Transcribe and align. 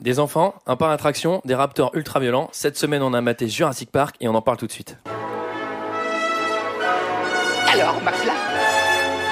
Des 0.00 0.20
enfants, 0.20 0.54
un 0.66 0.76
parc 0.76 0.92
d'attraction, 0.92 1.40
des 1.44 1.54
raptors 1.56 1.90
ultra 1.94 2.20
violents. 2.20 2.48
Cette 2.52 2.78
semaine, 2.78 3.02
on 3.02 3.14
a 3.14 3.20
maté 3.20 3.48
Jurassic 3.48 3.90
Park 3.90 4.14
et 4.20 4.28
on 4.28 4.34
en 4.34 4.42
parle 4.42 4.56
tout 4.56 4.66
de 4.68 4.72
suite. 4.72 4.96
Alors, 7.72 7.94
McFly 8.02 8.30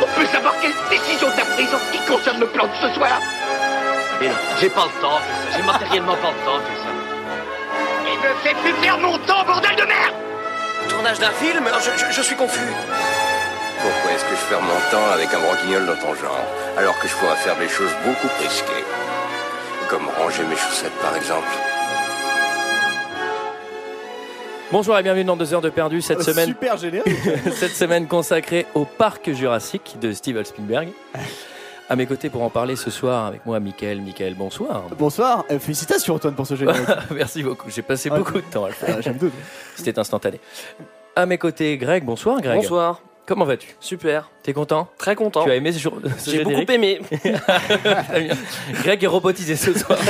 On 0.03 0.21
peut 0.21 0.27
savoir 0.27 0.55
quelle 0.61 0.73
décision 0.91 1.29
t'as 1.37 1.45
prise 1.55 1.73
en 1.73 1.79
ce 1.79 1.93
qui 1.97 2.05
concerne 2.07 2.41
le 2.41 2.47
plan 2.49 2.65
de 2.67 2.73
ce 2.83 2.93
soir? 2.95 3.21
Mais 4.21 4.29
non, 4.29 4.35
j'ai 4.61 4.69
pas 4.71 4.87
le 4.87 5.01
temps 5.01 5.19
de 5.19 5.51
ça. 5.53 5.57
J'ai 5.57 5.63
matériellement 5.63 6.17
pas 6.17 6.33
le 6.33 6.45
temps 6.45 6.59
de 6.59 6.65
ça. 6.83 6.91
Il 8.13 8.19
me 8.19 8.35
fait 8.43 8.55
plus 8.63 8.73
perdre 8.83 9.03
mon 9.03 9.19
temps, 9.19 9.45
bordel 9.47 9.77
de 9.77 9.85
merde 9.85 10.15
Tournage 10.89 11.19
d'un 11.21 11.31
film? 11.31 11.65
Je, 11.79 11.91
je- 12.07 12.13
je 12.13 12.23
suis 12.23 12.37
confus. 12.37 12.73
Pourquoi 13.83 14.13
est-ce 14.13 14.25
que 14.25 14.35
je 14.35 14.45
perds 14.51 14.63
mon 14.63 14.81
temps 14.91 15.11
avec 15.15 15.33
un 15.33 15.39
broquignol 15.39 15.87
dans 15.87 15.95
ton 15.97 16.15
genre, 16.17 16.45
alors 16.77 16.99
que 16.99 17.07
je 17.07 17.15
pourrais 17.15 17.37
faire 17.37 17.57
des 17.57 17.69
choses 17.69 17.91
beaucoup 18.05 18.27
plus 18.37 18.47
risquées? 18.49 18.85
Comme 19.89 20.07
ranger 20.19 20.43
mes 20.49 20.57
chaussettes, 20.57 20.93
par 21.01 21.17
exemple. 21.17 21.47
Bonjour 24.73 24.99
et 24.99 25.03
bienvenue 25.03 25.25
dans 25.25 25.37
2 25.37 25.55
heures 25.55 25.61
de 25.61 25.71
perdu 25.71 26.03
cette 26.03 26.23
semaine. 26.23 26.49
Super 26.49 26.77
génial. 26.77 27.05
Cette 27.53 27.71
semaine 27.77 28.09
consacrée 28.09 28.67
au 28.75 28.85
parc 28.85 29.31
Jurassique 29.33 29.97
de 30.01 30.11
Steven 30.13 30.45
Spielberg. 30.45 30.89
À 31.89 31.95
mes 31.95 32.05
côtés 32.07 32.31
pour 32.31 32.43
en 32.43 32.51
parler 32.51 32.75
ce 32.75 32.91
soir 32.91 33.27
avec 33.27 33.47
moi, 33.47 33.61
Michael. 33.61 34.01
Michael, 34.01 34.35
bonsoir. 34.35 34.83
Bonsoir. 34.99 35.45
Euh, 35.53 35.61
félicitations 35.61 36.15
Antoine 36.17 36.35
pour 36.35 36.49
ce 36.49 36.57
générique. 36.57 36.83
Merci 37.13 37.45
beaucoup. 37.45 37.71
J'ai 37.71 37.83
passé 37.83 38.09
Ah, 38.13 38.17
beaucoup 38.19 38.33
de 38.35 38.41
temps 38.41 38.65
à 38.65 38.69
le 38.69 38.75
faire. 38.75 38.97
Ah, 38.99 39.01
J'aime 39.01 39.19
tout. 39.19 39.31
C'était 39.77 39.97
instantané. 40.01 40.41
À 41.15 41.27
mes 41.27 41.39
côtés, 41.39 41.79
Greg. 41.79 42.05
Bonsoir, 42.05 42.41
Greg. 42.41 42.57
Bonsoir, 42.57 43.01
Comment 43.27 43.45
vas-tu? 43.45 43.75
Super, 43.81 44.31
T'es 44.45 44.53
content? 44.53 44.89
Très 44.99 45.17
content. 45.17 45.43
Tu 45.45 45.51
as 45.51 45.57
aimé 45.57 45.73
ce, 45.73 45.81
jour, 45.81 45.99
ce 46.19 46.31
J'ai 46.31 46.45
beaucoup 46.45 46.71
aimé. 46.71 47.01
Greg 48.85 49.03
est 49.03 49.09
robotisé 49.09 49.57
ce 49.57 49.77
soir. 49.77 49.99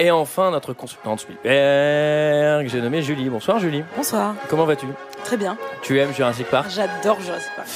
Et 0.00 0.10
enfin, 0.10 0.50
notre 0.50 0.72
consultante 0.72 1.20
Spielberg, 1.20 2.66
j'ai 2.66 2.80
nommé 2.80 3.02
Julie. 3.02 3.28
Bonsoir 3.28 3.60
Julie. 3.60 3.84
Bonsoir, 3.96 4.34
Comment 4.48 4.64
vas-tu? 4.64 4.86
Très 5.22 5.36
bien. 5.36 5.56
Tu 5.82 6.00
aimes 6.00 6.12
Jurassic 6.12 6.48
Park? 6.48 6.68
J'adore 6.74 7.20
Jurassic 7.20 7.52
Park. 7.54 7.68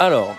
Alors, 0.00 0.34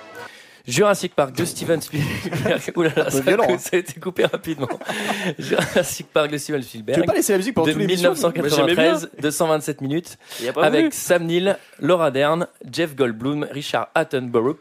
Jurassic 0.68 1.14
Park 1.16 1.36
de 1.36 1.46
Steven 1.46 1.82
Spielberg. 1.82 2.72
Ouh 2.76 2.82
là 2.84 2.92
là, 2.96 3.10
ça, 3.10 3.22
violent, 3.22 3.46
hein. 3.50 3.58
ça 3.58 3.70
a 3.74 3.78
été 3.78 4.00
coupé 4.00 4.26
rapidement. 4.26 4.68
Jurassic 5.40 6.08
Park 6.12 6.32
de 6.32 6.38
Steven 6.38 6.62
Tu 6.62 6.66
veux 6.66 6.70
Spielberg. 6.84 7.06
pas 7.06 7.14
laisser 7.14 7.34
la 7.34 7.38
musique 7.38 7.54
pendant 7.54 7.68
De 7.68 7.74
tous 7.74 7.80
les 7.80 7.88
missions 7.88 8.12
1993, 8.12 9.10
de 9.20 9.30
127 9.30 9.82
minutes, 9.82 10.18
Il 10.40 10.46
y 10.46 10.50
a 10.50 10.54
pas 10.54 10.66
avec. 10.66 10.94
Sam 10.94 11.26
Neill, 11.26 11.58
Laura 11.80 12.12
Dern, 12.12 12.48
Jeff 12.72 12.96
Goldblum, 12.96 13.48
Richard 13.52 13.90
Attenborough, 13.94 14.58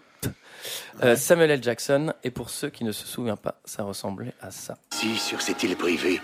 euh, 1.02 1.16
Samuel 1.16 1.50
L. 1.52 1.62
Jackson. 1.62 2.12
Et 2.22 2.30
pour 2.30 2.50
ceux 2.50 2.70
qui 2.70 2.84
ne 2.84 2.92
se 2.92 3.06
souviennent 3.06 3.36
pas, 3.36 3.60
ça 3.64 3.82
ressemblait 3.82 4.34
à 4.40 4.50
ça. 4.50 4.76
Si, 4.90 5.16
sur 5.16 5.40
cette 5.40 5.62
île 5.62 5.76
privée, 5.76 6.20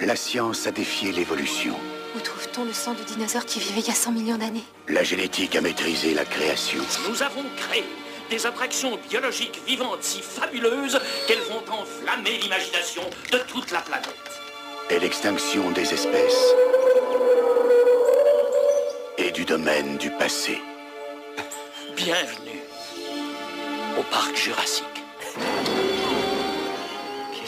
la 0.00 0.16
science 0.16 0.66
a 0.66 0.70
défié 0.72 1.12
l'évolution. 1.12 1.74
Où 2.16 2.20
trouve-t-on 2.20 2.64
le 2.64 2.72
sang 2.72 2.92
de 2.94 3.02
dinosaures 3.04 3.46
qui 3.46 3.60
vivaient 3.60 3.80
il 3.80 3.86
y 3.86 3.90
a 3.90 3.94
100 3.94 4.12
millions 4.12 4.36
d'années? 4.38 4.64
La 4.88 5.02
génétique 5.02 5.54
a 5.56 5.60
maîtrisé 5.60 6.12
la 6.14 6.24
création. 6.24 6.80
Nous 7.08 7.22
avons 7.22 7.44
créé 7.56 7.84
des 8.30 8.46
attractions 8.46 8.98
biologiques 9.08 9.60
vivantes 9.66 10.02
si 10.02 10.20
fabuleuses 10.20 11.00
qu'elles 11.26 11.42
vont 11.42 11.62
enflammer 11.72 12.38
l'imagination 12.38 13.02
de 13.30 13.38
toute 13.38 13.70
la 13.70 13.80
planète. 13.80 14.08
Et 14.90 14.98
l'extinction 14.98 15.70
des 15.70 15.92
espèces 15.92 16.54
est 19.18 19.32
du 19.32 19.44
domaine 19.44 19.96
du 19.98 20.10
passé. 20.10 20.60
Bienvenue 21.96 22.62
au 23.98 24.02
parc 24.10 24.36
Jurassique. 24.36 24.86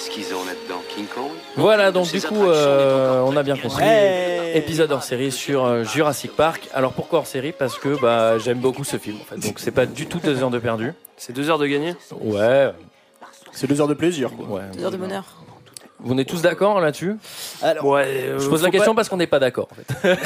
Qu'est-ce 0.04 0.14
qu'ils 0.16 0.34
ont 0.34 0.44
là-dedans 0.44 0.82
King 0.94 1.06
Kong 1.06 1.30
Voilà, 1.56 1.90
donc 1.90 2.10
du 2.12 2.20
coup, 2.20 2.44
euh, 2.44 3.22
on 3.24 3.36
a 3.36 3.42
bien 3.42 3.56
compris. 3.56 3.82
Épisode 4.54 4.92
hors 4.92 5.02
série 5.02 5.32
sur 5.32 5.64
euh, 5.64 5.82
Jurassic 5.84 6.36
Park. 6.36 6.68
Alors 6.74 6.92
pourquoi 6.92 7.20
hors 7.20 7.26
série? 7.26 7.52
Parce 7.52 7.78
que 7.78 7.98
bah, 7.98 8.38
j'aime 8.38 8.58
beaucoup 8.58 8.84
ce 8.84 8.98
film. 8.98 9.16
En 9.22 9.24
fait. 9.24 9.36
Donc 9.38 9.58
c'est 9.58 9.70
pas 9.70 9.86
du 9.86 10.06
tout 10.06 10.18
deux 10.18 10.42
heures 10.42 10.50
de 10.50 10.58
perdu. 10.58 10.92
C'est 11.16 11.32
deux 11.32 11.48
heures 11.48 11.58
de 11.58 11.66
gagner? 11.66 11.94
Ouais, 12.20 12.70
C'est 13.52 13.66
deux 13.66 13.80
heures 13.80 13.88
de 13.88 13.94
plaisir. 13.94 14.30
quoi. 14.36 14.58
ouais. 14.58 14.62
Deux 14.76 14.84
heures 14.84 14.90
de 14.90 14.96
bonheur. 14.98 15.24
Vous 16.00 16.18
êtes 16.18 16.28
tous 16.28 16.42
d'accord 16.42 16.80
là-dessus? 16.80 17.16
Alors, 17.62 17.86
Ouais, 17.86 18.04
euh, 18.06 18.38
Je 18.38 18.48
pose 18.50 18.62
la 18.62 18.70
question 18.70 18.94
parce 18.94 19.08
qu'on 19.08 19.16
n'est 19.16 19.26
pas 19.26 19.38
d'accord. 19.38 19.68
En 19.70 19.74
fait. 19.74 20.18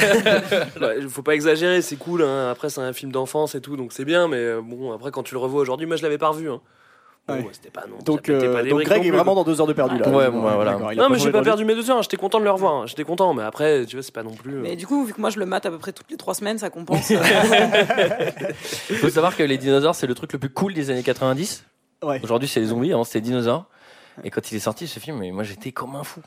Ouais, 0.81 0.97
faut 1.07 1.21
pas 1.21 1.35
exagérer, 1.35 1.81
c'est 1.81 1.95
cool. 1.95 2.23
hein. 2.23 2.49
Après, 2.51 2.69
c'est 2.69 2.81
un 2.81 2.91
film 2.91 3.13
d'enfance 3.13 3.55
et 3.55 3.61
tout, 3.61 3.77
donc 3.77 3.93
c'est 3.93 4.03
bien. 4.05 4.27
Mais 4.27 4.37
euh, 4.37 4.61
bon, 4.61 4.91
après, 4.91 5.11
quand 5.11 5.23
tu 5.23 5.35
le 5.35 5.39
revois 5.39 5.61
aujourd'hui, 5.61 5.87
moi, 5.87 5.95
je 5.95 6.03
l'avais 6.03 6.17
pas 6.17 6.29
revu. 6.29 6.49
Hein. 6.51 6.59
Bon, 7.29 7.35
Ouais. 7.35 7.39
ouais, 7.43 7.49
c'était 7.53 7.69
pas 7.69 7.85
non. 7.89 7.97
donc, 8.03 8.27
ça 8.27 8.33
euh, 8.33 8.53
pas 8.53 8.63
des 8.63 8.69
donc 8.71 8.83
Greg 8.83 9.05
est 9.05 9.11
vraiment 9.11 9.35
dans 9.35 9.43
deux 9.43 9.59
heures 9.61 9.67
de 9.67 9.73
perdu 9.73 9.97
là. 9.97 10.09
Ouais, 10.09 10.25
D'accord, 10.25 10.43
ouais, 10.45 10.53
voilà. 10.55 10.77
Non, 10.95 11.09
mais 11.09 11.17
j'ai 11.19 11.31
pas 11.31 11.41
perdu 11.41 11.63
mes 11.65 11.75
deux 11.75 11.89
heures. 11.89 11.97
hein. 11.97 12.01
J'étais 12.01 12.17
content 12.17 12.39
de 12.39 12.43
le 12.45 12.51
revoir. 12.51 12.73
hein. 12.75 12.83
J'étais 12.87 13.03
content, 13.03 13.33
mais 13.33 13.43
après, 13.43 13.85
tu 13.85 13.95
vois, 13.95 14.03
c'est 14.03 14.13
pas 14.13 14.23
non 14.23 14.33
plus. 14.33 14.55
euh, 14.57 14.61
Mais 14.61 14.75
du 14.75 14.85
coup, 14.87 15.05
vu 15.05 15.13
que 15.13 15.21
moi 15.21 15.29
je 15.29 15.39
le 15.39 15.45
mate 15.45 15.65
à 15.65 15.71
peu 15.71 15.77
près 15.77 15.91
toutes 15.93 16.09
les 16.11 16.17
trois 16.17 16.33
semaines, 16.33 16.57
ça 16.57 16.69
compense. 16.69 17.09
Il 18.89 18.95
faut 18.97 19.09
savoir 19.09 19.35
que 19.35 19.43
les 19.43 19.57
dinosaures, 19.57 19.95
c'est 19.95 20.07
le 20.07 20.15
truc 20.15 20.33
le 20.33 20.39
plus 20.39 20.49
cool 20.49 20.73
des 20.73 20.89
années 20.89 21.03
90. 21.03 21.63
Ouais. 22.03 22.19
Aujourd'hui, 22.23 22.47
c'est 22.47 22.59
les 22.59 22.67
zombies, 22.67 22.93
avant 22.93 23.03
c'était 23.03 23.19
les 23.19 23.25
dinosaures. 23.25 23.65
Et 24.23 24.29
quand 24.29 24.51
il 24.51 24.55
est 24.55 24.59
sorti 24.59 24.87
ce 24.87 24.99
film, 24.99 25.17
mais 25.19 25.31
moi 25.31 25.43
j'étais 25.43 25.71
comme 25.71 25.95
un 25.95 26.03
fou. 26.03 26.21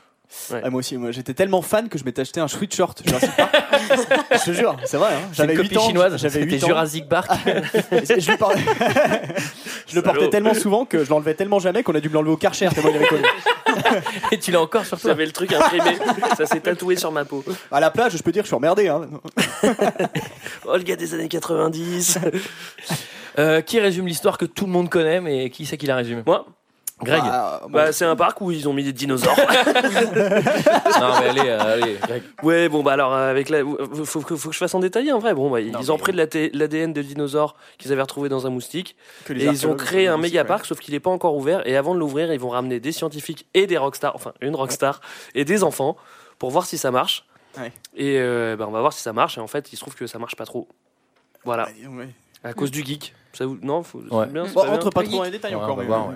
Ah, 0.51 0.69
moi 0.69 0.79
aussi, 0.79 0.97
moi 0.97 1.11
j'étais 1.11 1.33
tellement 1.33 1.61
fan 1.61 1.89
que 1.89 1.97
je 1.97 2.03
m'étais 2.03 2.21
acheté 2.21 2.39
un 2.39 2.47
sweatshirt 2.47 3.01
Jurassic 3.05 3.35
Park. 3.35 3.55
je 4.31 4.45
te 4.45 4.51
jure, 4.51 4.75
c'est 4.85 4.97
vrai. 4.97 5.13
Hein. 5.13 5.29
J'avais 5.33 5.53
une 5.53 5.61
8 5.61 5.67
copie 5.67 5.77
ans. 5.77 5.87
chinoise, 5.87 6.17
J'avais 6.17 6.39
c'était 6.41 6.55
8 6.55 6.63
ans. 6.63 6.67
Jurassic 6.67 7.09
Park. 7.09 7.31
je, 7.45 8.31
le 8.31 8.37
portais... 8.37 8.59
je 9.87 9.95
le 9.95 10.01
portais 10.01 10.29
tellement 10.29 10.53
souvent 10.53 10.85
que 10.85 11.03
je 11.03 11.09
l'enlevais 11.09 11.33
tellement 11.33 11.59
jamais 11.59 11.83
qu'on 11.83 11.95
a 11.95 11.99
dû 11.99 12.09
me 12.09 12.13
l'enlever 12.15 12.31
au 12.31 12.37
Karcher 12.37 12.69
tellement 12.69 12.89
il 12.89 12.95
avait 12.97 13.07
connu. 13.07 13.23
et 14.31 14.39
tu 14.39 14.51
l'as 14.51 14.61
encore 14.61 14.85
sur 14.85 14.99
toi. 14.99 15.11
J'avais 15.11 15.25
le 15.25 15.31
truc 15.31 15.53
imprimé. 15.53 15.97
ça 16.37 16.45
s'est 16.45 16.59
tatoué 16.59 16.95
sur 16.95 17.11
ma 17.11 17.25
peau. 17.25 17.43
À 17.71 17.79
la 17.79 17.91
plage, 17.91 18.17
je 18.17 18.23
peux 18.23 18.31
dire 18.31 18.43
que 18.43 18.47
je 18.47 18.49
suis 18.49 18.55
emmerdé. 18.55 18.87
Hein. 18.87 19.07
Oh, 20.65 20.75
le 20.75 20.83
gars 20.83 20.95
des 20.95 21.13
années 21.13 21.27
90. 21.27 22.19
Euh, 23.39 23.61
qui 23.61 23.79
résume 23.79 24.05
l'histoire 24.07 24.37
que 24.37 24.45
tout 24.45 24.65
le 24.65 24.71
monde 24.71 24.89
connaît, 24.89 25.19
mais 25.19 25.49
qui 25.49 25.65
c'est 25.65 25.77
qui 25.77 25.87
la 25.87 25.95
résume? 25.95 26.21
Moi, 26.25 26.45
Greg 27.03 27.21
Bah, 27.23 27.59
bon, 27.63 27.69
bah, 27.69 27.91
c'est 27.91 28.05
un 28.05 28.15
parc 28.15 28.41
où 28.41 28.51
ils 28.51 28.67
ont 28.67 28.73
mis 28.73 28.83
des 28.83 28.93
dinosaures. 28.93 29.35
Non, 30.15 31.09
mais 31.19 31.29
allez, 31.29 31.41
euh, 31.49 31.59
allez, 31.73 31.97
Greg. 32.01 32.23
Ouais, 32.43 32.69
bon, 32.69 32.83
bah 32.83 32.93
alors, 32.93 33.13
euh, 33.13 33.29
avec 33.29 33.49
la. 33.49 33.59
Faut, 33.61 34.05
faut, 34.05 34.21
que- 34.21 34.35
faut 34.35 34.49
que 34.49 34.53
je 34.53 34.59
fasse 34.59 34.73
en 34.75 34.79
détailler 34.79 35.11
en 35.11 35.19
vrai. 35.19 35.33
Bon, 35.33 35.49
bah, 35.49 35.61
ils 35.61 35.91
ont 35.91 35.97
pris 35.97 36.11
de 36.13 36.17
l'ADN 36.57 36.93
de 36.93 37.01
dinosaures 37.01 37.55
qu'ils 37.77 37.91
avaient 37.91 38.01
retrouvé 38.01 38.29
dans 38.29 38.47
un 38.47 38.49
moustique 38.49 38.95
et 39.29 39.45
ils 39.45 39.67
ont 39.67 39.75
créé 39.75 40.07
un 40.07 40.17
méga 40.17 40.41
ouais. 40.41 40.47
parc, 40.47 40.65
sauf 40.65 40.79
qu'il 40.79 40.93
n'est 40.93 40.99
pas 40.99 41.09
encore 41.09 41.35
ouvert. 41.35 41.65
Et 41.67 41.75
avant 41.77 41.93
de 41.95 41.99
l'ouvrir, 41.99 42.31
ils 42.33 42.39
vont 42.39 42.49
ramener 42.49 42.79
des 42.79 42.91
scientifiques 42.91 43.47
et 43.53 43.67
des 43.67 43.77
rockstars, 43.77 44.15
enfin, 44.15 44.33
une 44.41 44.55
rockstar 44.55 45.01
et 45.35 45.45
des 45.45 45.63
enfants 45.63 45.97
pour 46.39 46.51
voir 46.51 46.65
si 46.65 46.77
ça 46.77 46.91
marche. 46.91 47.25
Ouais. 47.57 47.71
Et 47.95 48.17
euh, 48.19 48.55
bah, 48.57 48.65
on 48.67 48.71
va 48.71 48.79
voir 48.81 48.93
si 48.93 49.01
ça 49.01 49.13
marche. 49.13 49.37
Et 49.37 49.41
en 49.41 49.47
fait, 49.47 49.71
il 49.73 49.75
se 49.75 49.81
trouve 49.81 49.95
que 49.95 50.07
ça 50.07 50.19
marche 50.19 50.35
pas 50.35 50.45
trop. 50.45 50.67
Voilà, 51.45 51.67
à 52.43 52.53
cause 52.53 52.71
du 52.71 52.83
geek. 52.85 53.13
Ça 53.33 53.45
vous... 53.45 53.57
Non, 53.61 53.83
faut... 53.83 53.99
Ouais. 54.11 54.27
bien, 54.27 54.43
Bon, 54.45 54.53
pas 54.53 54.63
bien. 54.65 54.73
entre 54.75 54.89
pas 54.91 55.03
trop 55.03 55.17
dans 55.17 55.23
les 55.23 55.31
détails 55.31 55.55
encore. 55.55 55.71
on 55.71 55.75
va 55.75 55.81
mais- 55.81 55.87
voir. 55.87 56.09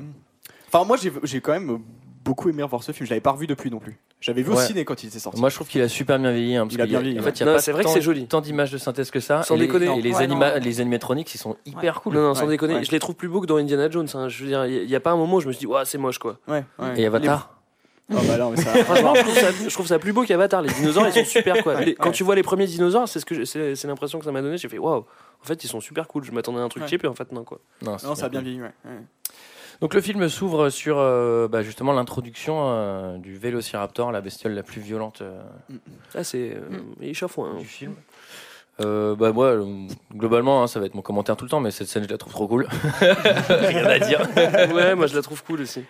Enfin, 0.71 0.83
moi 0.85 0.97
j'ai 0.97 1.11
j'ai 1.23 1.41
quand 1.41 1.53
même 1.53 1.79
beaucoup 2.23 2.49
aimé 2.49 2.61
revoir 2.63 2.83
ce 2.83 2.91
film. 2.91 3.05
Je 3.05 3.11
l'avais 3.11 3.21
pas 3.21 3.31
revu 3.31 3.47
depuis 3.47 3.69
non 3.71 3.79
plus. 3.79 3.97
J'avais 4.19 4.41
vu 4.41 4.51
au 4.51 4.55
Ouais. 4.55 4.65
ciné 4.65 4.83
quand 4.83 5.03
il 5.03 5.07
était 5.07 5.19
sorti. 5.19 5.39
Y 5.39 5.45
a 5.45 5.49
Super 5.49 5.67
bien 5.79 5.87
super 5.87 6.19
bien 6.19 6.31
vieilli. 6.31 6.55
Hein, 6.55 6.63
parce 6.65 6.73
Il 6.75 6.81
a 6.81 6.83
qu'il 6.85 6.91
y 6.91 6.95
bien 6.95 6.99
vieilli, 7.01 7.19
En 7.19 7.23
ouais. 7.23 7.29
fait, 7.29 7.37
il 7.37 7.39
y 7.41 7.43
a 7.43 7.45
Non, 7.45 7.53
pas 7.53 7.61
c'est 7.61 7.71
vrai 7.71 7.83
que 7.83 7.87
tant- 7.87 7.93
c'est 7.93 8.01
joli. 8.01 8.27
Tant 8.27 8.41
d'images 8.41 8.71
de 8.71 8.77
synthèse 8.77 9.11
que 9.11 9.19
ça. 9.19 9.43
Sans 9.43 9.55
et 9.55 9.59
les- 9.59 9.67
déconner. 9.67 9.85
Et 9.97 10.01
les, 10.01 10.11
Ouais, 10.13 10.23
anima- 10.23 10.55
non. 10.55 10.59
les 10.65 10.81
animatroniques, 10.81 11.33
ils 11.35 11.37
sont 11.37 11.55
hyper 11.65 12.01
cool. 12.01 12.15
Non, 12.15 12.21
non, 12.21 12.33
sans 12.33 12.43
Ouais, 12.45 12.49
déconner. 12.49 12.75
ouais. 12.75 12.83
Je 12.83 12.91
les 12.91 12.99
trouve 12.99 13.15
plus 13.15 13.29
beaux 13.29 13.41
que 13.41 13.45
dans 13.45 13.57
Indiana 13.57 13.89
Jones. 13.89 14.07
hein. 14.15 14.27
Je 14.27 14.43
veux 14.43 14.49
dire, 14.49 14.65
il 14.65 14.87
n'y 14.87 14.95
a, 14.95 14.99
pas 14.99 15.11
un 15.11 15.15
moment 15.17 15.35
où 15.35 15.39
je 15.41 15.47
me 15.47 15.51
suis 15.53 15.59
dit, 15.59 15.67
ouais, 15.67 15.85
c'est 15.85 15.97
moche 15.99 16.17
quoi. 16.17 16.37
Ouais, 16.47 16.63
ouais. 16.79 16.99
Et 16.99 17.05
Avatar. 17.05 17.53
Oh, 18.09 18.15
bah 18.25 18.37
non, 18.37 18.51
mais 18.51 18.55
ça. 18.61 18.71
Franchement, 18.85 19.13
je 19.15 19.21
trouve, 19.21 19.33
ça, 19.35 19.47
je 19.51 19.73
trouve 19.73 19.85
ça 19.87 19.99
plus 19.99 20.13
beau 20.13 20.23
qu'Avatar. 20.23 20.61
Les 20.61 20.69
dinosaures, 20.69 21.07
ils 21.07 21.11
sont 21.13 21.25
super 21.25 21.61
quoi. 21.61 21.81
Les- 21.81 21.93
quand 21.93 22.11
tu 22.11 22.23
vois 22.23 22.35
les 22.35 22.41
premiers 22.41 22.65
dinosaures, 22.65 23.05
c'est 23.09 23.19
ce 23.19 23.25
que 23.25 23.35
je- 23.35 23.43
c'est 23.43 23.75
c'est 23.75 23.85
l'impression 23.89 24.17
que 24.17 24.23
ça 24.23 24.31
m'a 24.31 24.41
donné. 24.41 24.57
J'ai 24.57 24.69
fait 24.69 24.77
waouh. 24.77 25.03
En 25.43 25.45
fait, 25.45 25.61
ils 25.65 25.67
sont 25.67 25.81
super 25.81 26.07
cool. 26.07 26.23
Je 26.23 26.31
m'attendais 26.31 26.59
à 26.59 26.63
un 26.63 26.69
truc 26.69 26.83
Ouais. 26.83 26.89
cheap 26.89 27.03
et 27.03 27.07
en 27.07 27.13
fait 27.13 27.29
non 27.33 27.43
quoi. 27.43 27.59
Non, 27.81 27.97
c'est 27.97 28.07
Non, 28.07 28.15
ça 28.15 28.27
a 28.27 28.29
bien 28.29 28.39
vieilli, 28.39 28.61
ouais. 28.61 28.71
ouais. 28.85 28.91
Donc 29.81 29.93
le 29.93 30.01
film 30.01 30.27
s'ouvre 30.27 30.69
sur 30.69 30.97
euh, 30.97 31.47
bah, 31.47 31.61
justement 31.61 31.93
l'introduction 31.93 32.55
euh, 32.69 33.17
du 33.17 33.37
Vélociraptor, 33.37 34.11
la 34.11 34.21
bestiole 34.21 34.53
la 34.53 34.63
plus 34.63 34.81
violente 34.81 35.21
euh, 35.21 35.39
Là, 36.15 36.23
c'est 36.23 36.51
euh, 36.55 36.79
échauffant. 37.01 37.45
hein. 37.45 37.55
du 37.59 37.65
film. 37.65 37.93
Euh, 38.79 39.15
bah 39.15 39.31
moi, 39.31 39.45
euh, 39.47 39.65
globalement, 40.15 40.61
hein, 40.61 40.67
ça 40.67 40.79
va 40.79 40.85
être 40.85 40.93
mon 40.93 41.01
commentaire 41.01 41.35
tout 41.35 41.45
le 41.45 41.49
temps, 41.49 41.59
mais 41.59 41.71
cette 41.71 41.87
scène, 41.87 42.03
je 42.03 42.09
la 42.09 42.17
trouve 42.19 42.31
trop 42.31 42.47
cool. 42.47 42.67
Rien 43.49 43.85
à 43.87 43.97
dire. 43.99 44.21
Ouais, 44.75 44.93
moi 44.93 45.07
je 45.07 45.15
la 45.15 45.21
trouve 45.23 45.43
cool 45.43 45.61
aussi. 45.61 45.83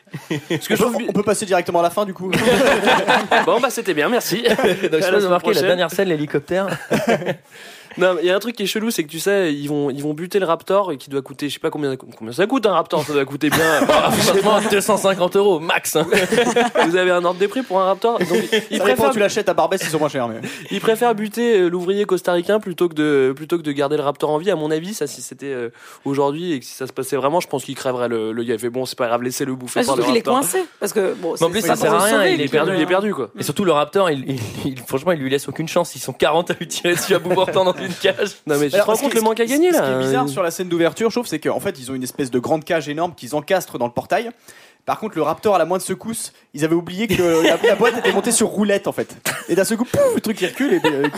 Parce 0.50 0.68
que 0.70 0.76
je 0.78 0.84
On 0.84 0.92
trouve... 0.92 0.98
peut, 1.04 1.06
on 1.10 1.14
peut 1.14 1.24
passer 1.24 1.46
directement 1.46 1.80
à 1.80 1.84
la 1.84 1.90
fin 1.90 2.06
du 2.06 2.14
coup. 2.14 2.32
Bon 3.46 3.60
bah 3.60 3.70
c'était 3.70 3.94
bien, 3.94 4.08
merci. 4.10 4.44
Donc 4.44 5.02
je 5.02 5.06
À 5.06 5.12
la 5.12 5.20
semaine 5.20 5.32
la 5.32 5.40
prochaine. 5.40 5.64
dernière 5.66 5.92
scène, 5.92 6.08
l'hélicoptère. 6.08 6.68
Non, 7.98 8.14
mais 8.16 8.22
il 8.24 8.28
y 8.28 8.32
a 8.32 8.36
un 8.36 8.40
truc 8.40 8.56
qui 8.56 8.64
est 8.64 8.68
chelou, 8.68 8.92
c'est 8.92 9.04
que 9.04 9.10
tu 9.10 9.20
sais, 9.20 9.54
ils 9.54 9.68
vont, 9.68 9.90
ils 9.90 10.02
vont 10.04 10.14
buter 10.14 10.40
le 10.40 10.46
Raptor 10.46 10.92
et 10.92 10.98
qui 10.98 11.10
doit 11.10 11.22
coûter, 11.22 11.50
je 11.50 11.54
sais 11.56 11.60
pas 11.60 11.70
combien, 11.70 11.96
combien 11.96 12.32
ça 12.34 12.46
coûte 12.48 12.66
un 12.66 12.74
Raptor, 12.74 13.04
ça 13.04 13.14
doit 13.14 13.26
coûter 13.26 13.50
bien. 13.50 13.60
Franchement, 13.88 14.60
250 14.70 15.36
euros 15.36 15.60
max. 15.60 15.96
hein. 15.96 16.08
Vous 16.88 16.96
avez 16.96 17.12
un 17.12 17.24
ordre 17.26 17.40
de 17.40 17.48
prix 17.48 17.62
pour 17.64 17.80
un 17.80 17.86
Raptor? 17.86 18.20
Donc, 18.20 18.30
ils 18.32 18.48
Ça 18.50 18.60
dépend, 18.70 18.84
préfèrent, 18.84 19.12
tu 19.12 19.20
l'achètes 19.20 19.50
à 19.50 19.54
Barbès, 19.54 19.82
ils 19.82 19.90
sont 19.90 20.00
moins 20.00 20.10
chers. 20.10 20.28
Mais... 20.28 20.42
ils 20.72 20.80
préfèrent 20.82 21.16
buter 21.16 21.60
euh, 21.62 21.70
l'ouvrier 21.70 22.06
costaricain 22.06 22.60
plutôt 22.60 22.90
que 22.90 22.94
de, 22.96 23.34
plutôt 23.36 23.58
que 23.58 23.64
de 23.64 23.72
garder 23.72 23.98
le 23.98 24.04
Raptor 24.04 24.30
en 24.30 24.38
vie. 24.38 24.52
À 24.52 24.56
mon 24.56 24.72
avis, 24.72 24.94
ça, 24.94 25.08
si 25.08 25.22
c'était 25.22 25.46
euh, 25.54 25.70
aujourd'hui 26.06 26.54
et 26.54 26.60
que 26.60 26.66
si 26.66 26.74
ça 26.74 26.88
se 26.88 26.94
passait 26.94 27.16
vraiment, 27.16 27.40
je 27.40 27.48
pense 27.48 27.64
qu'il 27.66 27.76
crèverait 27.76 28.08
le, 28.10 28.32
le 28.32 28.44
gars. 28.44 28.58
Fait 28.58 28.70
bon, 28.70 28.86
c'est 28.86 28.98
pas 28.98 29.08
grave, 29.08 29.24
laissez-le 29.24 29.56
bouffer 29.56 29.82
Ah, 29.82 29.86
par 29.86 29.96
le 29.96 30.02
surtout 30.04 30.14
qu'il 30.14 30.22
est 30.28 30.30
Raptor. 30.30 30.42
coincé. 30.52 30.66
Parce 30.80 30.94
que 30.94 31.14
bon, 31.16 31.36
Mais 31.40 31.46
en 31.46 31.50
plus, 31.50 31.62
c'est 31.62 31.68
ça 31.68 31.74
pas 31.74 31.80
sert 31.82 31.94
à 31.94 32.00
rien, 32.04 32.16
sauver 32.18 32.30
il 32.34 32.34
est 32.36 32.44
qu'il 32.44 32.50
perdu, 32.52 32.72
il 32.76 32.82
est 32.82 32.86
perdu, 32.86 33.14
quoi. 33.14 33.30
Et 33.38 33.44
surtout, 33.44 33.66
le 33.66 33.72
Raptor, 33.72 34.10
il, 34.10 34.26
il- 34.30 34.40
il- 34.66 34.80
franchement, 34.80 35.12
il 35.12 35.20
lui 35.20 35.30
laisse 35.30 35.48
aucune 35.48 35.68
chance. 35.68 35.96
Ils 35.96 36.00
sont 36.00 36.14
40 36.14 36.52
à 36.52 36.54
lui 36.60 36.68
tirer 36.68 36.96
dessus 36.96 37.14
à 37.16 37.20
bout 37.20 37.34
portant 37.34 37.64
dans 37.66 37.74
une 37.74 37.87
cage. 37.94 38.30
Non, 38.46 38.58
mais 38.58 38.66
tu 38.66 38.72
te 38.72 38.76
Alors, 38.76 38.88
rends 38.88 38.96
ce 38.96 39.02
compte 39.02 39.12
qui- 39.12 39.18
le 39.18 39.24
manque 39.24 39.40
à 39.40 39.44
ce 39.44 39.48
qui- 39.48 39.54
gagner, 39.54 39.72
Ce 39.72 39.78
là 39.78 39.88
qui 39.88 39.92
est 39.94 40.00
bizarre 40.08 40.30
sur 40.30 40.44
la 40.44 40.52
scène 40.52 40.70
d'ouverture, 40.70 41.10
je 41.10 41.16
trouve, 41.16 41.28
c'est 41.28 41.40
qu'en 41.40 41.60
fait, 41.60 41.78
ils 41.80 41.92
ont 41.92 41.96
une 41.96 42.04
espèce 42.04 42.32
de 42.32 42.40
grande 42.40 42.64
cage 42.64 42.90
énorme 42.90 43.14
qu'ils 43.16 43.36
encastrent 43.36 43.78
dans 43.78 43.88
le 43.88 43.92
portail. 43.94 44.30
Par 44.86 45.00
contre, 45.00 45.18
le 45.18 45.22
Raptor, 45.22 45.54
à 45.56 45.58
la 45.58 45.66
moindre 45.66 45.84
secousse, 45.84 46.32
ils 46.54 46.64
avaient 46.64 46.74
oublié 46.76 47.08
que 47.08 47.22
la, 47.44 47.58
la 47.58 47.76
boîte 47.76 47.98
était 47.98 48.14
montée 48.14 48.32
sur 48.32 48.48
roulette 48.48 48.88
en 48.88 48.94
fait. 48.94 49.18
Et 49.50 49.56
d'un 49.56 49.66
seul 49.66 49.78
coup, 49.78 49.84
pouf, 49.84 50.16
le 50.16 50.22
truc 50.22 50.40
il 50.40 50.48
recule 50.48 50.74
et 50.76 50.82
euh, 50.86 51.10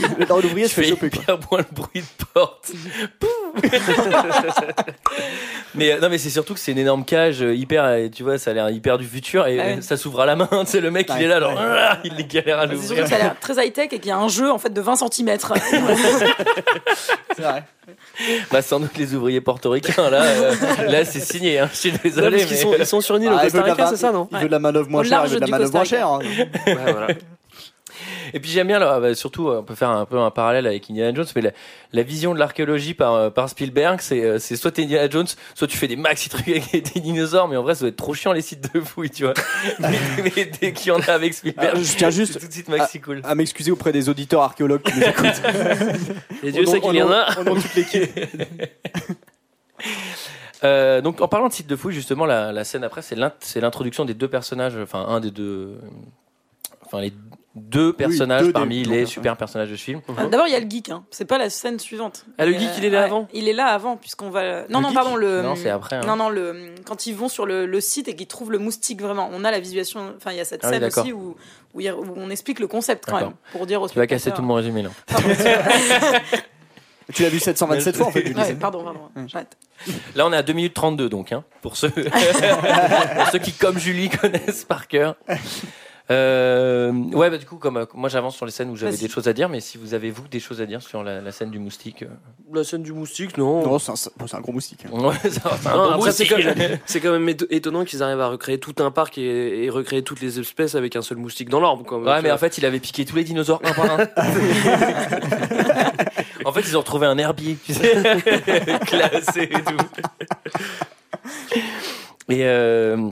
l'ouvrier 0.42 0.68
se 0.68 0.74
fait 0.74 0.86
choper. 0.90 1.12
Quoi. 1.12 1.40
moins 1.52 1.60
le 1.60 1.66
bruit 1.72 2.02
de 2.02 2.26
porte. 2.34 2.72
Pouf. 3.20 3.30
mais 5.76 5.92
euh, 5.94 6.00
non, 6.00 6.10
mais 6.10 6.18
c'est 6.18 6.30
surtout 6.30 6.54
que 6.54 6.60
c'est 6.60 6.72
une 6.72 6.78
énorme 6.78 7.06
cage 7.06 7.42
euh, 7.42 7.54
hyper, 7.56 7.84
euh, 7.84 8.08
tu 8.14 8.24
vois, 8.24 8.38
ça 8.38 8.52
a 8.52 8.54
l'air 8.54 8.70
hyper 8.70 8.98
du 8.98 9.06
futur 9.06 9.48
et 9.48 9.60
Ah 9.60 9.64
ouais. 9.76 9.82
ça 9.82 9.98
s'ouvre 9.98 10.22
à 10.22 10.26
la 10.26 10.36
main. 10.36 10.48
Tu 10.62 10.66
sais, 10.68 10.82
le 10.82 10.92
mec, 10.92 11.08
il 11.10 11.16
Ouais, 11.16 11.24
est 11.24 11.28
là, 11.28 11.40
genre, 11.40 11.54
ouais. 11.54 11.58
ah, 11.62 11.98
il 12.04 12.28
galère 12.28 12.60
à 12.60 12.68
C'est 12.68 12.76
surtout 12.76 12.82
l'ouvrir. 12.90 13.04
que 13.04 13.10
ça 13.10 13.16
a 13.16 13.20
l'air 13.20 13.36
très 13.40 13.54
high-tech 13.66 13.88
et 13.92 14.00
qu'il 14.00 14.08
y 14.08 14.12
a 14.12 14.18
un 14.18 14.28
jeu 14.28 14.52
en 14.52 14.58
fait 14.58 14.74
de 14.74 14.82
20 14.82 14.96
cm. 14.96 15.38
C'est 17.36 17.42
vrai. 17.42 17.64
Bah, 18.52 18.62
sans 18.62 18.80
doute 18.80 18.98
les 18.98 19.14
ouvriers 19.16 19.42
portoricains, 19.42 20.10
là, 20.10 20.22
euh, 20.24 20.54
là, 20.88 21.06
c'est 21.06 21.20
signé. 21.22 21.60
Hein. 21.60 21.70
Je 21.72 21.78
suis 21.78 21.92
Non, 21.92 21.98
désolé. 22.04 22.38
qu'ils 22.40 22.50
mais- 22.50 22.56
sont, 22.56 22.74
ils 22.80 22.86
sont 22.86 23.02
sur 23.02 23.16
une 23.16 23.24
île 23.24 23.30
Ah, 23.34 23.46
il 23.46 23.52
Costa 23.52 23.64
Rica, 23.64 23.88
c'est 23.88 23.96
ça, 23.98 24.12
non 24.12 24.28
Il 24.34 24.38
veut 24.40 24.48
de 24.48 24.52
la 24.52 24.60
manœuvre 24.60 24.90
moins 24.90 25.04
chère, 25.04 25.10
il 25.10 25.12
large 25.12 25.30
veut 25.32 25.36
de 25.38 25.42
la 25.42 25.46
du 25.46 25.52
manœuvre 25.52 25.72
moins 25.72 25.82
Costa 25.82 25.96
chère. 25.98 26.08
hein. 26.08 26.20
Ouais, 26.68 26.92
voilà. 26.92 27.08
Et 28.34 28.40
puis 28.40 28.52
j'aime 28.52 28.68
bien, 28.68 28.80
là, 28.80 29.00
bah, 29.00 29.16
surtout, 29.16 29.50
on 29.50 29.64
peut 29.64 29.76
faire 29.76 29.90
un 29.90 30.06
peu 30.06 30.18
un 30.18 30.32
parallèle 30.32 30.68
avec 30.68 30.90
Indiana 30.90 31.14
Jones, 31.14 31.26
mais 31.36 31.42
la, 31.42 31.52
la 31.94 32.04
vision 32.04 32.34
de 32.34 32.40
l'archéologie 32.40 32.94
par, 32.94 33.14
euh, 33.14 33.30
par 33.30 33.50
Spielberg, 33.50 34.00
c'est 34.02 34.24
euh, 34.24 34.40
c'est 34.40 34.56
soit 34.56 34.72
t'es 34.72 34.84
Indiana 34.84 35.10
Jones, 35.10 35.28
soit 35.56 35.68
tu 35.68 35.78
fais 35.78 35.88
des 35.88 35.96
maxi 35.96 36.30
trucs 36.30 36.48
avec 36.48 36.72
des 36.72 37.00
dinosaures, 37.00 37.48
mais 37.48 37.58
en 37.58 37.64
vrai, 37.64 37.76
ça 37.76 37.82
doit 37.82 37.90
être 37.90 37.96
trop 37.96 38.14
chiant 38.14 38.34
les 38.34 38.42
sites 38.42 38.74
de 38.74 38.82
fouilles, 38.82 39.10
tu 39.10 39.24
vois. 39.24 39.34
mais, 39.80 40.00
mais 40.24 40.46
dès 40.46 40.74
qu'il 40.74 40.90
y 40.90 40.92
en 40.92 41.00
a 41.00 41.12
avec 41.12 41.34
Spielberg, 41.34 41.72
Ah, 41.76 41.80
je 41.82 41.98
tiens 41.98 42.10
juste 42.10 42.40
tout 42.40 42.48
de 42.48 42.54
suite 42.54 42.70
maxi 42.70 43.00
cool. 43.00 43.22
À 43.24 43.36
m'excuser 43.36 43.72
auprès 43.72 43.92
des 43.92 44.10
auditeurs 44.10 44.42
archéologues 44.42 44.82
qui 44.84 44.98
nous 44.98 45.04
écoutent. 45.08 45.42
Et 46.44 46.52
Dieu 46.52 46.66
sait 46.66 46.82
qu'il 46.82 46.96
y 46.96 47.02
en 47.02 47.12
a. 47.12 47.28
On 47.40 47.56
toute 47.56 47.76
l'équipe. 47.76 48.10
Euh, 50.64 51.00
donc 51.00 51.22
en 51.22 51.28
parlant 51.28 51.48
de 51.48 51.54
sites 51.54 51.68
de 51.68 51.76
fouilles, 51.78 51.94
justement, 51.94 52.26
la, 52.26 52.52
la 52.52 52.64
scène 52.64 52.84
après, 52.84 53.02
c'est 53.02 53.62
l'introduction 53.62 54.04
des 54.04 54.14
deux 54.14 54.28
personnages, 54.28 54.76
enfin 54.76 55.06
un 55.08 55.22
des 55.22 55.32
deux, 55.32 55.80
enfin 56.86 57.00
les 57.00 57.14
deux 57.60 57.94
personnages 57.94 58.44
deux 58.44 58.52
parmi 58.52 58.84
les 58.84 59.06
super 59.06 59.38
personnages 59.38 59.70
de 59.70 59.76
ce 59.76 59.82
film. 59.84 60.02
Ah, 60.18 60.26
D'abord, 60.26 60.48
il 60.48 60.54
y 60.54 60.56
a 60.56 60.60
le 60.60 60.70
geek. 60.70 60.90
Hein. 60.90 61.04
C'est 61.12 61.26
pas 61.26 61.38
la 61.38 61.50
scène 61.50 61.80
suivante. 61.80 62.26
Ah, 62.38 62.46
le 62.46 62.54
geek, 62.54 62.70
il 62.78 62.86
est 62.86 62.90
là 62.90 63.00
ouais, 63.00 63.06
avant 63.06 63.28
Il 63.34 63.48
est 63.48 63.54
là 63.54 63.68
avant, 63.68 63.98
puisqu'on 63.98 64.30
va. 64.30 64.68
Non, 64.70 64.80
Le 64.80 64.82
non, 64.82 64.88
geek 64.90 64.94
pardon. 64.96 65.16
Le... 65.16 65.42
Non, 65.42 65.56
c'est 65.56 65.70
après, 65.70 65.98
hein. 65.98 66.02
Non, 66.08 66.16
non, 66.16 66.30
le... 66.30 66.74
quand 66.86 67.06
ils 67.06 67.16
vont 67.16 67.30
sur 67.30 67.46
le, 67.46 67.66
le 67.66 67.82
site 67.82 68.08
et 68.08 68.16
qu'ils 68.16 68.28
trouvent 68.28 68.52
le 68.52 68.60
moustique 68.60 69.02
vraiment, 69.02 69.30
on 69.34 69.44
a 69.44 69.52
la 69.52 69.60
visualisation. 69.60 70.14
Enfin, 70.18 70.32
il 70.32 70.38
y 70.38 70.42
a 70.42 70.46
cette 70.46 70.64
Ah 70.64 70.70
scène 70.70 70.84
aussi 70.84 71.14
où, 71.14 71.36
où, 71.74 71.80
il 71.82 71.86
y 71.86 71.90
a- 71.90 71.96
où 71.96 72.06
on 72.16 72.30
explique 72.30 72.60
le 72.60 72.68
concept 72.68 73.06
quand 73.08 73.20
même. 73.20 73.34
Pour 73.52 73.66
dire 73.66 73.82
aux 73.82 73.88
Tu 73.90 73.98
vas 73.98 74.08
casser 74.08 74.32
tout 74.32 74.42
mon 74.42 74.56
résumé 74.56 74.84
là. 74.84 74.90
Tu 77.14 77.24
l'as 77.24 77.30
vu 77.30 77.40
727 77.40 77.96
fois 77.96 78.08
en 78.08 78.12
fait. 78.12 78.36
Ouais, 78.36 78.54
pardon, 78.56 78.84
pardon. 78.84 79.10
Là, 80.16 80.28
on 80.28 80.34
est 80.34 80.38
à 80.38 80.44
2 80.44 80.54
minutes 80.54 80.76
32 80.76 81.10
donc, 81.10 81.32
hein, 81.32 81.44
pour 81.62 81.76
ceux, 81.76 81.90
pour 81.90 83.28
ceux 83.32 83.40
qui, 83.40 83.52
comme 83.54 83.80
Julie, 83.80 84.10
connaissent 84.10 84.64
par 84.64 84.88
cœur. 84.88 85.16
Euh, 86.12 86.92
ouais, 86.92 87.30
bah, 87.30 87.38
du 87.38 87.46
coup, 87.46 87.58
comme 87.58 87.78
euh, 87.78 87.86
moi 87.94 88.10
j'avance 88.10 88.36
sur 88.36 88.48
les 88.48 88.52
scènes 88.52 88.72
où 88.72 88.76
j'avais 88.76 88.94
Vas-y. 88.94 89.02
des 89.02 89.10
choses 89.10 89.28
à 89.28 89.34
dire, 89.34 89.48
mais 89.48 89.60
si 89.60 89.78
vous 89.78 89.94
avez 89.94 90.10
vous 90.10 90.28
des 90.28 90.40
choses 90.40 90.60
à 90.60 90.66
dire 90.66 90.82
sur 90.82 91.04
la, 91.04 91.22
la 91.22 91.32
scène 91.32 91.52
du 91.52 91.60
moustique, 91.60 92.02
euh, 92.02 92.08
La 92.52 92.64
scène 92.64 92.82
du 92.82 92.94
moustique, 92.94 93.38
non. 93.38 93.62
Non, 93.64 93.78
c'est 93.78 93.92
un, 93.92 93.96
c'est 93.96 94.10
un 94.36 94.40
gros 94.42 94.52
moustique. 94.52 94.86
hein. 94.88 94.90
ouais, 95.00 95.14
ça 95.30 95.50
va, 95.50 95.58
c'est 95.62 95.68
un 95.70 95.76
Non, 95.76 95.84
bon 95.86 95.92
après, 95.98 96.12
c'est 96.12 96.24
moustique. 96.24 96.48
quand, 96.48 96.56
même- 96.58 96.80
c'est 96.88 97.00
quand 97.00 97.12
même 97.12 97.30
éto- 97.30 97.46
étonnant 97.52 97.86
qu'ils 97.86 98.02
arrivent 98.02 98.22
à 98.22 98.28
recréer 98.30 98.58
tout 98.60 98.74
un 98.80 98.90
parc 98.90 99.20
et, 99.20 99.66
et 99.66 99.70
recréer 99.70 100.02
toutes 100.02 100.22
les 100.22 100.40
espèces 100.40 100.74
avec 100.74 100.96
un 100.96 101.04
seul 101.04 101.20
moustique 101.20 101.50
dans 101.50 101.60
l'orbe. 101.60 101.86
quoi. 101.86 102.00
Ouais, 102.00 102.06
Tu 102.18 102.24
mais 102.24 102.30
vois. 102.30 102.34
en 102.34 102.38
fait, 102.40 102.58
il 102.58 102.66
avait 102.66 102.80
piqué 102.80 103.06
tous 103.06 103.16
les 103.16 103.24
dinosaures 103.24 103.62
un 103.64 103.74
par 103.74 103.92
un. 103.92 104.00
en 106.46 106.52
fait, 106.52 106.62
ils 106.62 106.76
ont 106.76 106.80
retrouvé 106.80 107.06
un 107.06 107.20
herbier, 107.20 107.56
tu 107.64 107.72
sais, 107.74 108.02
classé 108.88 109.42
et 109.44 109.50
tout. 109.50 109.78
Et 112.30 112.46
euh, 112.46 113.10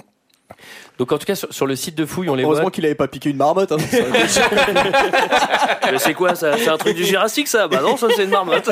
donc, 0.97 1.11
en 1.11 1.17
tout 1.17 1.25
cas, 1.25 1.35
sur, 1.35 1.51
sur 1.53 1.65
le 1.67 1.75
site 1.75 1.95
de 1.95 2.05
fouille, 2.05 2.29
on 2.29 2.35
les 2.35 2.43
Heureusement 2.43 2.63
voit. 2.63 2.71
qu'il 2.71 2.85
avait 2.85 2.95
pas 2.95 3.07
piqué 3.07 3.29
une 3.29 3.37
marmotte. 3.37 3.71
hein, 3.71 3.77
Mais 5.91 5.99
c'est 5.99 6.13
quoi 6.13 6.35
ça 6.35 6.57
C'est 6.57 6.69
un 6.69 6.77
truc 6.77 6.95
du 6.95 7.05
Jurassique 7.05 7.47
ça? 7.47 7.67
Bah 7.67 7.81
non, 7.81 7.97
ça 7.97 8.07
c'est 8.15 8.23
une 8.25 8.29
marmotte. 8.31 8.69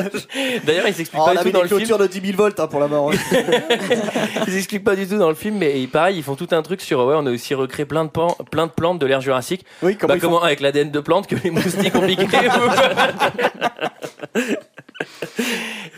D'ailleurs, 0.64 0.86
ils 0.88 0.94
s'expliquent 0.94 1.22
Oh, 1.22 1.26
pas 1.34 1.42
du 1.42 1.44
tout 1.44 1.50
dans 1.52 1.58
des 1.58 1.62
le 1.62 1.68
film. 1.68 1.78
clôtures 1.80 1.98
de 1.98 2.06
10 2.06 2.20
000 2.20 2.36
volts 2.36 2.60
hein, 2.60 2.66
pour 2.66 2.80
la 2.80 2.88
mort. 2.88 3.12
Ils 4.48 4.56
expliquent 4.56 4.84
pas 4.84 4.96
du 4.96 5.06
tout 5.06 5.18
dans 5.18 5.28
le 5.28 5.34
film, 5.34 5.56
mais 5.58 5.86
pareil, 5.86 6.16
ils 6.18 6.22
font 6.22 6.36
tout 6.36 6.48
un 6.50 6.62
truc 6.62 6.80
sur. 6.80 7.04
Ouais, 7.04 7.14
on 7.16 7.26
a 7.26 7.30
aussi 7.30 7.54
recréé 7.54 7.86
plein 7.86 8.04
de, 8.04 8.10
pan- 8.10 8.36
plein 8.50 8.66
de 8.66 8.72
plantes 8.72 8.98
de 8.98 9.06
l'ère 9.06 9.20
jurassique. 9.20 9.64
Oui, 9.82 9.96
comment 9.96 10.12
Bah, 10.12 10.16
ils 10.16 10.20
font 10.20 10.28
comment 10.28 10.42
avec 10.42 10.60
l'ADN 10.60 10.90
de 10.90 11.00
plantes 11.00 11.26
que 11.26 11.36
les 11.42 11.50
moustiques 11.50 11.94
ont 11.94 12.06
piqué 12.06 12.26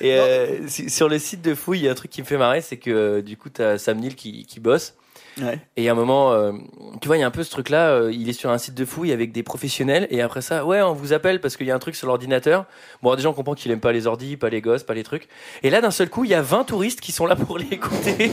Et 0.00 0.14
euh, 0.14 0.58
si- 0.68 0.90
sur 0.90 1.08
le 1.08 1.18
site 1.18 1.42
de 1.42 1.54
fouille, 1.54 1.80
il 1.80 1.84
y 1.84 1.88
a 1.88 1.92
un 1.92 1.94
truc 1.94 2.10
qui 2.10 2.20
me 2.22 2.26
fait 2.26 2.36
marrer, 2.38 2.60
c'est 2.60 2.76
que 2.76 2.90
euh, 2.90 3.22
du 3.22 3.36
coup, 3.36 3.48
t'as 3.48 3.78
Sam 3.78 3.98
Neill 3.98 4.14
qui, 4.14 4.46
qui 4.46 4.60
bosse. 4.60 4.94
Ouais. 5.40 5.58
Et 5.76 5.88
a 5.88 5.92
un 5.92 5.94
moment, 5.94 6.32
euh, 6.32 6.52
tu 7.00 7.06
vois, 7.08 7.16
il 7.16 7.20
y 7.20 7.22
a 7.22 7.26
un 7.26 7.30
peu 7.30 7.42
ce 7.44 7.50
truc-là, 7.50 7.90
euh, 7.90 8.12
il 8.12 8.28
est 8.28 8.32
sur 8.32 8.50
un 8.50 8.58
site 8.58 8.74
de 8.74 8.84
fouille 8.84 9.12
avec 9.12 9.30
des 9.32 9.42
professionnels, 9.42 10.06
et 10.10 10.20
après 10.22 10.40
ça, 10.42 10.64
ouais, 10.64 10.82
on 10.82 10.92
vous 10.94 11.12
appelle 11.12 11.40
parce 11.40 11.56
qu'il 11.56 11.66
y 11.66 11.70
a 11.70 11.74
un 11.74 11.78
truc 11.78 11.94
sur 11.96 12.06
l'ordinateur. 12.08 12.64
Bon, 13.02 13.14
déjà, 13.14 13.28
on 13.28 13.32
comprend 13.32 13.54
qu'il 13.54 13.70
aime 13.70 13.80
pas 13.80 13.92
les 13.92 14.06
ordis, 14.06 14.36
pas 14.36 14.48
les 14.50 14.60
gosses, 14.60 14.82
pas 14.82 14.94
les 14.94 15.04
trucs. 15.04 15.28
Et 15.62 15.70
là, 15.70 15.80
d'un 15.80 15.90
seul 15.92 16.10
coup, 16.10 16.24
il 16.24 16.30
y 16.30 16.34
a 16.34 16.42
20 16.42 16.64
touristes 16.64 17.00
qui 17.00 17.12
sont 17.12 17.26
là 17.26 17.36
pour 17.36 17.58
l'écouter. 17.70 18.32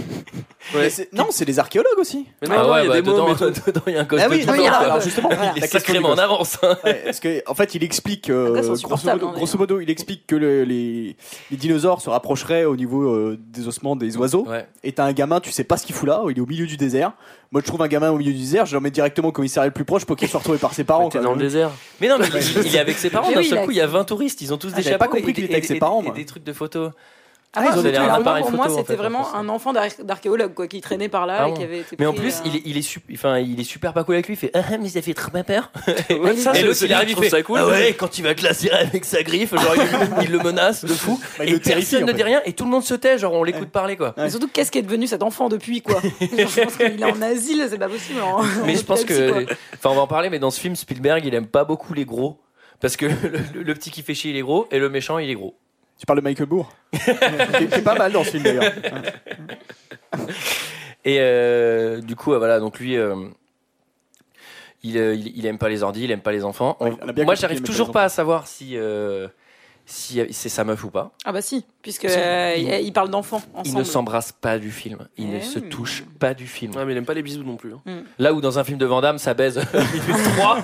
Mais 0.73 0.89
c'est- 0.89 1.13
Non, 1.13 1.27
c'est 1.29 1.45
des 1.45 1.59
archéologues 1.59 1.97
aussi. 1.99 2.25
Mais 2.41 2.47
non, 2.47 2.55
Ah 2.57 2.63
non, 2.63 2.73
ouais, 2.73 2.81
il 2.81 2.85
y 2.85 2.87
a 2.87 2.89
bah, 2.89 2.95
des 2.95 3.01
dedans, 3.11 3.27
et 3.31 3.35
tout. 3.53 3.61
dedans, 3.67 3.81
il 3.87 3.93
y 3.93 3.97
a 3.97 4.01
un 4.01 4.03
gosse 4.03 4.21
Ah 4.23 4.27
de 4.27 4.31
oui, 4.33 4.37
12 4.39 4.47
non, 4.47 4.53
ans, 4.53 4.57
mais 4.57 4.65
alors, 4.67 4.77
quoi. 4.79 4.87
alors, 4.87 5.01
justement, 5.01 5.29
Il 5.31 5.37
la 5.37 5.51
est 5.51 5.59
question 5.61 5.79
sacrément 5.79 6.07
du 6.07 6.13
en 6.13 6.15
gosse. 6.15 6.23
avance. 6.23 6.57
hein. 6.63 6.77
Ouais, 6.83 7.01
parce 7.05 7.19
que 7.19 7.43
en 7.45 7.53
fait, 7.53 7.75
il 7.75 7.83
explique, 7.83 8.29
euh, 8.31 8.61
grosso, 8.61 9.11
modo, 9.11 9.27
hein, 9.27 9.33
grosso 9.35 9.57
modo, 9.59 9.79
il 9.79 9.89
explique 9.91 10.25
que 10.25 10.35
le- 10.35 10.63
les, 10.63 11.15
les 11.51 11.57
dinosaures 11.57 12.01
se 12.01 12.09
rapprocheraient 12.09 12.65
au 12.65 12.75
niveau 12.75 13.03
euh, 13.03 13.37
des 13.39 13.67
ossements 13.67 13.95
des 13.95 14.17
oiseaux. 14.17 14.45
Ouais. 14.47 14.65
Et 14.83 14.91
t'as 14.93 15.05
un 15.05 15.13
gamin, 15.13 15.39
tu 15.39 15.51
sais 15.51 15.63
pas 15.63 15.77
ce 15.77 15.85
qu'il 15.85 15.93
fout 15.93 16.07
là, 16.09 16.23
il 16.29 16.37
est 16.37 16.41
au 16.41 16.45
milieu 16.47 16.65
du 16.65 16.77
désert. 16.95 17.13
Moi, 17.51 17.61
je 17.61 17.67
trouve 17.67 17.81
un 17.81 17.87
gamin 17.87 18.09
au 18.11 18.17
milieu 18.17 18.33
du 18.33 18.39
désert, 18.39 18.65
je 18.65 18.73
l'emmène 18.75 18.91
directement 18.91 19.29
au 19.29 19.31
commissariat 19.31 19.67
le 19.67 19.73
plus 19.73 19.85
proche 19.85 20.03
pour 20.05 20.15
qu'il 20.17 20.27
soit 20.27 20.39
retrouvé 20.39 20.57
par 20.57 20.73
ses 20.73 20.83
parents. 20.83 21.09
T'es 21.09 21.19
dans 21.21 21.33
le 21.33 21.39
désert. 21.39 21.71
Mais 22.01 22.07
non, 22.09 22.17
mais 22.19 22.27
il, 22.27 22.65
il 22.67 22.75
est 22.75 22.79
avec 22.79 22.97
ses 22.97 23.09
parents. 23.09 23.31
D'un 23.31 23.37
oui, 23.39 23.45
seul 23.45 23.63
coup, 23.63 23.71
il 23.71 23.77
y 23.77 23.81
a 23.81 23.87
20 23.87 24.03
touristes. 24.03 24.41
Ils 24.41 24.53
ont 24.53 24.57
tous 24.57 24.71
Ah, 24.73 24.77
des 24.77 24.83
chapeaux 24.83 24.97
pas 24.97 25.07
compris 25.07 25.31
et 25.31 25.33
qu'il 25.33 25.43
était 25.45 25.53
avec 25.53 25.63
et 25.65 25.67
ses 25.67 25.75
parents, 25.79 26.01
et 26.01 26.05
moi. 26.05 26.13
des 26.15 26.25
trucs 26.25 26.43
de 26.43 26.53
photos. 26.53 26.91
Ah, 27.55 27.63
ils 27.73 27.79
ont 27.79 27.83
ouais, 27.83 27.91
mais 27.91 27.97
appareil 27.97 28.43
pour 28.43 28.51
moi, 28.53 28.65
en 28.65 28.69
c'était 28.69 28.83
fait, 28.83 28.95
vraiment 28.95 29.33
un 29.35 29.47
enfant 29.49 29.73
d'ar- 29.73 29.87
d'archéologue 30.03 30.53
quoi, 30.53 30.67
qui 30.67 30.81
traînait 30.81 31.09
par 31.09 31.25
là 31.25 31.37
Ah 31.45 31.49
et 31.49 31.53
qui 31.53 31.63
avait 31.63 31.79
été 31.79 31.95
Mais 31.99 32.05
en 32.05 32.13
plus, 32.13 32.35
euh, 32.37 32.41
il 32.45 32.55
est, 32.57 32.61
il 32.65 32.77
est, 32.77 32.81
sup- 32.81 33.03
enfin, 33.13 33.37
il 33.39 33.59
est 33.59 33.63
super 33.63 33.93
pas 33.93 34.03
cool 34.03 34.15
avec 34.15 34.27
lui. 34.27 34.33
Il 34.35 34.37
fait 34.37 34.51
Ah, 34.53 34.61
mais 34.81 34.89
ça 34.89 35.01
fait 35.01 35.13
trop 35.13 35.31
ma 35.33 35.43
peur. 35.43 35.71
Ouais, 36.09 36.35
ça, 36.37 36.53
et 36.55 36.61
l'autre, 36.63 36.75
c'est- 36.75 36.85
il 36.85 36.93
arrive, 36.93 37.09
il 37.11 37.17
fait 37.17 37.29
ça 37.29 37.41
cool. 37.43 37.59
Ah 37.61 37.67
ouais, 37.67 37.93
quand 37.93 38.17
il 38.17 38.23
va 38.23 38.33
te 38.35 38.43
lacérer 38.43 38.75
avec 38.77 39.05
sa 39.05 39.23
griffe, 39.23 39.51
genre, 39.51 39.75
il, 39.75 40.25
il 40.25 40.31
le 40.31 40.39
menace 40.39 40.83
de 40.85 40.93
fou. 40.93 41.19
Bah, 41.37 41.45
il 41.45 41.49
et 41.49 41.53
le 41.53 41.59
terrifie, 41.59 41.91
personne 41.91 42.03
en 42.09 42.11
ne 42.13 42.17
dit 42.17 42.23
rien 42.23 42.41
et 42.45 42.53
tout 42.53 42.65
le 42.65 42.69
monde 42.71 42.83
se 42.83 42.93
tait. 42.93 43.17
Genre, 43.17 43.33
on 43.33 43.43
l'écoute 43.43 43.69
parler, 43.69 43.95
quoi. 43.97 44.13
Mais 44.17 44.29
surtout, 44.29 44.47
qu'est-ce 44.51 44.71
qui 44.71 44.79
est 44.79 44.83
devenu 44.83 45.07
cet 45.07 45.23
enfant 45.23 45.49
depuis 45.49 45.81
quoi 45.81 46.01
Je 46.21 46.61
pense 46.63 46.75
qu'il 46.75 46.99
est 47.01 47.03
en 47.03 47.21
asile, 47.21 47.65
c'est 47.69 47.77
pas 47.77 47.89
possible. 47.89 48.21
en- 48.21 48.41
Mais 48.65 48.73
en 48.73 48.77
je 48.77 48.83
pense 48.83 49.03
que, 49.05 49.43
enfin, 49.73 49.89
on 49.91 49.95
va 49.95 50.01
en 50.01 50.07
parler, 50.07 50.29
mais 50.29 50.39
dans 50.39 50.51
ce 50.51 50.59
film, 50.59 50.75
Spielberg, 50.75 51.23
il 51.25 51.33
aime 51.33 51.47
pas 51.47 51.63
beaucoup 51.63 51.93
les 51.93 52.05
gros. 52.05 52.39
Parce 52.81 52.97
que 52.97 53.05
le 53.55 53.73
petit 53.73 53.89
qui 53.89 54.01
fait 54.01 54.13
chier, 54.13 54.31
il 54.31 54.37
est 54.37 54.41
gros, 54.41 54.67
et 54.71 54.79
le 54.79 54.89
méchant, 54.89 55.17
il 55.17 55.29
est 55.29 55.33
gros. 55.35 55.55
Tu 55.97 56.05
parles 56.05 56.19
de 56.19 56.23
Michael 56.23 56.47
Moore 56.49 56.71
qui, 56.93 56.99
est- 56.99 57.67
qui 57.67 57.79
est 57.79 57.83
pas 57.83 57.95
mal 57.95 58.11
dans 58.11 58.23
ce 58.23 58.31
film 58.31 58.43
d'ailleurs. 58.43 58.63
Et 61.05 61.17
euh, 61.19 62.01
du 62.01 62.15
coup, 62.15 62.31
voilà, 62.35 62.59
donc 62.59 62.79
lui, 62.79 62.97
euh, 62.97 63.15
il, 64.83 64.97
euh, 64.97 65.13
il, 65.13 65.37
il 65.37 65.45
aime 65.45 65.59
pas 65.59 65.69
les 65.69 65.83
ordis, 65.83 66.03
il 66.03 66.11
aime 66.11 66.21
pas 66.21 66.31
les 66.31 66.43
enfants. 66.43 66.75
On- 66.79 66.93
on 66.93 67.23
moi, 67.23 67.35
j'arrive 67.35 67.61
pas 67.61 67.65
toujours 67.65 67.91
pas 67.91 68.03
à 68.03 68.09
savoir 68.09 68.47
si, 68.47 68.71
euh, 68.75 69.27
si 69.85 70.19
c'est 70.31 70.49
sa 70.49 70.63
meuf 70.63 70.83
ou 70.83 70.89
pas. 70.89 71.11
Ah 71.25 71.31
bah 71.31 71.41
si, 71.41 71.63
puisque 71.83 72.05
euh, 72.05 72.53
Il- 72.57 72.63
il, 72.67 72.85
il 72.87 72.91
parle 72.93 73.09
d'enfants 73.09 73.41
Ils 73.55 73.59
ensemble. 73.61 73.77
ne 73.79 73.83
s'embrassent 73.83 74.31
pas 74.31 74.57
du 74.57 74.71
film. 74.71 75.07
Ils 75.17 75.29
ne 75.29 75.37
Eh 75.37 75.41
se 75.41 75.59
oui. 75.59 75.69
touchent 75.69 76.03
pas 76.19 76.33
du 76.33 76.47
film. 76.47 76.75
Ouais, 76.75 76.85
mais 76.85 76.93
il 76.93 76.97
aime 76.97 77.05
pas 77.05 77.13
les 77.13 77.21
bisous 77.21 77.43
non 77.43 77.55
plus. 77.55 77.73
hein. 77.73 78.03
Là 78.17 78.33
où 78.33 78.41
dans 78.41 78.57
un 78.57 78.63
film 78.63 78.77
de 78.79 78.85
Van 78.85 79.01
Damme, 79.01 79.17
ça 79.19 79.33
baise 79.33 79.57
minute 79.73 80.23
3, 80.37 80.61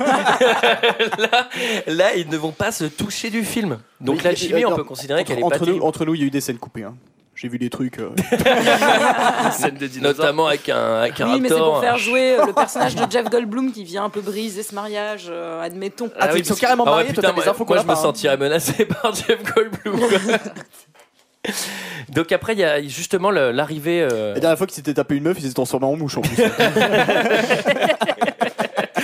là, 1.18 1.50
là, 1.88 2.16
ils 2.16 2.30
ne 2.30 2.38
vont 2.38 2.52
pas 2.52 2.72
se 2.72 2.86
toucher 2.86 3.30
du 3.30 3.44
film. 3.44 3.78
Donc 4.00 4.18
Mais 4.18 4.24
la 4.24 4.32
il- 4.32 4.38
chimie, 4.38 4.66
on 4.66 4.70
attends, 4.70 4.78
peut 4.78 4.84
considérer 4.84 5.24
qu'elle 5.24 5.38
est 5.38 5.42
pas 5.42 5.48
entre 5.48 5.60
nous, 5.60 5.66
terrible. 5.66 5.86
entre 5.86 6.06
nous, 6.06 6.16
il 6.16 6.22
y 6.22 6.24
a 6.24 6.28
eu 6.28 6.32
des 6.32 6.42
scènes 6.42 6.58
coupées. 6.58 6.84
hein. 6.84 6.96
J'ai 7.42 7.48
vu 7.48 7.58
des 7.58 7.72
trucs. 7.72 7.98
euh, 7.98 8.10
Scène 9.52 9.74
des 9.74 9.88
dinosaures. 9.88 10.18
Notamment 10.26 10.46
avec 10.46 10.70
un, 10.70 10.98
avec 11.00 11.20
un 11.22 11.34
Oui, 11.34 11.40
mais 11.42 11.48
c'est 11.48 11.56
raptor. 11.56 11.74
pour 11.74 11.82
faire 11.82 11.98
jouer 11.98 12.36
euh, 12.38 12.46
le 12.46 12.54
personnage 12.54 12.94
de 12.96 13.02
Jeff 13.10 13.32
Goldblum 13.32 13.72
qui 13.72 13.84
vient 13.84 14.04
un 14.04 14.10
peu 14.12 14.22
briser 14.22 14.62
ce 14.62 14.76
mariage, 14.76 15.26
euh, 15.32 15.60
admettons. 15.60 16.12
Ah, 16.20 16.28
oui, 16.34 16.42
ils 16.42 16.46
sont 16.46 16.50
parce- 16.50 16.60
carrément 16.62 16.84
Ah 16.86 16.90
ouais, 16.92 16.96
mariés, 16.98 17.14
toi, 17.14 17.24
putain, 17.24 17.30
t'as 17.30 17.34
des 17.34 17.42
moi, 17.46 17.50
infos 17.50 17.66
qu'on 17.66 17.74
moi, 17.74 17.80
a 17.80 17.82
je 17.82 17.88
me 17.88 17.94
pas, 17.94 18.00
hein. 18.00 18.04
sentirais 18.04 18.38
menacé 18.38 18.86
par 19.02 19.12
Jeff 19.16 19.40
Goldblum. 19.56 20.00
quoi. 20.00 20.18
Donc 22.10 22.32
après, 22.32 22.54
il 22.54 22.60
y 22.60 22.64
a 22.64 22.80
justement 22.84 23.32
le- 23.32 23.52
l'arrivée. 23.52 24.04
euh, 24.04 24.36
La 24.36 24.40
dernière 24.40 24.58
fois 24.60 24.68
qu'il 24.68 24.76
s'était 24.76 24.94
tapé 24.94 25.16
une 25.16 25.24
meuf, 25.24 25.38
il 25.40 25.48
s'est 25.48 25.54
transformé 25.56 25.88
en 25.88 25.96
mouche 25.96 26.18
en 26.18 26.22
plus. 26.22 26.36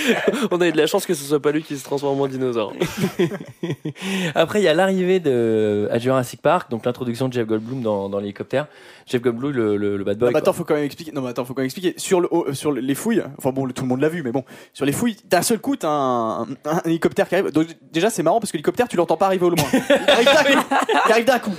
On 0.50 0.60
a 0.60 0.68
eu 0.68 0.72
de 0.72 0.76
la 0.76 0.86
chance 0.86 1.06
que 1.06 1.14
ce 1.14 1.24
soit 1.24 1.40
pas 1.40 1.50
lui 1.52 1.62
qui 1.62 1.76
se 1.76 1.84
transforme 1.84 2.20
en 2.20 2.26
dinosaure. 2.26 2.72
Après, 4.34 4.60
il 4.60 4.64
y 4.64 4.68
a 4.68 4.74
l'arrivée 4.74 5.20
de 5.20 5.88
à 5.90 5.98
Jurassic 5.98 6.40
Park, 6.42 6.70
donc 6.70 6.84
l'introduction 6.84 7.28
de 7.28 7.32
Jeff 7.32 7.46
Goldblum 7.46 7.82
dans, 7.82 8.08
dans 8.08 8.18
l'hélicoptère. 8.18 8.66
Jeff 9.06 9.22
Goldblum, 9.22 9.52
le, 9.52 9.76
le, 9.76 9.96
le 9.96 10.04
bad 10.04 10.18
boy. 10.18 10.26
Non, 10.28 10.32
mais 10.32 10.38
attends, 10.38 10.44
quoi. 10.46 10.52
faut 10.58 10.64
quand 10.64 10.74
même 10.74 10.84
expliquer. 10.84 11.12
Non, 11.12 11.22
mais 11.22 11.30
attends, 11.30 11.44
faut 11.44 11.54
quand 11.54 11.62
même 11.62 11.66
expliquer. 11.66 11.94
Sur, 11.96 12.20
le, 12.20 12.28
euh, 12.32 12.52
sur 12.52 12.72
les 12.72 12.94
fouilles, 12.94 13.22
enfin 13.38 13.50
bon, 13.50 13.64
le- 13.64 13.72
tout 13.72 13.82
le 13.82 13.88
monde 13.88 14.00
l'a 14.00 14.08
vu, 14.08 14.22
mais 14.22 14.32
bon, 14.32 14.44
sur 14.72 14.84
les 14.84 14.92
fouilles, 14.92 15.16
d'un 15.24 15.42
seul 15.42 15.58
coup, 15.58 15.76
t'as 15.76 15.88
un, 15.88 16.42
un, 16.42 16.46
un 16.66 16.80
hélicoptère 16.84 17.28
qui 17.28 17.34
arrive. 17.34 17.50
Donc, 17.50 17.66
déjà, 17.92 18.10
c'est 18.10 18.22
marrant 18.22 18.40
parce 18.40 18.50
que 18.52 18.56
l'hélicoptère, 18.56 18.88
tu 18.88 18.96
l'entends 18.96 19.16
pas 19.16 19.26
arriver 19.26 19.46
au 19.46 19.50
loin. 19.50 19.64
Il 19.72 20.08
arrive 20.10 20.26
d'un 20.26 20.52
coup. 20.54 20.66
Il 21.06 21.12
arrive 21.12 21.24
d'un 21.24 21.38
coup. 21.38 21.52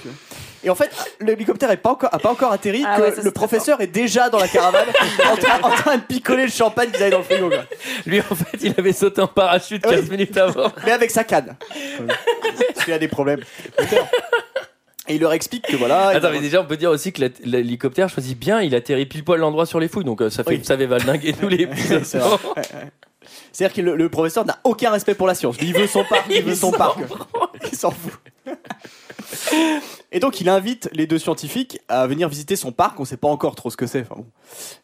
Et 0.63 0.69
en 0.69 0.75
fait, 0.75 0.91
l'hélicoptère 1.21 1.71
est 1.71 1.77
pas 1.77 1.91
encore, 1.91 2.09
a 2.13 2.19
pas 2.19 2.29
encore 2.31 2.51
atterri 2.51 2.83
Ah 2.85 2.97
que 2.97 3.01
ouais, 3.03 3.11
ça, 3.15 3.21
le 3.21 3.31
professeur 3.31 3.79
est 3.81 3.87
déjà 3.87 4.29
dans 4.29 4.39
la 4.39 4.47
caravane 4.47 4.87
en, 5.25 5.37
train, 5.37 5.59
en 5.61 5.69
train 5.71 5.97
de 5.97 6.03
picoler 6.03 6.43
le 6.45 6.51
champagne 6.51 6.89
qu'ils 6.91 7.01
avaient 7.01 7.11
dans 7.11 7.19
le 7.19 7.23
frigo. 7.23 7.49
quoi. 7.49 7.63
Lui, 8.05 8.19
en 8.19 8.35
fait, 8.35 8.57
il 8.61 8.73
avait 8.77 8.91
sauté 8.93 9.21
en 9.21 9.27
parachute 9.27 9.81
15 9.83 10.01
Oui. 10.03 10.09
minutes 10.09 10.35
avant. 10.37 10.71
Mais 10.85 10.91
avec 10.91 11.11
sa 11.11 11.23
canne. 11.23 11.55
Parce 12.73 12.83
qu'il 12.85 12.93
a 12.93 12.99
des 12.99 13.07
problèmes. 13.07 13.39
Et 15.07 15.15
il 15.15 15.21
leur 15.21 15.33
explique 15.33 15.65
que 15.65 15.75
voilà. 15.77 16.09
Attends, 16.09 16.29
mais 16.31 16.39
déjà, 16.39 16.61
on 16.61 16.65
peut 16.65 16.77
dire 16.77 16.91
aussi 16.91 17.11
que 17.13 17.23
l'hélicoptère 17.43 18.09
choisit 18.09 18.37
bien, 18.37 18.61
il 18.61 18.75
atterrit 18.75 19.05
pile 19.07 19.23
poil 19.23 19.39
l'endroit 19.39 19.65
sur 19.65 19.79
les 19.79 19.87
fouilles, 19.87 20.03
donc 20.03 20.21
euh, 20.21 20.29
ça 20.29 20.43
fait, 20.43 20.49
Oui. 20.51 20.61
ça 20.63 20.77
fait 20.77 20.85
valdinguer 20.85 21.33
tous 21.33 21.47
les. 21.47 21.67
C'est-à-dire 23.51 23.73
que 23.75 23.81
le, 23.81 23.95
le 23.95 24.09
professeur 24.09 24.45
n'a 24.45 24.59
aucun 24.63 24.91
respect 24.91 25.15
pour 25.15 25.25
la 25.27 25.33
science. 25.35 25.55
Il 25.61 25.73
veut 25.73 25.87
son 25.87 26.03
parc, 26.03 26.25
il 26.29 26.43
veut 26.43 26.53
son 26.55 26.71
parc. 26.71 26.99
Il 27.71 27.77
s'en 27.77 27.91
fout. 27.91 28.13
Et 30.11 30.19
donc, 30.19 30.41
il 30.41 30.49
invite 30.49 30.89
les 30.93 31.05
deux 31.05 31.19
scientifiques 31.19 31.79
à 31.87 32.07
venir 32.07 32.29
visiter 32.29 32.55
son 32.55 32.71
parc. 32.71 32.99
On 32.99 33.05
sait 33.05 33.17
pas 33.17 33.27
encore 33.27 33.55
trop 33.55 33.69
ce 33.69 33.77
que 33.77 33.85
c'est. 33.85 34.01
Enfin, 34.01 34.15
bon. 34.17 34.25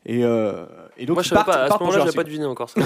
Et, 0.06 0.24
euh, 0.24 0.66
et 0.98 1.06
donc, 1.06 1.16
Moi, 1.16 1.24
je 1.24 1.30
savais 1.30 1.44
pas. 1.44 1.64
À 1.64 1.70
ce 1.70 1.80
moment-là, 1.84 2.06
je 2.08 2.12
pas 2.12 2.24
deviné 2.24 2.46
encore 2.46 2.70
ça. 2.70 2.80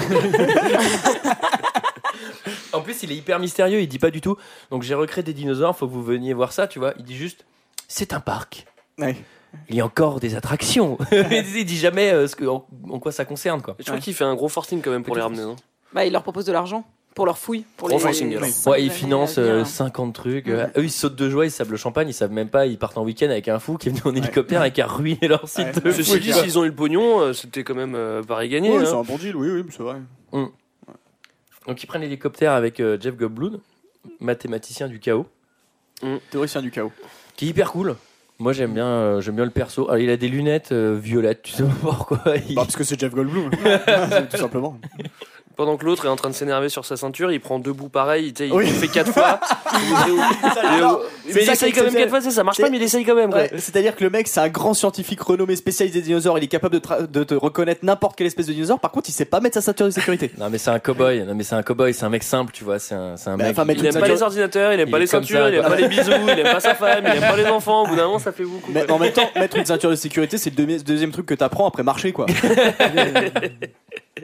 En 2.72 2.80
plus, 2.80 3.02
il 3.02 3.12
est 3.12 3.16
hyper 3.16 3.38
mystérieux, 3.38 3.80
il 3.80 3.88
dit 3.88 3.98
pas 3.98 4.10
du 4.10 4.20
tout. 4.20 4.36
Donc 4.70 4.82
j'ai 4.82 4.94
recréé 4.94 5.22
des 5.22 5.32
dinosaures, 5.32 5.76
faut 5.76 5.86
que 5.86 5.92
vous 5.92 6.02
veniez 6.02 6.34
voir 6.34 6.52
ça, 6.52 6.66
tu 6.66 6.78
vois. 6.78 6.92
Il 6.98 7.04
dit 7.04 7.16
juste, 7.16 7.44
c'est 7.88 8.12
un 8.12 8.20
parc. 8.20 8.66
Ouais. 8.98 9.16
Il 9.68 9.74
y 9.74 9.80
a 9.80 9.84
encore 9.84 10.20
des 10.20 10.36
attractions. 10.36 10.96
il 11.12 11.64
dit 11.64 11.78
jamais 11.78 12.12
euh, 12.12 12.28
ce 12.28 12.36
que, 12.36 12.44
en, 12.44 12.66
en 12.88 12.98
quoi 13.00 13.10
ça 13.10 13.24
concerne, 13.24 13.62
quoi. 13.62 13.74
Je 13.78 13.84
trouve 13.84 13.98
qu'il 13.98 14.14
fait 14.14 14.24
un 14.24 14.34
gros 14.34 14.48
forcing 14.48 14.80
quand 14.80 14.90
même 14.90 15.02
pour 15.02 15.16
les 15.16 15.22
ramener. 15.22 15.42
Bah, 15.92 16.04
il 16.04 16.12
leur 16.12 16.22
propose 16.22 16.44
de 16.44 16.52
l'argent 16.52 16.84
pour 17.14 17.26
leur 17.26 17.36
fouille. 17.38 17.64
Pour 17.76 17.88
les, 17.88 17.96
Ouais, 17.96 18.12
il 18.12 18.22
années 18.22 18.90
finance 18.90 19.36
à 19.38 19.42
venir. 19.42 19.54
euh, 19.56 19.64
50 19.64 20.14
trucs. 20.14 20.48
Eux, 20.48 20.68
ils 20.76 20.90
sautent 20.90 21.16
de 21.16 21.28
joie, 21.28 21.44
ils 21.46 21.50
savent 21.50 21.70
le 21.70 21.76
champagne, 21.76 22.08
ils 22.08 22.14
savent 22.14 22.30
même 22.32 22.48
pas. 22.48 22.66
Ils 22.66 22.78
partent 22.78 22.96
en 22.98 23.04
week-end 23.04 23.26
avec 23.30 23.48
un 23.48 23.58
fou 23.58 23.76
qui 23.76 23.88
est 23.88 23.92
venu 23.92 24.02
en 24.04 24.14
hélicoptère 24.14 24.64
et 24.64 24.72
qui 24.72 24.80
a 24.80 24.86
ruiné 24.86 25.28
leur 25.28 25.48
site. 25.48 25.66
Ouais. 25.76 25.82
de 25.82 25.90
Ceci 25.92 26.20
dit, 26.20 26.32
s'ils 26.32 26.58
ont 26.58 26.64
eu 26.64 26.68
le 26.68 26.74
pognon, 26.74 27.20
euh, 27.20 27.32
c'était 27.32 27.64
quand 27.64 27.74
même 27.74 27.94
euh, 27.94 28.22
pari 28.22 28.48
gagné. 28.48 28.70
Ouais, 28.70 28.78
hein. 28.78 28.84
c'est 28.86 28.94
un 28.94 29.02
bon 29.02 29.16
deal, 29.18 29.36
oui, 29.36 29.50
oui, 29.50 29.64
c'est 29.70 29.82
vrai. 29.82 29.96
Donc 31.66 31.82
ils 31.82 31.86
prennent 31.86 32.02
l'hélicoptère 32.02 32.52
avec 32.52 32.80
euh, 32.80 32.96
Jeff 33.00 33.16
Goldblum, 33.16 33.58
mathématicien 34.20 34.88
du 34.88 34.98
chaos, 34.98 35.26
Théoricien 36.30 36.62
du 36.62 36.70
chaos. 36.70 36.92
qui 37.36 37.46
est 37.46 37.48
hyper 37.48 37.70
cool. 37.72 37.96
Moi 38.38 38.54
j'aime 38.54 38.72
bien, 38.72 38.86
euh, 38.86 39.20
j'aime 39.20 39.36
bien 39.36 39.44
le 39.44 39.50
perso. 39.50 39.84
Alors, 39.90 39.98
il 39.98 40.08
a 40.08 40.16
des 40.16 40.28
lunettes 40.28 40.72
euh, 40.72 40.98
violettes, 40.98 41.42
tu 41.42 41.52
sais 41.52 41.62
pas 41.62 41.74
pourquoi. 41.82 42.22
Il- 42.48 42.54
Bah, 42.54 42.62
parce 42.62 42.74
que 42.76 42.84
c'est 42.84 42.98
Jeff 42.98 43.12
Goldblum. 43.14 43.50
tout 44.30 44.36
simplement. 44.38 44.78
Pendant 45.60 45.76
que 45.76 45.84
l'autre 45.84 46.06
est 46.06 46.08
en 46.08 46.16
train 46.16 46.30
de 46.30 46.34
s'énerver 46.34 46.70
sur 46.70 46.86
sa 46.86 46.96
ceinture, 46.96 47.30
il 47.30 47.38
prend 47.38 47.58
deux 47.58 47.74
bouts 47.74 47.90
pareils, 47.90 48.32
il 48.40 48.50
Oui. 48.50 48.66
fait 48.66 48.88
quatre 48.88 49.12
fois. 49.12 49.38
Mais 51.26 51.42
il 51.42 51.44
ça 51.44 51.52
essaye 51.52 51.70
quand 51.72 51.84
même 51.84 51.92
quatre 51.94 52.08
fois, 52.08 52.22
ça 52.22 52.42
marche 52.42 52.58
pas, 52.58 52.70
mais 52.70 52.78
il 52.78 52.82
essaye 52.82 53.04
quand 53.04 53.14
même. 53.14 53.30
Ouais, 53.30 53.50
C'est-à-dire 53.56 53.94
que 53.94 54.02
le 54.02 54.08
mec, 54.10 54.26
c'est 54.26 54.40
un 54.40 54.48
grand 54.48 54.72
scientifique 54.74 55.20
renommé 55.20 55.54
spécialiste 55.54 55.94
des 55.94 56.02
dinosaures. 56.02 56.38
Il 56.38 56.44
est 56.44 56.48
capable 56.48 56.80
de, 56.80 57.06
de 57.06 57.24
te 57.24 57.34
reconnaître 57.34 57.84
n'importe 57.84 58.16
quelle 58.16 58.26
espèce 58.26 58.46
de 58.46 58.52
dinosaure. 58.54 58.80
Par 58.80 58.90
contre, 58.90 59.10
il 59.10 59.12
sait 59.12 59.26
pas 59.26 59.38
mettre 59.40 59.54
sa 59.54 59.60
ceinture 59.60 59.84
de 59.86 59.90
sécurité. 59.90 60.30
Non 60.38 60.48
mais 60.50 60.56
c'est 60.58 60.70
un 60.70 60.78
cowboy. 60.78 61.24
Non 61.26 61.34
mais 61.34 61.44
c'est 61.44 61.54
un 61.54 61.62
cowboy, 61.62 61.92
c'est 61.92 62.04
un 62.06 62.08
mec 62.08 62.22
simple, 62.22 62.52
tu 62.52 62.64
vois. 62.64 62.78
C'est 62.78 62.94
un, 62.94 63.14
Mais 63.36 63.44
mec. 63.44 63.58
enfin, 63.58 63.64
Il 63.70 63.84
aime 63.86 64.00
pas 64.00 64.08
les 64.08 64.22
ordinateurs, 64.22 64.72
il 64.72 64.80
aime 64.80 64.88
Il 64.88 64.90
pas 64.92 64.98
les 64.98 65.06
ceintures, 65.06 65.40
ça, 65.40 65.48
il 65.50 65.54
aime 65.56 65.62
pas 65.62 65.76
les 65.76 65.88
bisous, 65.88 66.10
il 66.26 66.38
aime 66.38 66.52
pas 66.54 66.60
sa 66.60 66.74
femme, 66.74 67.04
il 67.06 67.22
aime 67.22 67.30
pas 67.30 67.36
les 67.36 67.46
enfants. 67.46 67.82
Au 67.84 67.86
bout 67.86 67.96
d'un 67.96 68.06
moment, 68.06 68.18
ça 68.18 68.32
fait 68.32 68.44
beaucoup. 68.44 68.70
Mais 68.72 68.90
en 68.90 68.98
même 68.98 69.12
temps, 69.12 69.28
mettre 69.36 69.56
une 69.58 69.66
ceinture 69.66 69.90
de 69.90 69.94
sécurité, 69.94 70.38
c'est 70.38 70.56
le 70.58 70.78
deuxième 70.82 71.12
truc 71.12 71.26
que 71.26 71.34
t'apprends 71.34 71.68
après 71.68 71.82
marcher, 71.82 72.12
quoi. 72.12 72.24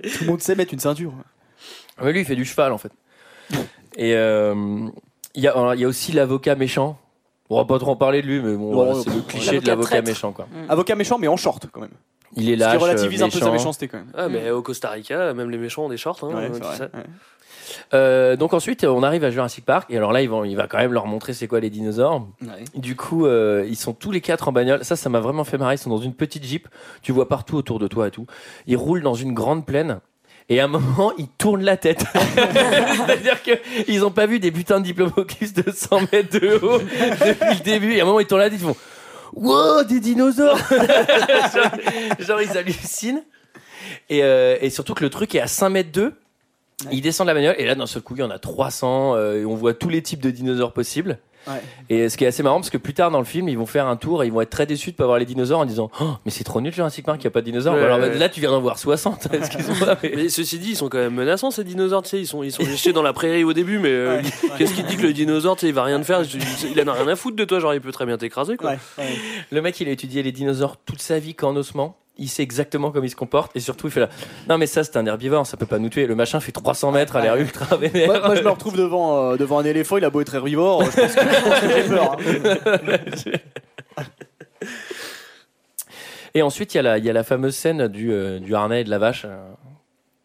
Tout 0.02 0.24
le 0.24 0.26
monde 0.26 0.40
sait 0.40 0.54
mettre 0.54 0.72
une 0.74 0.80
ceinture. 0.80 1.12
Ouais, 2.00 2.12
lui 2.12 2.20
il 2.20 2.24
fait 2.26 2.36
du 2.36 2.44
cheval 2.44 2.72
en 2.72 2.78
fait. 2.78 2.92
Et 3.96 4.14
euh, 4.14 4.88
il 5.34 5.42
y 5.42 5.48
a, 5.48 5.52
alors, 5.52 5.74
il 5.74 5.80
y 5.80 5.84
a 5.84 5.88
aussi 5.88 6.12
l'avocat 6.12 6.54
méchant. 6.54 6.98
On 7.48 7.56
va 7.58 7.64
pas 7.64 7.78
trop 7.78 7.92
en 7.92 7.96
parler 7.96 8.22
de 8.22 8.26
lui, 8.26 8.40
mais 8.40 8.54
bon, 8.56 8.72
voilà, 8.74 8.94
c'est 9.02 9.08
le 9.14 9.20
cliché 9.22 9.60
de 9.60 9.66
l'avocat 9.66 9.88
traître. 9.88 10.08
méchant 10.08 10.32
quoi. 10.32 10.48
Avocat 10.68 10.96
méchant, 10.96 11.16
mais 11.18 11.28
en 11.28 11.36
short, 11.36 11.66
quand 11.70 11.80
même. 11.80 11.90
Il 12.34 12.50
est 12.50 12.54
Ce 12.54 12.58
lâche, 12.60 12.76
qui 12.76 12.82
relativise 12.82 13.22
un 13.22 13.28
peu 13.30 13.38
sa 13.38 13.50
méchanceté, 13.52 13.86
quand 13.88 13.98
même. 13.98 14.10
Ah, 14.14 14.28
mais 14.28 14.50
au 14.50 14.62
Costa 14.62 14.90
Rica, 14.90 15.32
même 15.32 15.48
les 15.50 15.56
méchants 15.58 15.84
ont 15.84 15.88
des 15.88 15.96
shorts. 15.96 16.18
Hein, 16.22 16.34
Ouais, 16.34 16.42
euh, 16.42 16.48
c'est 16.52 16.60
tu 16.60 16.66
vrai, 16.66 16.76
sais. 16.76 16.82
ouais. 16.82 17.04
Euh, 17.94 18.36
donc 18.36 18.54
ensuite, 18.54 18.84
on 18.84 19.02
arrive 19.02 19.24
à 19.24 19.30
Jurassic 19.30 19.64
Park 19.64 19.90
et 19.90 19.96
alors 19.96 20.12
là, 20.12 20.22
ils 20.22 20.28
vont, 20.28 20.44
il 20.44 20.56
va 20.56 20.66
quand 20.66 20.78
même 20.78 20.92
leur 20.92 21.06
montrer 21.06 21.32
c'est 21.32 21.46
quoi 21.48 21.60
les 21.60 21.70
dinosaures. 21.70 22.26
Du 22.74 22.96
coup, 22.96 23.26
euh, 23.26 23.64
ils 23.68 23.76
sont 23.76 23.92
tous 23.92 24.10
les 24.10 24.20
quatre 24.20 24.48
en 24.48 24.52
bagnole. 24.52 24.84
Ça, 24.84 24.96
ça 24.96 25.08
m'a 25.08 25.20
vraiment 25.20 25.44
fait 25.44 25.58
marrer. 25.58 25.74
Ils 25.74 25.78
sont 25.78 25.90
dans 25.90 25.98
une 25.98 26.14
petite 26.14 26.44
jeep. 26.44 26.68
Tu 27.02 27.12
vois 27.12 27.28
partout 27.28 27.56
autour 27.56 27.78
de 27.78 27.88
toi 27.88 28.08
et 28.08 28.10
tout. 28.10 28.26
Ils 28.66 28.76
roulent 28.76 29.02
dans 29.02 29.14
une 29.14 29.34
grande 29.34 29.66
plaine. 29.66 30.00
Et 30.48 30.60
à 30.60 30.64
un 30.64 30.68
moment, 30.68 31.12
ils 31.18 31.28
tournent 31.28 31.64
la 31.64 31.76
tête. 31.76 32.04
C'est-à-dire 32.14 33.42
qu'ils 33.42 34.00
n'ont 34.00 34.12
pas 34.12 34.26
vu 34.26 34.38
des 34.38 34.52
putains 34.52 34.78
de 34.78 34.84
diplomocus 34.84 35.54
de 35.54 35.70
100 35.70 36.12
mètres 36.12 36.38
de 36.38 36.60
haut 36.62 36.78
depuis 36.78 37.58
le 37.58 37.64
début. 37.64 37.94
Et 37.94 38.00
à 38.00 38.04
un 38.04 38.06
moment, 38.06 38.20
ils 38.20 38.26
tournent 38.26 38.42
la 38.42 38.50
tête, 38.50 38.60
ils 38.60 38.66
font 38.66 38.76
Wow, 39.34 39.82
des 39.82 39.98
dinosaures 39.98 40.56
genre, 41.54 41.72
genre, 42.20 42.42
ils 42.42 42.56
hallucinent. 42.56 43.24
Et, 44.08 44.22
euh, 44.22 44.56
et 44.60 44.70
surtout 44.70 44.94
que 44.94 45.02
le 45.02 45.10
truc 45.10 45.34
est 45.34 45.40
à 45.40 45.48
5 45.48 45.68
mètres 45.68 46.12
d'eux. 46.82 46.88
Ils 46.92 47.00
descendent 47.00 47.26
la 47.28 47.34
bagnole 47.34 47.54
et 47.58 47.64
là 47.64 47.74
d'un 47.74 47.86
seul 47.86 48.02
coup 48.02 48.14
il 48.16 48.20
y 48.20 48.22
en 48.22 48.30
a 48.30 48.38
300 48.38 49.14
euh, 49.14 49.40
et 49.42 49.44
on 49.46 49.54
voit 49.54 49.74
tous 49.74 49.88
les 49.88 50.02
types 50.02 50.20
de 50.20 50.30
dinosaures 50.30 50.72
possibles. 50.72 51.18
Ouais. 51.48 51.62
Et 51.90 52.08
ce 52.08 52.16
qui 52.16 52.24
est 52.24 52.26
assez 52.26 52.42
marrant 52.42 52.56
parce 52.56 52.70
que 52.70 52.76
plus 52.76 52.92
tard 52.92 53.12
dans 53.12 53.20
le 53.20 53.24
film 53.24 53.48
ils 53.48 53.56
vont 53.56 53.66
faire 53.66 53.86
un 53.86 53.94
tour 53.96 54.24
et 54.24 54.26
ils 54.26 54.32
vont 54.32 54.40
être 54.40 54.50
très 54.50 54.66
déçus 54.66 54.90
de 54.90 54.96
pas 54.96 55.06
voir 55.06 55.18
les 55.20 55.24
dinosaures 55.24 55.60
en 55.60 55.64
disant 55.64 55.92
oh, 56.00 56.14
mais 56.24 56.32
c'est 56.32 56.42
trop 56.42 56.60
nul 56.60 56.74
Jurassic 56.74 57.06
Park 57.06 57.20
il 57.20 57.24
y 57.24 57.26
a 57.28 57.30
pas 57.30 57.40
de 57.40 57.44
dinosaures. 57.44 57.74
Ouais, 57.74 57.82
Alors 57.84 58.00
ouais. 58.00 58.18
là 58.18 58.28
tu 58.28 58.40
viens 58.40 58.50
d'en 58.50 58.60
voir 58.60 58.78
60. 58.80 59.28
Excuse-moi. 59.32 59.96
mais- 60.02 60.12
Mais 60.16 60.28
ceci 60.28 60.58
dit, 60.58 60.70
ils 60.70 60.76
sont 60.76 60.88
quand 60.88 60.98
même 60.98 61.14
menaçants 61.14 61.52
ces 61.52 61.62
dinosaures, 61.62 62.02
tu 62.02 62.08
sais, 62.08 62.20
ils 62.20 62.26
sont, 62.26 62.42
ils 62.42 62.50
sont 62.50 62.64
léchés 62.64 62.92
dans 62.92 63.02
la 63.02 63.12
prairie 63.12 63.44
au 63.44 63.52
début, 63.52 63.78
mais 63.78 63.90
euh, 63.92 64.16
Ouais, 64.20 64.50
qu'est-ce 64.58 64.74
qu'il 64.74 64.84
dit 64.86 64.96
que 64.96 65.02
le 65.02 65.12
dinosaure, 65.12 65.54
tu 65.54 65.60
sais, 65.62 65.68
il 65.68 65.74
va 65.74 65.84
rien 65.84 66.00
te 66.00 66.04
faire, 66.04 66.22
il 66.22 66.72
il 66.76 66.80
en 66.82 66.88
a 66.88 66.94
rien 66.94 67.06
à 67.08 67.14
foutre 67.16 67.36
de 67.36 67.44
toi, 67.44 67.60
genre 67.60 67.74
il 67.74 67.80
peut 67.80 67.92
très 67.92 68.06
bien 68.06 68.18
t'écraser 68.18 68.56
quoi. 68.56 68.70
Ouais, 68.72 68.78
ouais. 68.98 69.14
Le 69.52 69.62
mec 69.62 69.78
il 69.80 69.88
a 69.88 69.92
étudié 69.92 70.24
les 70.24 70.32
dinosaures 70.32 70.76
toute 70.84 71.00
sa 71.00 71.20
vie 71.20 71.34
qu'en 71.36 71.54
ossements. 71.54 71.96
Il 72.18 72.28
sait 72.30 72.42
exactement 72.42 72.90
comment 72.90 73.04
ils 73.04 73.10
se 73.10 73.16
comportent 73.16 73.54
et 73.54 73.60
surtout 73.60 73.88
il 73.88 73.90
fait 73.90 74.00
là 74.00 74.08
non 74.48 74.56
mais 74.56 74.66
ça 74.66 74.82
c'est 74.84 74.96
un 74.96 75.04
herbivore 75.04 75.46
ça 75.46 75.56
peut 75.58 75.66
pas 75.66 75.78
nous 75.78 75.90
tuer. 75.90 76.06
Le 76.06 76.14
machin 76.14 76.40
fait 76.40 76.50
300 76.52 76.90
mètres 76.92 77.14
à 77.16 77.20
l'air 77.22 77.36
ultra 77.36 77.76
vénère. 77.76 78.06
Moi, 78.06 78.20
moi, 78.20 78.34
je 78.36 78.42
me 78.42 78.48
retrouve 78.48 78.76
devant, 78.76 79.32
euh, 79.32 79.36
devant 79.36 79.58
un 79.58 79.64
éléphant, 79.64 79.98
il 79.98 80.04
a 80.04 80.10
beau 80.10 80.20
être 80.22 80.34
herbivore, 80.34 80.82
je 80.84 80.90
pense 81.00 81.14
que, 81.14 81.68
j'ai 81.68 81.88
peur. 81.88 82.16
hein. 83.96 84.06
Et 86.34 86.42
ensuite, 86.42 86.74
il 86.74 86.76
y, 86.76 86.80
a 86.80 86.82
la- 86.82 86.98
il 86.98 87.04
y 87.04 87.08
a 87.10 87.12
la 87.14 87.24
fameuse 87.24 87.54
scène 87.56 87.88
du, 87.88 88.12
euh, 88.12 88.38
du 88.40 88.54
harnais 88.54 88.82
et 88.82 88.84
de 88.84 88.90
la 88.90 88.98
vache 88.98 89.22
euh, 89.24 89.36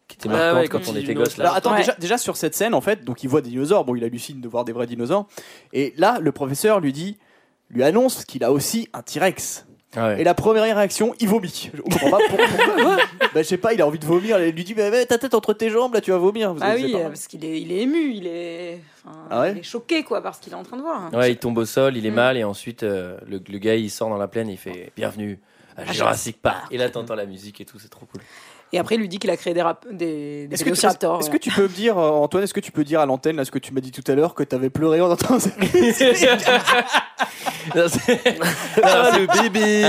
qui 0.08 0.16
était 0.16 0.28
Ah 0.30 0.32
marquante 0.32 0.56
ouais, 0.62 0.68
quand 0.68 0.88
on 0.88 0.92
il 0.94 0.98
était 0.98 1.14
gosse. 1.14 1.38
là. 1.38 1.44
Là. 1.44 1.50
Alors 1.50 1.56
attends, 1.56 1.70
Ouais. 1.72 1.78
déjà, 1.78 1.94
déjà 1.98 2.18
sur 2.18 2.36
cette 2.36 2.54
scène, 2.54 2.74
en 2.74 2.82
fait, 2.82 3.02
donc 3.04 3.22
il 3.24 3.28
voit 3.30 3.40
des 3.40 3.48
dinosaures, 3.50 3.84
bon, 3.86 3.94
il 3.96 4.04
hallucine 4.04 4.40
de 4.42 4.48
voir 4.48 4.64
des 4.66 4.72
vrais 4.72 4.86
dinosaures. 4.86 5.26
Et 5.72 5.94
là, 5.96 6.18
le 6.20 6.30
professeur 6.32 6.80
lui 6.80 6.92
dit, 6.92 7.16
lui 7.70 7.82
annonce 7.82 8.26
qu'il 8.26 8.44
a 8.44 8.52
aussi 8.52 8.88
un 8.92 9.00
T-Rex. 9.00 9.64
Ah 9.94 10.08
ouais. 10.08 10.20
Et 10.20 10.24
la 10.24 10.34
première 10.34 10.62
réaction, 10.62 11.14
il 11.20 11.28
vomit. 11.28 11.70
Je 11.74 11.82
comprends 11.82 12.10
pas 12.10 12.18
pour- 12.28 12.38
pourquoi. 12.38 12.96
bah, 13.20 13.28
je 13.36 13.42
sais 13.42 13.58
pas, 13.58 13.74
il 13.74 13.82
a 13.82 13.86
envie 13.86 13.98
de 13.98 14.06
vomir. 14.06 14.38
Il 14.42 14.54
lui 14.54 14.64
dit, 14.64 14.74
mais 14.74 15.04
ta 15.06 15.18
tête 15.18 15.34
entre 15.34 15.52
tes 15.52 15.68
jambes, 15.70 15.92
là, 15.94 16.00
tu 16.00 16.10
vas 16.12 16.16
vomir. 16.18 16.54
Vous 16.54 16.60
Ah 16.62 16.74
oui, 16.76 16.92
parce 17.02 17.26
qu'il 17.26 17.44
est, 17.44 17.60
il 17.60 17.70
est 17.72 17.82
ému, 17.82 18.12
il 18.14 18.26
est, 18.26 18.80
enfin, 19.04 19.18
Ah 19.30 19.40
ouais 19.42 19.52
il 19.52 19.58
est 19.58 19.62
choqué 19.62 20.02
quoi 20.02 20.22
par 20.22 20.34
ce 20.34 20.40
qu'il 20.40 20.52
est 20.52 20.56
en 20.56 20.62
train 20.62 20.76
de 20.78 20.82
voir. 20.82 21.12
Ouais, 21.12 21.32
il 21.32 21.36
tombe 21.36 21.58
au 21.58 21.64
sol, 21.66 21.96
il 21.96 22.06
est 22.06 22.10
Mm. 22.10 22.14
mal, 22.14 22.36
et 22.38 22.44
ensuite 22.44 22.82
euh, 22.84 23.18
le, 23.28 23.40
le 23.46 23.58
gars 23.58 23.74
il 23.76 23.90
sort 23.90 24.08
dans 24.08 24.16
la 24.16 24.28
plaine, 24.28 24.48
il 24.48 24.56
fait 24.56 24.92
Bienvenue 24.96 25.38
à 25.76 25.82
À 25.82 25.92
Jurassic 25.92 26.40
Park. 26.40 26.56
Park. 26.60 26.72
Et 26.72 26.78
là, 26.78 26.88
t'entends 26.90 27.14
la 27.14 27.26
musique 27.26 27.60
et 27.60 27.64
tout, 27.64 27.78
c'est 27.78 27.88
trop 27.90 28.06
cool. 28.06 28.20
Et 28.74 28.78
après, 28.78 28.94
il 28.94 28.98
lui 29.02 29.08
dit 29.08 29.18
qu'il 29.18 29.30
a 29.30 29.36
créé 29.36 29.52
des, 29.52 29.60
rap- 29.62 29.86
des, 29.90 30.46
des 30.46 30.54
Est-ce 30.54 30.60
que, 30.62 30.70
tu, 30.70 30.70
vélociraptors. 30.70 31.20
est-ce 31.20 31.28
que 31.30 31.36
tu 31.36 31.50
peux 31.50 31.62
me 31.64 31.68
dire, 31.68 31.98
euh, 31.98 32.08
Antoine, 32.10 32.44
est-ce 32.44 32.54
que 32.54 32.60
tu 32.60 32.72
peux 32.72 32.84
dire 32.84 33.00
à 33.00 33.06
l'antenne, 33.06 33.36
là, 33.36 33.44
ce 33.44 33.50
que 33.50 33.58
tu 33.58 33.72
m'as 33.74 33.80
dit 33.82 33.90
tout 33.92 34.10
à 34.10 34.14
l'heure, 34.14 34.34
que 34.34 34.42
t'avais 34.42 34.70
pleuré 34.70 35.00
en 35.02 35.10
entendant 35.10 35.38
non, 37.76 37.84
le 39.18 39.42
bébé 39.42 39.84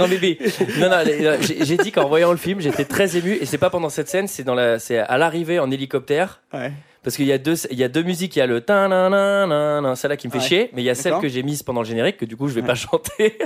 un 0.00 0.08
bébé. 0.08 0.38
Non, 0.78 0.88
non, 0.88 0.96
euh, 1.06 1.36
j'ai 1.40 1.64
j'ai 1.64 1.76
dit 1.76 1.90
qu'en 1.92 2.08
voyant 2.08 2.30
le 2.30 2.36
film, 2.36 2.60
j'étais 2.60 2.84
très 2.84 3.16
ému, 3.16 3.32
et 3.40 3.46
c'est 3.46 3.58
pas 3.58 3.70
pendant 3.70 3.88
cette 3.88 4.08
scène, 4.08 4.28
c'est 4.28 4.44
dans 4.44 4.54
la, 4.54 4.78
c'est 4.78 4.98
à 4.98 5.18
l'arrivée 5.18 5.58
en 5.58 5.70
hélicoptère. 5.70 6.40
Ouais. 6.52 6.72
Parce 7.04 7.16
qu'il 7.16 7.26
y 7.26 7.32
a 7.32 7.38
deux, 7.38 7.54
il 7.70 7.78
y 7.78 7.84
a 7.84 7.88
deux 7.88 8.02
musiques. 8.02 8.34
Il 8.36 8.40
y 8.40 8.42
a 8.42 8.46
le 8.46 8.60
ta 8.60 8.86
na 8.88 9.08
na 9.08 9.46
na 9.46 9.80
na, 9.80 9.96
celle-là 9.96 10.16
qui 10.16 10.26
me 10.26 10.32
fait 10.32 10.38
Ouais. 10.38 10.44
chier, 10.44 10.70
mais 10.74 10.82
il 10.82 10.84
y 10.84 10.90
a 10.90 10.94
celle 10.94 11.14
que 11.20 11.28
j'ai 11.28 11.42
mise 11.42 11.62
pendant 11.62 11.80
le 11.82 11.86
générique 11.86 12.16
que 12.18 12.24
du 12.24 12.36
coup 12.36 12.48
je 12.48 12.54
vais 12.54 12.62
pas 12.62 12.74
chanter. 12.74 13.38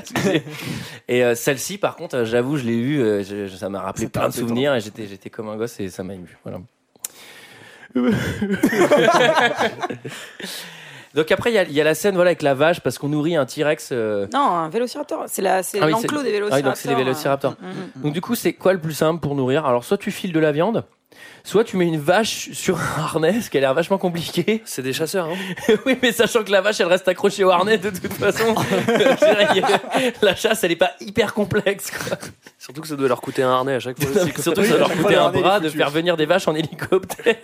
Et 1.09 1.23
euh, 1.23 1.35
celle-ci, 1.35 1.79
par 1.79 1.97
contre, 1.97 2.17
euh, 2.17 2.25
j'avoue, 2.25 2.57
je 2.57 2.65
l'ai 2.65 2.75
eu, 2.77 3.01
euh, 3.01 3.49
ça 3.49 3.69
m'a 3.69 3.81
rappelé 3.83 4.09
plein 4.09 4.29
de 4.29 4.35
souvenirs 4.35 4.75
et 4.75 4.81
j'étais, 4.81 5.07
j'étais 5.07 5.29
comme 5.31 5.49
un 5.51 5.57
gosse 5.57 5.79
et 5.81 5.89
ça 5.91 6.03
m'a 6.03 6.15
ému. 6.15 6.37
Voilà. 6.45 6.61
Donc 11.15 11.31
après, 11.31 11.53
il 11.53 11.71
y 11.71 11.75
y 11.75 11.81
a 11.81 11.85
la 11.85 11.95
scène 11.95 12.15
voilà 12.15 12.31
avec 12.31 12.41
la 12.41 12.55
vache 12.55 12.81
parce 12.81 12.97
qu'on 12.97 13.09
nourrit 13.11 13.37
un 13.37 13.45
T-Rex. 13.45 13.91
euh, 13.93 14.27
Non, 14.33 14.41
un 14.41 14.71
vélociraptor. 14.71 15.25
C'est 15.27 15.43
la, 15.43 15.63
c'est 15.63 15.79
Ah 15.79 15.85
oui, 15.87 15.93
l'enclos 15.93 16.23
des 16.23 16.29
ah 16.29 16.33
oui, 16.33 16.33
vélociraptors. 16.33 16.63
donc 16.71 16.77
c'est 16.79 16.89
les 16.89 16.95
vélociraptors. 16.95 17.53
Mm, 17.61 17.99
mm. 17.99 18.03
Donc 18.03 18.13
du 18.15 18.23
coup, 18.23 18.35
c'est 18.35 18.55
quoi 18.55 18.73
le 18.73 18.79
plus 18.79 18.95
simple 18.95 19.21
pour 19.21 19.35
nourrir? 19.35 19.67
Alors 19.67 19.85
soit 19.85 19.99
tu 19.99 20.11
files 20.11 20.33
de 20.33 20.41
la 20.41 20.53
viande, 20.53 20.85
soit 21.45 21.65
tu 21.65 21.77
mets 21.77 21.87
une 21.87 21.99
vache 21.99 22.51
sur 22.53 22.79
un 22.79 23.03
harnais, 23.03 23.41
ce 23.41 23.51
qui 23.51 23.59
a 23.59 23.61
l'air 23.61 23.75
vachement 23.75 23.99
compliqué. 23.99 24.63
C'est 24.65 24.83
des 24.83 24.93
chasseurs, 24.93 25.29
hein. 25.29 25.75
oui, 25.87 25.99
mais 26.03 26.13
sachant 26.13 26.45
que 26.45 26.51
la 26.51 26.61
vache, 26.61 26.81
elle 26.81 26.87
reste 26.87 27.09
accrochée 27.09 27.45
au 27.45 27.51
harnais 27.51 27.79
de 27.79 27.91
toute 27.91 28.13
façon. 28.13 28.55
La 30.23 30.35
chasse, 30.37 30.63
elle 30.65 30.73
est 30.73 30.77
pas 30.77 30.93
hyper 31.01 31.35
complexe. 31.35 31.91
Quoi. 31.91 32.19
Surtout 32.59 32.81
que 32.81 32.89
ça 32.89 32.97
doit 32.97 33.09
leur 33.09 33.21
coûter 33.21 33.43
un 33.43 33.51
harnais 33.51 33.75
à 33.75 33.81
chaque 33.81 34.03
fois. 34.03 34.23
aussi. 34.23 34.33
Surtout 34.43 34.63
que 34.63 34.69
ça 34.69 34.75
à 34.75 34.79
leur 34.79 34.89
le 34.95 35.19
un 35.19 35.31
bras 35.31 35.61
de 35.61 35.69
faire 35.69 35.91
venir 35.91 36.17
des 36.17 36.27
vaches 36.27 36.49
en 36.49 36.55
hélicoptère. 36.55 37.37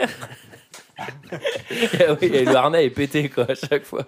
et, 1.71 2.11
oui, 2.21 2.31
et 2.33 2.45
le 2.45 2.55
harnais 2.55 2.85
est 2.85 2.91
pété 2.91 3.29
quoi 3.29 3.47
à 3.51 3.55
chaque 3.55 3.85
fois. 3.85 4.07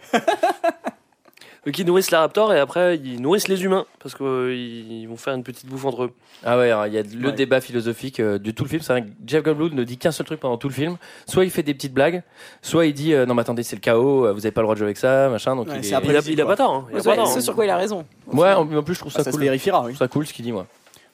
Ils 1.66 1.84
nourrissent 1.86 2.10
la 2.10 2.20
raptor 2.20 2.54
et 2.54 2.58
après 2.58 2.96
ils 2.96 3.20
nourrissent 3.20 3.48
les 3.48 3.62
humains 3.64 3.84
parce 4.02 4.14
qu'ils 4.14 5.06
vont 5.08 5.16
faire 5.16 5.34
une 5.34 5.42
petite 5.42 5.66
bouffe 5.66 5.84
entre 5.84 6.04
eux. 6.04 6.10
Ah 6.42 6.56
ouais, 6.56 6.70
alors, 6.70 6.86
il 6.86 6.94
y 6.94 6.98
a 6.98 7.02
le 7.02 7.26
Ouais. 7.28 7.32
débat 7.32 7.60
philosophique 7.60 8.18
euh, 8.18 8.38
de 8.38 8.50
tout 8.50 8.64
le 8.64 8.70
film. 8.70 8.80
C'est 8.80 8.92
vrai 8.94 9.02
que 9.02 9.08
Jeff 9.26 9.42
Goldblum 9.44 9.74
ne 9.74 9.84
dit 9.84 9.98
qu'un 9.98 10.10
seul 10.10 10.24
truc 10.24 10.40
pendant 10.40 10.56
tout 10.56 10.68
le 10.68 10.74
film. 10.74 10.96
Soit 11.26 11.44
il 11.44 11.50
fait 11.50 11.62
des 11.62 11.74
petites 11.74 11.92
blagues, 11.92 12.22
soit 12.62 12.86
il 12.86 12.94
dit 12.94 13.12
euh, 13.12 13.26
non 13.26 13.34
mais 13.34 13.42
attendez 13.42 13.62
c'est 13.62 13.76
le 13.76 13.80
chaos, 13.80 14.24
euh, 14.26 14.32
vous 14.32 14.46
avez 14.46 14.52
pas 14.52 14.62
le 14.62 14.64
droit 14.64 14.74
de 14.74 14.78
jouer 14.78 14.86
avec 14.86 14.96
ça, 14.96 15.28
machin. 15.28 15.54
Donc 15.54 15.68
Ouais, 15.68 15.80
il 15.82 15.86
est... 15.86 15.92
après- 15.92 16.08
Il 16.08 16.16
a, 16.16 16.20
il 16.26 16.40
a 16.40 16.44
quoi. 16.44 16.52
pas 16.52 16.56
tort. 16.64 16.74
hein. 16.74 16.86
Il 16.90 16.96
a 16.96 17.00
C'est 17.02 17.14
ce 17.14 17.38
hein. 17.38 17.40
sur 17.42 17.54
quoi 17.54 17.64
il 17.66 17.70
a 17.70 17.76
raison. 17.76 18.06
Ouais, 18.32 18.52
en, 18.54 18.60
en 18.74 18.82
plus 18.82 18.94
je 18.94 19.00
trouve 19.00 19.12
Ah, 19.14 19.18
ça 19.18 19.24
ça 19.24 19.30
se 19.32 19.36
cool. 19.36 19.44
vérifiera, 19.44 19.80
Je 19.82 19.86
oui. 19.88 19.92
trouve 19.92 19.98
ça 20.06 20.08
cool 20.08 20.26
ce 20.26 20.32
qu'il 20.32 20.44
dit 20.46 20.52
moi. 20.52 20.66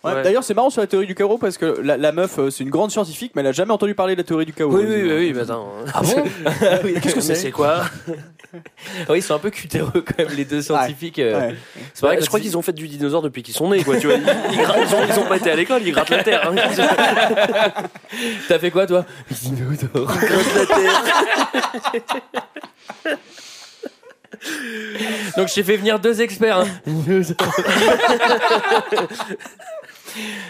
Ouais, 0.07 0.15
Ouais. 0.15 0.23
D'ailleurs, 0.23 0.45
c'est 0.45 0.55
marrant 0.55 0.71
sur 0.71 0.81
la 0.81 0.87
théorie 0.87 1.07
du 1.07 1.15
chaos 1.15 1.39
parce 1.39 1.59
que 1.59 1.81
la, 1.83 1.97
la 1.97 2.13
meuf, 2.13 2.39
euh, 2.39 2.51
c'est 2.51 2.65
une 2.65 2.71
grande 2.71 2.91
scientifique, 2.91 3.33
mais 3.35 3.41
elle 3.41 3.49
a 3.49 3.53
jamais 3.53 3.73
entendu 3.73 3.95
parler 3.95 4.15
de 4.15 4.21
la 4.21 4.25
théorie 4.25 4.47
du 4.47 4.53
chaos. 4.53 4.71
Oui, 4.75 4.85
oui, 4.87 5.03
oui, 5.03 5.13
oui, 5.13 5.33
mais 5.35 5.43
attends. 5.43 5.69
Ah 5.95 6.01
bon 6.03 6.25
Qu'est-ce 7.03 7.15
que 7.15 7.21
c'est 7.21 7.35
c'est 7.35 7.51
quoi 7.51 7.85
Oui, 9.09 9.19
ils 9.19 9.23
sont 9.23 9.35
un 9.35 9.39
peu 9.39 9.51
cutéreux 9.51 9.91
quand 10.07 10.19
même 10.19 10.29
les 10.37 10.45
deux 10.45 10.63
scientifiques. 10.63 11.19
euh. 11.19 11.49
Ouais. 11.51 11.55
C'est 11.93 12.07
vrai 12.07 12.17
que 12.17 12.23
Je 12.23 12.29
crois 12.29 12.41
qu'ils 12.41 12.57
ont 12.57 12.63
fait 12.63 12.73
du 12.73 12.89
dinosaure 12.89 13.21
depuis 13.23 13.43
qu'ils 13.43 13.55
sont 13.55 13.69
nés, 13.71 13.83
quoi. 13.85 13.99
Tu 13.99 14.07
vois, 14.07 14.17
ils, 14.17 14.23
ils 14.53 14.59
grattent- 14.59 14.79
ils 14.89 14.95
ont, 14.95 15.01
ils 15.15 15.19
ont 15.19 15.25
pas 15.27 15.37
été 15.37 15.51
à 15.51 15.57
l'école, 15.57 15.83
ils 15.85 15.93
grattent 15.93 16.11
la 16.11 16.23
terre. 16.25 16.51
hein. 16.51 16.55
T'as 18.49 18.59
fait 18.59 18.71
quoi 18.71 18.87
toi? 18.87 19.05
Ils 19.45 19.55
grattent 19.55 19.83
la 19.83 20.67
terre. 20.67 20.97
Donc 25.37 25.49
j'ai 25.49 25.63
fait 25.63 25.77
venir 25.77 25.99
deux 25.99 26.21
experts. 26.21 26.59
hein. 26.59 26.67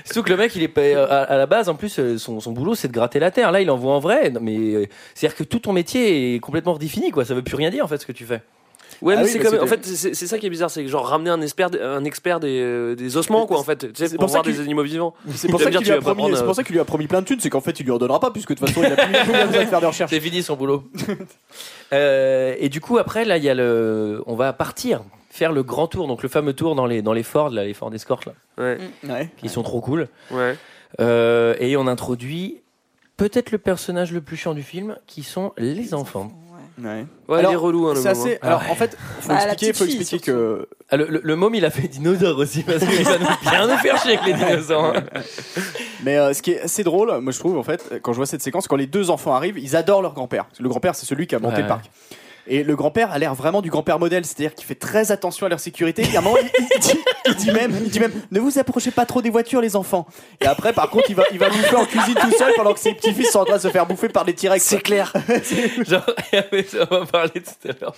Surtout 0.05 0.23
que 0.23 0.31
le 0.31 0.37
mec, 0.37 0.55
il 0.57 0.63
est 0.63 0.69
pas, 0.69 0.81
à, 0.83 1.23
à 1.23 1.37
la 1.37 1.47
base, 1.47 1.69
en 1.69 1.75
plus, 1.75 1.99
euh, 1.99 2.19
son, 2.19 2.41
son 2.41 2.53
boulot, 2.53 2.75
c'est 2.75 2.89
de 2.89 2.93
gratter 2.93 3.19
la 3.19 3.31
terre. 3.31 3.51
Là, 3.53 3.61
il 3.61 3.71
envoie 3.71 3.93
en 3.95 4.01
vrai. 4.01 4.31
Non, 4.31 4.41
mais 4.43 4.57
euh, 4.57 4.87
c'est-à-dire 5.15 5.37
que 5.37 5.45
tout 5.45 5.59
ton 5.59 5.73
métier 5.73 6.35
est 6.35 6.41
complètement 6.41 6.75
redéfini, 6.75 7.11
quoi. 7.11 7.25
Ça 7.25 7.35
veut 7.35 7.43
plus 7.43 7.57
rien 7.57 7.71
dire, 7.71 7.85
en 7.85 7.89
fait, 7.89 7.99
ce 7.99 8.07
que 8.07 8.13
tu 8.13 8.25
fais. 8.25 8.43
Ouais, 9.03 9.13
Ah 9.15 9.19
mais 9.21 9.25
oui, 9.27 9.31
c'est 9.43 9.51
même. 9.53 9.63
En 9.63 9.67
fait, 9.67 9.85
c'est 9.85 10.15
ça 10.15 10.39
qui 10.39 10.47
est 10.47 10.51
bizarre, 10.51 10.71
c'est 10.71 10.83
que 10.83 10.89
genre 10.89 11.07
ramener 11.07 11.29
un 11.29 11.43
expert, 11.43 11.69
un 11.83 12.05
expert 12.05 12.41
des, 12.41 12.61
euh, 12.63 12.95
des 12.95 13.19
ossements, 13.19 13.45
quoi, 13.47 13.59
en 13.59 13.63
fait. 13.63 13.79
Tu 13.79 13.89
sais, 13.95 14.09
C'est 14.09 14.17
pour 14.17 14.27
voir 14.29 14.43
qu'il- 14.43 14.55
des 14.55 14.61
animaux 14.61 14.85
vivants. 14.85 15.13
C'est 15.35 15.49
pour, 15.49 15.61
Ça 15.61 15.71
qu'il 15.71 15.81
lui 15.81 15.91
a 15.91 15.99
promis- 16.01 16.33
euh, 16.33 16.43
pour 16.45 16.55
ça 16.55 16.63
qu'il 16.63 16.73
lui 16.75 16.81
a 16.81 16.85
promis 16.87 17.07
plein 17.07 17.21
de 17.21 17.27
thunes, 17.27 17.41
c'est 17.41 17.51
qu'en 17.51 17.61
fait, 17.61 17.79
il 17.79 17.85
lui 17.85 17.93
en 17.93 17.99
donnera 17.99 18.21
pas, 18.21 18.31
puisque 18.31 18.55
de 18.55 18.55
toute 18.55 18.69
façon, 18.71 18.83
il 18.83 18.91
a 18.93 18.97
plus 18.97 19.11
il 19.11 19.17
a 19.17 19.25
plus 19.25 19.33
besoin 19.49 19.65
de 19.65 19.69
faire 19.69 19.81
des 19.81 19.87
recherches. 19.87 20.11
C'est 20.15 20.21
fini 20.21 20.43
son 20.43 20.57
boulot. 20.57 20.85
Euh, 21.93 22.55
et 22.59 22.69
du 22.69 22.81
coup, 22.81 22.99
après, 22.99 23.25
là, 23.25 23.37
il 23.37 23.45
y 23.45 23.49
a 23.51 23.55
le. 23.55 24.23
On 24.27 24.35
va 24.35 24.53
partir 24.53 25.03
faire 25.37 25.53
le 25.53 25.63
grand 25.63 25.87
tour, 25.87 26.09
donc 26.09 26.23
le 26.23 26.29
fameux 26.29 26.53
tour 26.55 26.75
dans 26.75 26.87
les, 26.87 27.03
dans 27.03 27.13
les 27.13 27.23
Ford, 27.23 27.51
là, 27.51 27.65
les 27.65 27.75
Ford 27.75 27.93
Escort, 27.95 28.21
là, 28.27 28.33
Ouais, 28.59 28.79
Ouais. 29.09 29.31
qui 29.37 29.49
sont 29.49 29.63
trop 29.63 29.81
cool. 29.81 30.09
ouais. 30.31 30.57
Euh, 31.01 31.55
et 31.61 31.77
on 31.77 31.87
introduit 31.87 32.63
peut-être 33.17 33.51
le 33.51 33.59
personnage 33.59 34.13
le 34.13 34.21
plus 34.21 34.37
chiant 34.37 34.55
du 34.55 34.63
film, 34.63 34.97
qui 35.07 35.23
sont 35.23 35.53
les 35.59 35.93
enfants. 35.95 36.31
Ouais. 36.79 37.07
Ouais, 37.29 37.39
Alors, 37.39 37.51
il 37.51 37.55
est 37.55 37.57
relou, 37.57 37.87
hein, 37.89 37.95
le 37.95 38.01
moment. 38.01 38.11
assez. 38.11 38.39
Alors, 38.43 38.63
en 38.71 38.75
fait, 38.75 38.97
faut 39.21 39.29
Bah, 39.29 39.37
expliquer, 39.47 39.73
faut 39.73 39.85
fille, 39.87 39.97
expliquer 40.01 40.25
que. 40.27 40.69
Ah, 40.91 40.97
le, 40.99 41.07
le, 41.09 41.21
le 41.25 41.37
môme, 41.37 41.55
il 41.55 41.65
a 41.65 41.71
fait 41.71 41.89
dinosaure 41.89 42.39
aussi, 42.39 42.63
parce 42.63 42.85
qu'il 42.85 43.03
va 43.05 43.19
nous, 43.19 43.27
bien 43.51 43.67
nous 43.67 43.77
faire 43.79 43.97
chier 44.03 44.19
avec 44.19 44.27
les 44.27 44.33
dinosaures. 44.35 44.95
hein. 44.97 45.03
Mais 46.05 46.19
euh, 46.19 46.33
ce 46.35 46.43
qui 46.43 46.53
est 46.53 46.61
assez 46.61 46.85
drôle, 46.85 47.19
moi 47.21 47.33
je 47.33 47.39
trouve 47.39 47.57
en 47.59 47.63
fait, 47.63 47.99
quand 48.03 48.13
je 48.13 48.19
vois 48.19 48.27
cette 48.27 48.43
séquence, 48.43 48.69
quand 48.69 48.77
les 48.77 48.87
deux 48.87 49.09
enfants 49.11 49.35
arrivent, 49.35 49.59
ils 49.59 49.75
adorent 49.75 50.03
leur 50.03 50.13
grand-père. 50.13 50.47
Le 50.61 50.69
grand-père, 50.69 50.95
c'est 50.95 51.07
celui 51.07 51.27
qui 51.27 51.35
a 51.35 51.39
monté 51.39 51.57
Ouais. 51.57 51.63
le 51.63 51.69
parc. 51.69 51.91
Et 52.49 52.63
le 52.63 52.77
grand-père 52.77 53.11
a 53.13 53.19
l'air 53.19 53.35
vraiment 53.35 53.61
du 53.63 53.71
grand-père 53.71 53.99
modèle, 53.99 54.25
c'est-à-dire 54.25 54.55
qu'il 54.55 54.65
fait 54.67 54.75
très 54.75 55.11
attention 55.13 55.47
à 55.47 55.49
leur 55.49 55.61
sécurité. 55.61 56.03
Et 56.13 56.17
à 56.17 56.21
un 56.21 56.23
moment, 56.23 56.37
il, 56.41 56.51
il 56.75 56.79
dit, 56.81 56.99
il 57.27 57.35
dit 57.35 57.51
même, 57.51 57.73
il 57.85 57.91
dit 57.91 58.01
même, 58.01 58.13
ne 58.31 58.41
vous 58.41 58.59
approchez 58.59 58.91
pas 58.91 59.05
trop 59.07 59.23
des 59.23 59.31
voitures, 59.31 59.61
les 59.61 59.77
enfants. 59.77 60.07
Et 60.41 60.47
après, 60.47 60.73
par 60.73 60.89
contre, 60.91 61.11
il 61.11 61.17
va, 61.17 61.25
il 61.33 61.39
va 61.39 61.49
bouffer 61.49 61.77
en 61.77 61.85
cuisine 61.85 62.15
tout 62.15 62.33
seul 62.39 62.53
pendant 62.57 62.73
que 62.73 62.81
ses 62.81 62.93
petits-fils 62.95 63.31
sont 63.31 63.41
en 63.41 63.45
train 63.45 63.57
de 63.57 63.63
se 63.63 63.69
faire 63.69 63.87
bouffer 63.87 64.09
par 64.09 64.25
des 64.25 64.35
T-Rex. 64.35 64.65
C'est 64.65 64.81
clair. 64.81 65.13
Genre, 65.87 66.07
on 66.91 66.99
va 66.99 67.07
parler 67.07 67.31
tout 67.43 67.69
à 67.69 67.73
l'heure. 67.81 67.95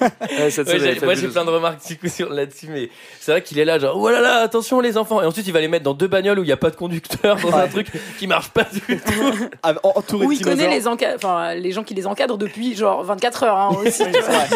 Ouais, 0.00 0.08
Ouais, 0.32 1.00
moi, 1.02 1.14
j'ai 1.14 1.28
plein 1.28 1.44
de 1.44 1.50
remarques 1.50 1.86
du 1.86 1.98
coup, 1.98 2.08
sur 2.08 2.30
là-dessus, 2.30 2.66
mais 2.68 2.88
c'est 3.20 3.32
vrai 3.32 3.42
qu'il 3.42 3.58
est 3.58 3.64
là, 3.64 3.78
genre, 3.78 3.96
oh 3.96 4.08
là 4.10 4.20
là, 4.20 4.38
attention 4.40 4.80
les 4.80 4.96
enfants. 4.96 5.22
Et 5.22 5.26
ensuite, 5.26 5.46
il 5.46 5.52
va 5.52 5.60
les 5.60 5.68
mettre 5.68 5.84
dans 5.84 5.94
deux 5.94 6.06
bagnoles 6.08 6.38
où 6.38 6.42
il 6.42 6.46
n'y 6.46 6.52
a 6.52 6.56
pas 6.56 6.70
de 6.70 6.76
conducteur, 6.76 7.36
dans 7.40 7.54
un 7.54 7.68
truc 7.68 7.88
qui 8.18 8.26
marche 8.26 8.50
pas 8.50 8.64
du 8.64 8.80
tout. 9.00 9.12
Ah, 9.62 9.74
en- 9.82 9.92
entouré 9.96 10.26
Où 10.26 10.30
de 10.30 10.34
il 10.34 10.42
connaît 10.44 10.80
enfin, 11.14 11.54
les 11.54 11.72
gens 11.72 11.84
qui 11.84 11.94
les 11.94 12.06
encadrent 12.06 12.38
depuis 12.38 12.74
genre 12.74 13.04
24 13.04 13.44
heures 13.44 13.56
hein, 13.56 13.61
aussi. 13.70 14.02
Oui, 14.04 14.20
vrai. 14.20 14.46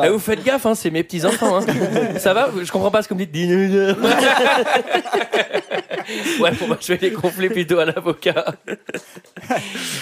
Ah, 0.00 0.10
vous 0.10 0.18
faites 0.18 0.44
gaffe, 0.44 0.66
hein, 0.66 0.74
c'est 0.74 0.90
mes 0.90 1.02
petits 1.02 1.24
enfants. 1.24 1.58
Hein. 1.58 1.66
Ça 2.18 2.34
va 2.34 2.50
Je 2.62 2.70
comprends 2.70 2.90
pas 2.90 3.02
ce 3.02 3.08
que 3.08 3.14
me 3.14 3.24
dites. 3.24 3.34
ouais, 6.40 6.50
bon, 6.52 6.68
bah, 6.68 6.76
je 6.80 6.92
vais 6.92 6.98
les 7.00 7.10
gonfler 7.10 7.48
plutôt 7.50 7.78
à 7.78 7.84
l'avocat. 7.84 8.54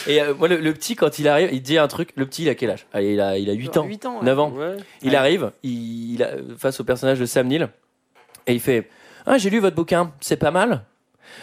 Et 0.06 0.20
euh, 0.22 0.34
moi, 0.34 0.48
le, 0.48 0.56
le 0.56 0.72
petit, 0.72 0.96
quand 0.96 1.18
il 1.18 1.28
arrive, 1.28 1.50
il 1.52 1.62
dit 1.62 1.78
un 1.78 1.88
truc. 1.88 2.10
Le 2.16 2.26
petit, 2.26 2.44
il 2.44 2.48
a 2.48 2.54
quel 2.54 2.70
âge? 2.70 2.86
Allez, 2.92 3.14
il 3.14 3.20
a, 3.20 3.38
il 3.38 3.50
a 3.50 3.52
8 3.52 3.74
Genre 3.74 3.84
ans. 3.84 3.86
huit 3.86 4.06
ans, 4.06 4.18
ouais. 4.18 4.24
9 4.24 4.38
ans. 4.38 4.50
Ouais. 4.50 4.76
Il 5.02 5.16
arrive, 5.16 5.50
il, 5.62 6.14
il 6.14 6.22
a- 6.22 6.30
face 6.58 6.80
au 6.80 6.84
personnage 6.84 7.18
de 7.18 7.26
Sam 7.26 7.46
Neill, 7.46 7.68
et 8.46 8.54
il 8.54 8.60
fait 8.60 8.88
Ah, 9.26 9.38
j'ai 9.38 9.50
lu 9.50 9.58
votre 9.60 9.76
bouquin, 9.76 10.12
c'est 10.20 10.36
pas 10.36 10.50
mal. 10.50 10.82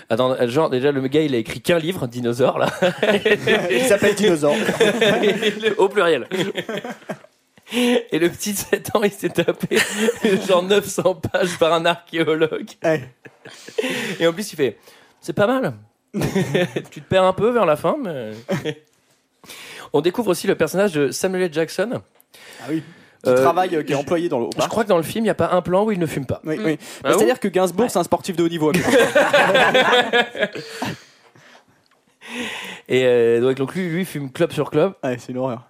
Attends, 0.09 0.47
genre, 0.47 0.69
déjà, 0.69 0.91
le 0.91 1.01
gars, 1.07 1.21
il 1.21 1.33
a 1.33 1.37
écrit 1.37 1.61
qu'un 1.61 1.79
livre, 1.79 2.07
Dinosaure, 2.07 2.59
là. 2.59 2.67
Il 3.71 3.81
s'appelle 3.81 4.15
Dinosaure. 4.15 4.55
Au 5.77 5.89
pluriel. 5.89 6.27
Et 7.73 8.19
le 8.19 8.29
petit 8.29 8.53
de 8.53 8.57
7 8.57 8.95
ans, 8.95 9.03
il 9.03 9.11
s'est 9.11 9.29
tapé 9.29 9.77
genre 10.47 10.61
900 10.61 11.15
pages 11.15 11.57
par 11.57 11.73
un 11.73 11.85
archéologue. 11.85 12.69
Et 14.19 14.27
en 14.27 14.33
plus, 14.33 14.53
il 14.53 14.55
fait 14.55 14.77
C'est 15.19 15.33
pas 15.33 15.47
mal. 15.47 15.73
tu 16.91 17.01
te 17.01 17.09
perds 17.09 17.23
un 17.23 17.33
peu 17.33 17.49
vers 17.49 17.65
la 17.65 17.75
fin, 17.75 17.97
mais. 18.01 18.31
On 19.93 20.01
découvre 20.01 20.29
aussi 20.29 20.45
le 20.45 20.55
personnage 20.55 20.93
de 20.93 21.11
Samuel. 21.11 21.51
Jackson. 21.51 22.01
Ah 22.61 22.65
oui. 22.69 22.83
Qui 23.25 23.31
Euh, 23.31 23.41
travaille, 23.41 23.75
euh, 23.75 23.83
qui 23.83 23.91
est 23.91 23.95
je- 23.95 23.99
employé 24.01 24.29
dans 24.29 24.39
le. 24.39 24.45
Je 24.61 24.67
crois 24.67 24.83
que 24.83 24.89
dans 24.89 24.97
le 24.97 25.03
film, 25.03 25.23
il 25.23 25.27
n'y 25.27 25.31
a 25.31 25.35
pas 25.35 25.49
un 25.51 25.61
plan 25.61 25.83
où 25.83 25.91
il 25.91 25.99
ne 25.99 26.05
fume 26.05 26.25
pas. 26.25 26.41
Oui, 26.45 26.57
oui. 26.63 26.77
Ah 27.03 27.11
bon 27.11 27.17
C'est-à-dire 27.17 27.39
que 27.39 27.47
Gainsbourg, 27.47 27.89
c'est 27.89 27.99
un 27.99 28.03
sportif 28.03 28.35
de 28.37 28.43
haut 28.43 28.49
niveau. 28.49 28.71
Et 32.89 33.03
euh, 33.05 33.39
donc, 33.39 33.55
donc, 33.57 33.75
lui, 33.75 33.87
lui 33.87 34.03
fume 34.05 34.31
club 34.31 34.51
sur 34.51 34.71
club. 34.71 34.93
ouais, 35.03 35.17
c'est 35.19 35.31
une 35.31 35.37
horreur. 35.37 35.67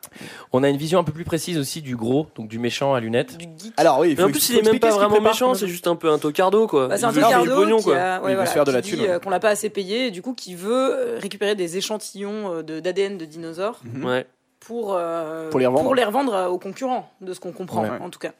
On 0.53 0.63
a 0.63 0.69
une 0.69 0.77
vision 0.77 0.99
un 0.99 1.03
peu 1.03 1.11
plus 1.11 1.25
précise 1.25 1.57
aussi 1.57 1.81
du 1.81 1.97
gros, 1.97 2.27
donc 2.35 2.47
du 2.47 2.59
méchant 2.59 2.93
à 2.93 3.01
lunettes. 3.01 3.37
Du 3.37 3.45
geek. 3.57 3.73
Alors 3.75 3.99
oui, 3.99 4.09
il 4.11 4.15
Mais 4.15 4.23
faut 4.23 4.29
en 4.29 4.31
plus, 4.31 4.49
il 4.49 4.59
est 4.59 4.61
même 4.61 4.79
pas 4.79 4.89
vraiment 4.91 5.09
prépare 5.09 5.33
méchant, 5.33 5.53
c'est 5.53 5.67
juste 5.67 5.87
un 5.87 5.97
peu 5.97 6.09
un 6.09 6.17
tocardo, 6.17 6.65
quoi. 6.67 6.87
Bah, 6.87 6.97
c'est 6.97 7.03
un 7.05 7.11
tocardo 7.13 7.43
du 7.43 7.49
pognon, 7.49 7.77
qui, 7.79 7.83
quoi. 7.83 7.97
a- 7.97 8.21
ouais, 8.21 8.27
Il 8.27 8.27
veut 8.29 8.33
voilà, 8.35 8.45
se 8.45 8.53
faire 8.53 8.63
de 8.63 8.69
qui 8.71 8.75
la 8.75 8.81
dit, 8.81 8.91
thune, 8.91 9.19
qu'on 9.21 9.29
l'a 9.29 9.41
pas 9.41 9.49
assez 9.49 9.69
payé 9.69 10.07
et 10.07 10.11
du 10.11 10.21
coup 10.21 10.33
qui 10.33 10.55
veut 10.55 11.17
récupérer 11.21 11.55
des 11.55 11.75
échantillons 11.77 12.53
euh, 12.53 12.63
de- 12.63 12.79
d'ADN 12.79 13.17
de, 13.17 13.25
dinosaures 13.25 13.81
Ouais. 14.03 14.25
Pour, 14.67 14.95
euh, 14.97 15.49
Pour 15.49 15.59
les 15.59 15.65
revendre. 15.67 15.83
pour 15.85 15.95
les 15.95 16.03
revendre 16.03 16.33
euh, 16.33 16.47
aux 16.47 16.57
concurrents, 16.57 17.09
de 17.21 17.33
ce 17.33 17.39
qu'on 17.39 17.51
comprend 17.51 17.83
Ouais. 17.83 17.89
en 18.01 18.09
tout 18.09 18.19
cas. 18.19 18.31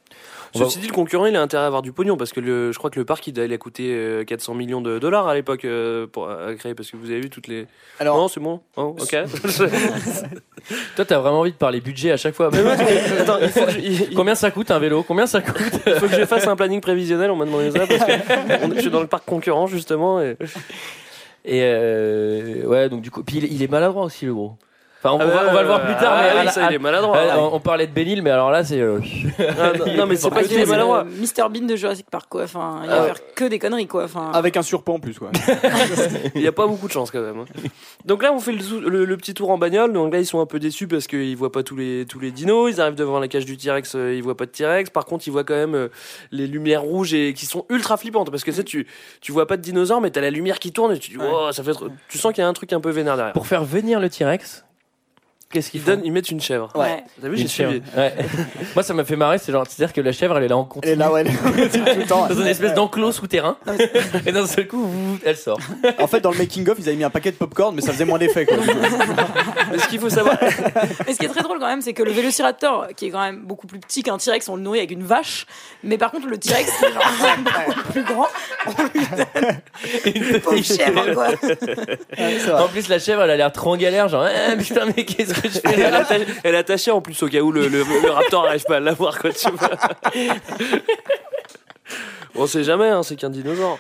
Ceci 0.56 0.80
dit, 0.80 0.88
le 0.88 0.94
concurrent, 0.94 1.26
il 1.26 1.36
a 1.36 1.42
intérêt 1.42 1.64
à 1.64 1.68
avoir 1.68 1.82
du 1.82 1.92
pognon 1.92 2.16
parce 2.18 2.32
que 2.32 2.40
le, 2.40 2.72
je 2.72 2.78
crois 2.78 2.90
que 2.90 2.98
le 3.00 3.06
parc, 3.06 3.28
il 3.28 3.38
a, 3.40 3.46
il 3.46 3.52
a 3.54 3.58
coûté 3.58 3.94
euh, 3.94 4.24
400 4.24 4.54
millions 4.54 4.80
de 4.82 5.00
dollars 5.00 5.28
à 5.28 5.36
l'époque 5.36 5.66
euh, 5.66 6.08
pour 6.08 6.30
à 6.30 6.54
créer 6.56 6.74
parce 6.74 6.90
que 6.90 6.96
vous 6.98 7.12
avez 7.12 7.20
vu 7.20 7.30
toutes 7.30 7.48
les. 7.48 7.68
Alors, 8.00 8.18
Non, 8.18 8.28
c'est 8.30 8.40
bon. 8.40 8.62
Oh, 8.78 8.96
ok. 9.00 9.16
Toi, 10.96 11.06
t'as 11.06 11.20
vraiment 11.20 11.42
envie 11.42 11.52
de 11.52 11.58
parler 11.58 11.82
budget 11.82 12.12
à 12.12 12.18
chaque 12.18 12.34
fois. 12.36 12.48
Attends, 12.48 13.38
il 13.42 13.50
faut 13.50 13.66
que 13.66 13.72
je, 13.72 13.80
il- 13.80 14.02
il- 14.12 14.16
Combien 14.16 14.36
ça 14.36 14.50
coûte 14.52 14.72
un 14.72 14.80
vélo? 14.80 15.04
Combien 15.04 15.28
ça 15.28 15.42
coûte? 15.42 15.58
Il 15.86 15.94
faut 15.96 16.08
que 16.08 16.16
je 16.16 16.26
fasse 16.26 16.48
un 16.48 16.56
planning 16.56 16.82
prévisionnel. 16.82 17.30
On 17.32 17.36
m'a 17.36 17.46
demandé 17.46 17.70
ça 17.72 17.86
parce 17.86 18.04
que 18.04 18.66
on- 18.66 18.76
je 18.76 18.80
suis 18.82 18.90
dans 18.90 19.02
le 19.02 19.08
parc 19.08 19.26
concurrent 19.26 19.68
justement. 19.68 20.22
Et... 20.22 20.38
Et 21.48 21.62
euh, 21.64 22.66
ouais, 22.66 22.90
donc 22.90 23.02
du 23.02 23.12
coup, 23.12 23.24
puis 23.24 23.38
il, 23.38 23.46
est- 23.46 23.50
il 23.52 23.62
est 23.62 23.70
maladroit 23.70 24.04
aussi 24.06 24.26
le 24.26 24.34
gros. 24.34 24.54
Enfin, 25.06 25.16
on, 25.16 25.20
Ah 25.20 25.26
on 25.26 25.28
va, 25.46 25.52
on 25.52 25.54
va 25.54 25.62
le 25.62 25.68
voir 25.68 25.80
euh, 25.82 25.86
plus 25.86 25.96
tard. 25.96 26.14
ah 26.18 26.22
mais 26.24 26.32
oui, 26.34 26.40
à 26.40 26.44
la- 26.46 26.52
ça, 26.52 26.62
il 26.70 26.74
est 26.74 26.76
à- 26.78 26.80
maladroit. 26.80 27.16
ouais, 27.16 27.28
on, 27.38 27.56
on 27.56 27.60
parlait 27.60 27.86
de 27.88 27.92
Bénil, 27.94 28.22
mais 28.22 28.32
alors 28.32 28.50
là, 28.52 28.64
c'est. 28.64 28.80
euh, 28.82 29.00
Ah, 29.40 29.72
non, 29.78 29.94
non, 29.98 30.06
mais 30.08 30.16
c'est 30.16 30.30
pas 30.30 30.44
qu'il 30.44 30.60
est 30.60 30.66
maladroit. 30.66 31.04
Mr 31.04 31.50
Bean 31.50 31.66
de 31.68 31.76
Jurassic 31.76 32.10
Park 32.10 32.26
quoi. 32.30 32.44
Enfin, 32.44 32.82
il 32.84 32.90
Ah 32.92 33.00
va 33.02 33.04
faire 33.06 33.18
que 33.36 33.46
des 33.46 33.60
conneries 33.60 33.88
quoi. 33.88 34.06
Enfin, 34.06 34.32
Avec 34.34 34.58
un 34.58 34.62
surpoids 34.64 34.96
en 34.96 35.00
plus, 35.00 35.20
quoi. 35.20 35.30
Il 36.36 36.42
n'y 36.42 36.48
a 36.48 36.52
pas 36.52 36.68
beaucoup 36.68 36.88
de 36.88 36.92
chance 36.92 37.12
quand 37.12 37.22
même. 37.22 37.40
hein. 37.40 37.46
Donc 38.06 38.24
là, 38.24 38.34
on 38.34 38.40
fait 38.40 38.52
le, 38.52 38.60
sou- 38.62 38.80
le- 38.80 39.06
le 39.06 39.18
petit 39.18 39.34
tour 39.34 39.50
en 39.52 39.58
bagnole. 39.58 39.94
Donc 39.94 40.12
là, 40.14 40.20
ils 40.20 40.26
sont 40.26 40.40
un 40.40 40.46
peu 40.46 40.60
déçus 40.60 40.88
parce 40.88 41.08
qu'ils 41.08 41.36
voient 41.38 41.52
pas 41.52 41.64
tous 41.64 41.76
les, 41.76 42.06
tous 42.08 42.20
les 42.20 42.32
dinos. 42.32 42.72
Ils 42.72 42.82
arrivent 42.82 42.96
devant 42.96 43.20
la 43.20 43.28
cage 43.28 43.46
du 43.46 43.58
T-Rex, 43.58 43.94
euh, 43.96 44.14
ils 44.16 44.24
voient 44.24 44.38
pas 44.38 44.46
de 44.46 44.52
T-Rex. 44.52 44.90
Par 44.90 45.06
contre, 45.06 45.28
ils 45.28 45.32
voient 45.32 45.44
quand 45.44 45.56
même 45.56 45.76
euh, 45.76 45.88
les 46.32 46.48
lumières 46.48 46.82
rouges 46.82 47.14
et 47.14 47.34
qui 47.34 47.46
sont 47.46 47.66
ultra 47.70 47.98
flippantes 47.98 48.32
parce 48.32 48.44
que 48.44 48.52
tu 48.52 48.58
sais, 48.58 48.64
tu, 48.64 48.88
tu 49.22 49.32
vois 49.32 49.48
pas 49.48 49.58
de 49.58 49.62
dinosaures, 49.62 50.02
mais 50.02 50.10
t'as 50.12 50.22
la 50.22 50.30
lumière 50.32 50.60
qui 50.60 50.72
tourne 50.72 50.94
et 50.94 51.00
tu 51.00 51.12
dis, 51.12 51.18
oh, 51.22 51.52
ça 51.52 51.64
fait 51.64 51.74
trop- 51.74 51.88
Tu 52.10 52.18
sens 52.18 52.34
qu'il 52.34 52.42
y 52.42 52.46
a 52.46 52.48
un 52.50 52.54
truc 52.54 52.74
un 52.74 52.80
peu 52.82 52.90
vénère 52.90 53.16
derrière. 53.16 53.34
Pour 53.34 53.48
faire 53.48 53.64
venir 53.64 54.00
le 54.00 54.10
T-Rex, 54.10 54.65
qu'est-ce 55.52 55.72
qu'ils 55.72 55.84
donnent, 55.84 56.02
ils 56.04 56.12
mettent 56.12 56.30
une 56.32 56.42
chèvre. 56.42 56.70
ouais. 56.76 57.04
T'as 57.22 57.28
vu, 57.30 57.36
Une 57.36 57.42
j'ai 57.44 57.48
chèvre. 57.48 57.72
suivi. 57.72 57.86
Ouais. 57.96 58.14
Moi, 58.76 58.84
ça 58.84 58.94
m'a 58.94 59.06
fait 59.06 59.16
marrer. 59.16 59.38
C'est 59.38 59.52
genre, 59.52 59.66
c'est-à-dire 59.68 59.94
que 59.94 60.02
la 60.02 60.12
chèvre, 60.12 60.38
elle 60.38 60.44
est 60.44 60.48
là 60.50 60.58
en 60.58 60.66
continu. 60.66 60.92
Et 60.94 60.96
là, 60.96 61.12
ouais, 61.12 61.24
tout 61.24 61.32
le 61.54 62.06
temps. 62.08 62.28
Dans 62.28 62.36
une 62.36 62.48
espèce 62.48 62.74
d'enclos 62.74 63.12
souterrain. 63.14 63.58
et 64.26 64.32
d'un 64.32 64.48
seul 64.48 64.68
coup, 64.68 64.90
elle 65.26 65.38
sort. 65.38 65.60
En 66.00 66.08
fait, 66.08 66.20
dans 66.20 66.32
le 66.32 66.38
making 66.38 66.68
of, 66.70 66.78
ils 66.80 66.88
avaient 66.90 66.98
mis 66.98 67.04
un 67.04 67.10
paquet 67.10 67.32
de 67.32 67.38
popcorn, 67.38 67.74
mais 67.74 67.82
ça 67.82 67.92
faisait 67.94 68.06
moins 68.06 68.18
d'effet, 68.20 68.46
quoi. 68.46 68.58
Mais 69.72 69.78
ce 69.80 69.88
qu'il 69.88 70.00
faut 70.00 70.10
savoir, 70.10 70.38
Mais 71.08 71.14
ce 71.14 71.20
qui 71.20 71.26
est 71.26 71.30
très 71.30 71.42
drôle 71.42 71.60
quand 71.60 71.68
même, 71.68 71.82
c'est 71.82 71.94
que 71.94 72.04
le 72.04 72.12
vélociraptor, 72.12 72.88
qui 72.96 73.08
est 73.08 73.10
quand 73.12 73.22
même 73.22 73.42
beaucoup 73.44 73.66
plus 73.68 73.80
petit 73.80 74.04
qu'un 74.04 74.18
T-Rex, 74.18 74.48
on 74.50 74.56
le 74.56 74.62
nourrit 74.62 74.80
avec 74.80 74.92
une 74.92 75.04
vache. 75.04 75.46
Mais 75.84 75.98
par 75.98 76.12
contre, 76.12 76.28
le 76.28 76.38
T-Rex, 76.38 76.70
qui 76.80 76.86
est 76.86 76.92
genre 76.94 77.04
beaucoup 77.66 77.92
plus 77.92 78.04
grand, 78.04 78.28
on 78.68 78.84
lui 78.84 79.06
donne 79.16 80.16
une 80.34 80.40
pauvre 80.42 80.64
chèvre 80.64 81.14
quoi. 81.14 81.28
En 82.64 82.68
plus, 82.68 82.88
la 82.90 83.00
chèvre, 83.00 83.22
elle 83.24 83.32
a 83.32 83.38
l'air 83.38 83.52
trop 83.52 83.74
en 83.74 83.78
galère. 83.78 84.08
Genre, 84.10 84.28
eh, 84.28 84.58
putain, 84.58 84.86
mais 84.96 85.06
qu'est-ce 85.06 85.34
que 85.42 85.48
je 85.50 85.60
fais 85.60 85.62
elle 85.74 85.82
est 85.82 86.26
elle 86.44 86.56
attachée 86.56 86.92
en 86.92 87.02
plus 87.02 87.22
au 87.24 87.28
cas 87.28 87.40
où 87.40 87.52
le, 87.52 87.68
le, 87.68 87.84
le 87.84 88.10
raptor 88.12 88.46
arrive 88.48 88.64
pas 88.64 88.78
à 88.78 88.80
l'avoir, 88.80 89.20
quoi, 89.20 89.32
tu 89.32 89.50
vois. 89.52 89.70
On 92.36 92.48
sait 92.48 92.64
jamais, 92.64 92.90
hein, 92.90 93.04
c'est 93.04 93.16
qu'un 93.16 93.30
dinosaure. 93.30 93.80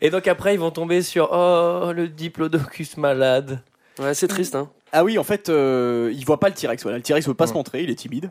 Et 0.00 0.10
donc 0.10 0.28
après, 0.28 0.54
ils 0.54 0.60
vont 0.60 0.70
tomber 0.70 1.02
sur 1.02 1.30
Oh, 1.32 1.92
le 1.92 2.08
diplodocus 2.08 2.96
malade. 2.96 3.60
Ouais, 3.98 4.14
c'est 4.14 4.28
triste, 4.28 4.54
hein. 4.54 4.70
Ah 4.92 5.04
oui, 5.04 5.18
en 5.18 5.24
fait, 5.24 5.48
euh, 5.48 6.12
ils 6.14 6.24
voient 6.24 6.40
pas 6.40 6.48
le 6.48 6.54
T-Rex. 6.54 6.82
Voilà, 6.82 6.98
le 6.98 7.02
T-Rex 7.02 7.26
veut 7.26 7.34
pas 7.34 7.46
se 7.46 7.52
montrer, 7.52 7.82
il 7.82 7.90
est 7.90 7.94
timide. 7.96 8.30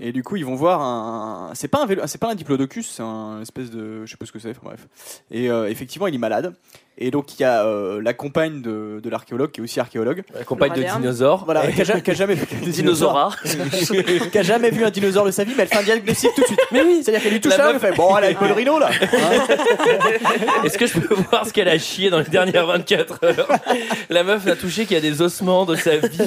Et 0.00 0.12
du 0.12 0.22
coup, 0.22 0.36
ils 0.36 0.44
vont 0.44 0.54
voir 0.54 0.80
un. 0.82 1.50
C'est 1.54 1.68
pas 1.68 1.82
un 1.82 1.86
vélo, 1.86 2.02
c'est 2.06 2.20
pas 2.20 2.30
un 2.30 2.34
diplodocus, 2.34 2.88
c'est 2.90 3.02
un 3.02 3.40
espèce 3.42 3.70
de, 3.70 4.04
je 4.06 4.10
sais 4.10 4.16
pas 4.16 4.26
ce 4.26 4.32
que 4.32 4.38
c'est. 4.38 4.50
enfin, 4.50 4.60
bref. 4.64 4.86
Et 5.30 5.50
euh, 5.50 5.68
effectivement, 5.68 6.06
il 6.06 6.14
est 6.14 6.18
malade. 6.18 6.54
Et 7.02 7.10
donc, 7.10 7.38
il 7.38 7.42
y 7.42 7.44
a 7.46 7.64
euh, 7.64 8.02
la 8.02 8.12
compagne 8.12 8.60
de, 8.60 9.00
de 9.02 9.08
l'archéologue, 9.10 9.50
qui 9.52 9.60
est 9.60 9.64
aussi 9.64 9.80
archéologue. 9.80 10.22
La 10.34 10.44
compagne 10.44 10.74
de 10.74 10.82
dinosaures. 10.82 11.44
Voilà, 11.46 11.66
qui 11.72 11.80
a, 11.80 11.84
ja- 11.84 12.00
qui 12.00 12.10
a 12.10 12.14
jamais 12.14 12.34
vu 12.34 12.44
dinosaure. 12.62 13.34
Dinosaura. 13.42 14.26
qui 14.30 14.38
a 14.38 14.42
jamais 14.42 14.70
vu 14.70 14.84
un 14.84 14.90
dinosaure 14.90 15.24
de 15.24 15.30
sa 15.30 15.44
vie, 15.44 15.54
mais 15.56 15.62
elle 15.62 15.68
fait 15.70 15.78
un 15.78 15.82
diagnostic 15.82 16.34
tout 16.34 16.42
de 16.42 16.46
suite. 16.46 16.60
Mais 16.72 16.82
oui, 16.82 17.00
c'est-à-dire 17.02 17.22
qu'elle 17.22 17.32
lui 17.32 17.40
touche 17.40 17.52
La 17.52 17.58
là, 17.58 17.66
elle 17.70 17.72
meuf- 17.76 17.82
fait 17.82 17.96
bon, 17.96 18.14
elle 18.18 18.36
a 18.36 18.46
le 18.48 18.52
rhino 18.52 18.78
là. 18.78 18.90
Est-ce 20.64 20.76
que 20.76 20.86
je 20.86 20.98
peux 21.00 21.14
voir 21.14 21.46
ce 21.46 21.52
qu'elle 21.54 21.68
a 21.68 21.78
chié 21.78 22.10
dans 22.10 22.18
les 22.18 22.24
dernières 22.28 22.66
24 22.66 23.24
heures? 23.24 23.48
La 24.10 24.22
meuf 24.22 24.46
a 24.46 24.56
touché 24.56 24.84
qu'il 24.84 24.94
y 24.94 24.98
a 24.98 25.00
des 25.00 25.22
ossements 25.22 25.64
de 25.64 25.76
sa 25.76 25.96
vie. 25.96 26.18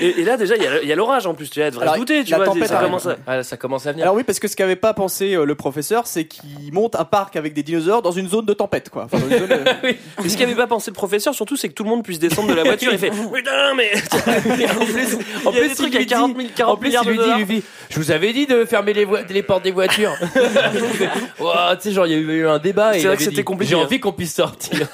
Et, 0.00 0.20
et 0.20 0.24
là, 0.24 0.36
déjà, 0.36 0.56
il 0.56 0.62
y 0.62 0.66
a- 0.66 0.82
il 0.82 0.92
l'orage 0.94 1.26
en 1.26 1.34
plus. 1.34 1.48
Tu 1.50 1.62
Alors, 1.62 1.94
se 1.94 1.98
douter, 1.98 2.24
tu 2.24 2.30
la 2.32 2.38
vois. 2.38 2.46
tempête 2.46 2.68
ça 2.68 2.76
commence 2.76 3.06
à- 3.06 3.16
Ah, 3.26 3.42
ça 3.42 3.56
commence 3.56 3.86
à 3.86 3.92
venir. 3.92 4.04
Alors 4.04 4.16
oui, 4.16 4.22
parce 4.24 4.38
que 4.40 4.48
ce 4.48 4.56
qu'avait 4.56 4.76
pas 4.76 4.94
pensé 4.94 5.34
euh, 5.34 5.44
le 5.44 5.54
professeur, 5.54 6.06
c'est 6.06 6.24
qu'il 6.26 6.72
monte 6.72 6.96
un 6.96 7.04
parc 7.04 7.36
avec 7.36 7.52
des 7.54 7.62
dinosaures 7.62 8.02
dans 8.02 8.10
une 8.12 8.28
zone 8.28 8.44
de 8.46 8.52
tempête, 8.52 8.90
quoi. 8.90 9.04
Enfin, 9.04 9.18
zone, 9.18 9.32
euh, 9.50 9.64
Mais 10.22 10.28
ce 10.28 10.36
qu'avait 10.36 10.54
pas 10.54 10.66
pensé 10.66 10.90
le 10.90 10.94
professeur, 10.94 11.34
surtout, 11.34 11.56
c'est 11.56 11.68
que 11.68 11.74
tout 11.74 11.84
le 11.84 11.90
monde 11.90 12.02
puisse 12.04 12.18
descendre 12.18 12.48
de 12.48 12.54
la 12.54 12.64
voiture 12.64 12.92
et 12.92 12.98
fait 12.98 13.10
Putain, 13.34 13.74
mais. 13.76 13.90
en 13.94 14.84
plus, 14.84 15.14
en 15.46 15.50
Il 15.52 15.56
y 15.56 15.60
a 15.60 15.64
plus, 15.74 15.86
il 15.88 15.96
à 15.96 16.04
40 16.04 16.36
000, 16.36 16.48
dit- 16.48 16.52
40 16.54 16.74
en 16.74 16.76
plus, 16.78 16.88
milliards 16.88 17.04
il 17.04 17.10
lui 17.10 17.18
de 17.18 17.22
dit, 17.22 17.28
il 17.28 17.32
dollars. 17.32 17.38
lui 17.48 17.54
dit, 17.60 17.62
je 17.90 17.96
vous 18.00 18.10
avais 18.10 18.32
dit 18.32 18.46
de 18.46 18.64
fermer 18.64 18.92
les, 18.92 19.06
les 19.30 19.42
portes 19.42 19.64
des 19.64 19.72
voitures. 19.72 20.14
Tu 20.20 21.44
sais, 21.80 21.92
genre, 21.92 22.06
il 22.06 22.12
y 22.12 22.14
a 22.14 22.18
eu 22.18 22.46
un 22.46 22.58
débat 22.58 22.90
et 22.90 22.98
C'est 22.98 23.04
il 23.04 23.06
vrai 23.08 23.16
que 23.16 23.22
c'était 23.22 23.44
compliqué, 23.44 23.70
J'ai 23.74 23.80
hein. 23.80 23.84
envie 23.84 24.00
qu'on 24.00 24.12
puisse 24.12 24.34
sortir. 24.34 24.86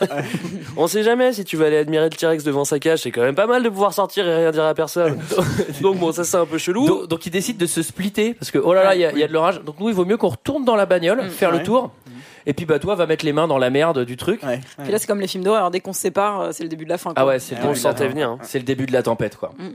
On 0.77 0.87
sait 0.87 1.03
jamais 1.03 1.33
si 1.33 1.45
tu 1.45 1.57
vas 1.57 1.67
aller 1.67 1.79
admirer 1.79 2.05
le 2.05 2.11
T-Rex 2.11 2.45
devant 2.45 2.65
sa 2.65 2.79
cage, 2.79 3.01
c'est 3.01 3.11
quand 3.11 3.23
même 3.23 3.35
pas 3.35 3.47
mal 3.47 3.63
de 3.63 3.69
pouvoir 3.69 3.93
sortir 3.93 4.27
et 4.27 4.37
rien 4.37 4.51
dire 4.51 4.65
à 4.65 4.75
personne. 4.75 4.94
Donc 5.81 5.99
bon, 5.99 6.13
ça 6.13 6.25
c'est 6.25 6.37
un 6.37 6.47
peu 6.47 6.59
chelou. 6.59 6.87
donc, 6.87 7.09
donc, 7.09 7.27
il 7.27 7.31
décide 7.31 7.57
de 7.57 7.67
se 7.67 7.83
splitter 7.83 8.35
parce 8.35 8.51
que, 8.51 8.59
oh 8.59 8.73
là 8.75 8.85
là, 8.85 8.95
il 8.95 9.01
y, 9.01 9.05
a- 9.05 9.13
il 9.13 9.19
y 9.19 9.23
a 9.23 9.29
de 9.29 9.33
l'orage. 9.33 9.61
Donc, 9.63 9.79
nous, 9.81 9.89
il 9.89 9.95
vaut 9.95 10.05
mieux 10.05 10.17
qu'on 10.17 10.29
retourne 10.29 10.65
dans 10.65 10.77
la 10.77 10.87
bagnole, 10.87 11.29
faire 11.31 11.51
Ouais. 11.53 11.59
le 11.59 11.65
tour. 11.65 11.91
Et 12.47 12.53
puis, 12.53 12.67
bah, 12.67 12.79
toi, 12.79 12.95
va 12.95 13.07
mettre 13.07 13.25
les 13.25 13.33
mains 13.33 13.49
dans 13.49 13.57
la 13.59 13.71
merde 13.71 14.05
du 14.05 14.17
truc. 14.19 14.43
ouais, 14.43 14.61
Puis 14.83 14.93
là, 14.93 14.99
c'est 14.99 15.07
comme 15.07 15.21
les 15.21 15.27
films 15.27 15.45
d'horreur, 15.45 15.71
dès 15.71 15.81
qu'on 15.81 15.93
se 15.95 16.01
sépare, 16.01 16.41
euh, 16.41 16.49
c'est 16.53 16.63
le 16.63 16.69
début 16.69 16.85
de 16.85 16.91
la 16.91 16.99
fin. 16.99 17.15
Quoi. 17.15 17.23
Ah 17.23 17.27
ouais, 17.27 17.39
c'est 17.39 17.55
le 17.55 17.63
tempête. 17.63 18.11
venir. 18.11 18.29
hein. 18.31 18.39
C'est 18.43 18.59
le 18.59 18.65
début 18.65 18.85
de 18.87 18.93
la 18.93 19.03
tempête, 19.03 19.37
quoi. 19.37 19.53
Mm. 19.59 19.69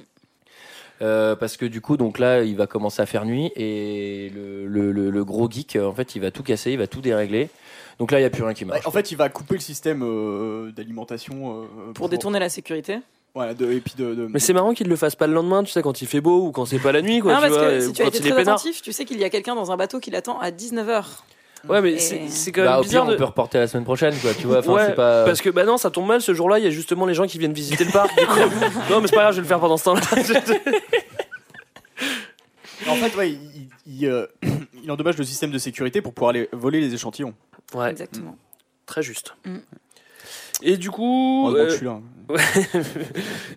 Euh, 1.01 1.36
parce 1.38 1.55
que 1.55 1.65
du 1.65 1.79
coup, 1.82 1.95
donc 1.95 2.19
là, 2.19 2.43
il 2.43 2.58
va 2.58 2.67
commencer 2.67 3.01
à 3.01 3.05
faire 3.05 3.23
nuit 3.25 3.51
et 3.55 4.32
le, 4.36 4.67
le, 4.67 4.91
le- 4.91 5.10
le 5.10 5.23
gros 5.25 5.49
geek, 5.49 5.77
euh, 5.77 5.88
en 5.88 5.93
fait, 5.93 6.15
il 6.15 6.21
va 6.21 6.29
tout 6.29 6.43
casser, 6.43 6.71
il 6.73 6.77
va 6.77 6.88
tout 6.88 6.99
dérégler. 6.99 7.49
Donc 7.99 8.12
là, 8.12 8.19
il 8.19 8.21
n'y 8.21 8.27
a 8.27 8.29
plus 8.29 8.43
rien 8.43 8.53
qui 8.53 8.65
marche. 8.65 8.82
Ouais, 8.82 8.88
en 8.88 8.91
fait, 8.91 9.10
il 9.12 9.15
va 9.15 9.29
couper 9.29 9.55
le 9.55 9.62
système 9.62 10.03
euh, 10.03 10.71
d'alimentation 10.73 11.63
euh, 11.63 11.93
Pour 11.93 12.10
détourner 12.10 12.39
la 12.39 12.49
sécurité. 12.49 12.99
Voilà, 13.35 13.53
de, 13.53 13.71
et 13.71 13.79
puis 13.79 13.93
de. 13.97 14.15
de- 14.15 14.27
Mais 14.27 14.39
c'est 14.39 14.53
marrant 14.53 14.73
qu'il 14.73 14.87
le 14.87 14.95
fasse 14.95 15.15
pas 15.15 15.27
le 15.27 15.33
lendemain, 15.33 15.63
tu 15.63 15.71
sais, 15.71 15.81
quand 15.81 16.01
il 16.01 16.07
fait 16.07 16.19
beau 16.21 16.47
ou 16.47 16.51
quand 16.51 16.65
c'est 16.65 16.79
pas 16.79 16.91
la 16.91 17.01
nuit, 17.01 17.19
quoi. 17.19 17.33
non, 17.33 17.37
tu 17.39 17.47
parce 17.47 17.57
vois, 17.57 17.69
que 17.69 17.79
si 17.81 17.93
tu 17.93 18.01
as 18.01 18.05
été 18.07 18.19
très 18.21 18.39
attentif, 18.41 18.81
tu 18.81 18.91
sais 18.91 19.05
qu'il 19.05 19.19
y 19.19 19.23
a 19.23 19.29
quelqu'un 19.29 19.55
dans 19.55 19.71
un 19.71 19.77
bateau 19.77 19.99
qui 19.99 20.09
l'attend 20.11 20.39
à 20.39 20.49
19h. 20.51 21.03
Ouais, 21.67 21.81
mais 21.81 21.91
Et- 21.93 22.29
c'est 22.29 22.51
quand 22.53 22.61
même 22.61 22.69
Bah, 22.71 22.79
au 22.79 22.81
pire, 22.81 22.89
bizarre 22.89 23.05
on 23.07 23.11
de. 23.11 23.15
peut 23.17 23.23
reporter 23.25 23.57
à 23.57 23.61
la 23.61 23.67
semaine 23.67 23.83
prochaine, 23.83 24.15
quoi. 24.21 24.33
Tu 24.33 24.47
vois, 24.47 24.65
ouais, 24.67 24.93
pas. 24.95 25.25
parce 25.25 25.41
que 25.41 25.49
bah 25.49 25.65
non, 25.65 25.77
ça 25.77 25.91
tombe 25.91 26.07
mal 26.07 26.21
ce 26.21 26.33
jour-là. 26.33 26.57
Il 26.57 26.63
y 26.63 26.67
a 26.67 26.71
justement 26.71 27.05
les 27.05 27.13
gens 27.13 27.27
qui 27.27 27.37
viennent 27.37 27.53
visiter 27.53 27.83
le 27.83 27.91
parc. 27.91 28.09
non, 28.89 29.01
mais 29.01 29.07
c'est 29.07 29.15
pas 29.15 29.21
grave, 29.23 29.33
je 29.33 29.37
vais 29.37 29.41
le 29.41 29.47
faire 29.47 29.59
pendant 29.59 29.77
ce 29.77 29.83
temps-là. 29.83 30.01
En 32.87 32.95
fait, 32.95 33.15
ouais, 33.17 33.31
il, 33.31 33.67
il, 33.85 34.05
euh, 34.07 34.25
il 34.83 34.89
endommage 34.89 35.17
le 35.17 35.23
système 35.25 35.51
de 35.51 35.57
sécurité 35.57 36.01
pour 36.01 36.13
pouvoir 36.13 36.29
aller 36.29 36.47
voler 36.53 36.79
les 36.79 36.93
échantillons. 36.93 37.33
ouais, 37.75 37.89
Exactement. 37.91 38.37
très 38.85 39.01
juste. 39.03 39.33
Mm. 39.45 39.57
Et 40.61 40.77
du 40.77 40.91
coup, 40.91 41.49
euh, 41.55 41.69
je 41.69 41.75
suis 41.75 41.85
là. 41.85 41.99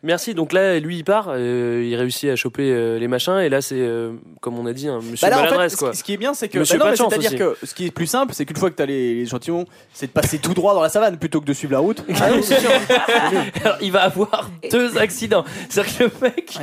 merci. 0.02 0.34
Donc 0.34 0.52
là, 0.52 0.78
lui, 0.78 0.98
il 0.98 1.04
part, 1.04 1.26
euh, 1.28 1.86
il 1.86 1.94
réussit 1.94 2.30
à 2.30 2.36
choper 2.36 2.70
euh, 2.70 2.98
les 2.98 3.08
machins, 3.08 3.38
et 3.38 3.48
là, 3.48 3.60
c'est 3.60 3.78
euh, 3.78 4.12
comme 4.40 4.58
on 4.58 4.66
a 4.66 4.72
dit, 4.72 4.88
un 4.88 5.00
monsieur 5.00 5.26
Bah 5.26 5.30
là, 5.30 5.36
en 5.36 5.40
fait, 5.40 5.44
maladresse, 5.46 5.72
ce, 5.72 5.76
quoi. 5.76 5.94
ce 5.94 6.02
qui 6.02 6.14
est 6.14 6.16
bien, 6.16 6.34
c'est 6.34 6.48
que. 6.48 6.58
Bah 6.58 6.94
non, 6.98 7.10
C'est-à-dire 7.10 7.36
que 7.36 7.56
ce 7.62 7.74
qui 7.74 7.86
est 7.86 7.90
plus 7.90 8.06
simple, 8.06 8.32
c'est 8.34 8.44
qu'une 8.46 8.56
fois 8.56 8.70
que 8.70 8.76
tu 8.76 8.82
as 8.82 8.86
les, 8.86 9.14
les 9.16 9.22
échantillons, 9.22 9.66
c'est 9.92 10.06
de 10.06 10.12
passer 10.12 10.38
tout 10.38 10.54
droit 10.54 10.74
dans 10.74 10.82
la 10.82 10.88
savane 10.88 11.18
plutôt 11.18 11.40
que 11.40 11.46
de 11.46 11.52
suivre 11.52 11.72
la 11.72 11.80
route. 11.80 12.02
Ah 12.20 12.30
c'est 12.40 12.60
sûr. 12.60 12.70
Alors, 13.64 13.76
il 13.82 13.92
va 13.92 14.02
avoir 14.02 14.50
deux 14.70 14.96
accidents. 14.98 15.44
C'est-à-dire 15.68 15.98
que 15.98 16.04
le 16.04 16.10
mec, 16.22 16.58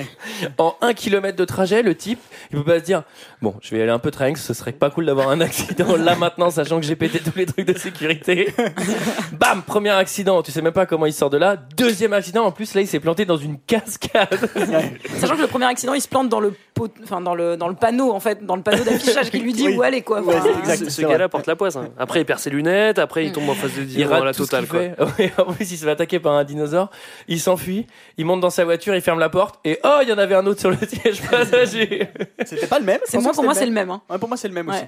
en 0.57 0.75
un 0.81 0.93
kilomètre 0.93 1.37
de 1.37 1.45
trajet, 1.45 1.83
le 1.83 1.95
type, 1.95 2.19
il 2.51 2.57
peut 2.57 2.63
pas 2.63 2.79
se 2.79 2.85
dire 2.85 3.03
Bon, 3.41 3.53
je 3.61 3.75
vais 3.75 3.81
aller 3.83 3.91
un 3.91 3.99
peu 3.99 4.11
trinks, 4.11 4.37
ce 4.37 4.53
serait 4.53 4.71
pas 4.71 4.89
cool 4.89 5.05
d'avoir 5.05 5.29
un 5.29 5.41
accident 5.41 5.95
là 5.95 6.15
maintenant, 6.15 6.49
sachant 6.49 6.79
que 6.79 6.85
j'ai 6.85 6.95
pété 6.95 7.19
tous 7.19 7.37
les 7.37 7.45
trucs 7.45 7.65
de 7.67 7.77
sécurité. 7.77 8.53
Bam, 9.33 9.61
premier 9.61 9.91
accident, 9.91 10.28
tu 10.43 10.51
sais 10.51 10.61
même 10.61 10.73
pas 10.73 10.85
comment 10.85 11.05
il 11.05 11.13
sort 11.13 11.29
de 11.29 11.37
là. 11.37 11.55
Deuxième 11.75 12.13
accident, 12.13 12.43
en 12.45 12.51
plus, 12.51 12.73
là, 12.73 12.81
il 12.81 12.87
s'est 12.87 12.99
planté 12.99 13.25
dans 13.25 13.37
une 13.37 13.57
cascade. 13.59 14.49
Sachant 15.19 15.35
que 15.35 15.41
le 15.41 15.47
premier 15.47 15.65
accident, 15.65 15.93
il 15.93 16.01
se 16.01 16.07
plante 16.07 16.29
dans 16.29 16.39
le 16.39 16.53
pot, 16.73 16.93
enfin 17.03 17.21
dans 17.21 17.35
le 17.35 17.57
dans 17.57 17.67
le 17.67 17.75
panneau 17.75 18.11
en 18.11 18.19
fait, 18.19 18.45
dans 18.45 18.55
le 18.55 18.61
panneau 18.61 18.83
d'affichage 18.83 19.29
qui 19.31 19.39
lui 19.39 19.53
dit 19.53 19.67
Oui. 19.67 19.75
où 19.77 19.81
aller 19.81 20.01
quoi. 20.01 20.21
Exact. 20.59 20.89
Ce- 20.89 21.01
gars-là 21.01 21.27
porte 21.29 21.47
la 21.47 21.55
poisse. 21.55 21.75
hein. 21.75 21.89
Après, 21.97 22.21
il 22.21 22.25
perd 22.25 22.39
ses 22.39 22.49
lunettes, 22.49 22.99
après, 22.99 23.25
il 23.25 23.31
tombe 23.31 23.49
en 23.49 23.53
face 23.53 23.73
de 23.75 23.83
Il 23.83 24.05
rate 24.05 24.23
la 24.23 24.33
tout 24.33 24.45
ce 24.45 24.49
totale, 24.51 24.61
qu'il 24.67 24.95
quoi. 24.95 25.07
fait. 25.09 25.19
Ouais, 25.19 25.33
en 25.45 25.53
plus, 25.53 25.71
il 25.71 25.77
se 25.77 25.83
fait 25.85 25.91
attaquer 25.91 26.19
par 26.19 26.33
un 26.33 26.43
dinosaure. 26.43 26.89
Il 27.27 27.39
s'enfuit. 27.39 27.87
Il 28.17 28.25
monte 28.25 28.39
dans 28.41 28.49
sa 28.49 28.63
voiture. 28.65 28.95
Il 28.95 29.01
ferme 29.01 29.19
la 29.19 29.29
porte. 29.29 29.59
Et 29.65 29.79
oh, 29.83 29.99
il 30.01 30.09
y 30.09 30.13
en 30.13 30.17
avait 30.17 30.35
un 30.35 30.45
autre 30.45 30.59
sur 30.59 30.69
le 30.69 30.77
siège 30.87 31.21
passager. 31.23 32.07
C'était 32.45 32.67
pas 32.67 32.79
le 32.79 32.85
même. 32.85 32.99
C'est 33.05 33.19
moi 33.19 33.31
pour 33.33 33.43
moi 33.43 33.53
c'est 33.53 33.65
le 33.65 33.71
même. 33.71 33.89
hein. 33.89 34.01
Ouais, 34.09 34.17
pour 34.17 34.27
moi, 34.29 34.37
c'est 34.37 34.47
le 34.47 34.53
même 34.53 34.69
aussi. 34.69 34.83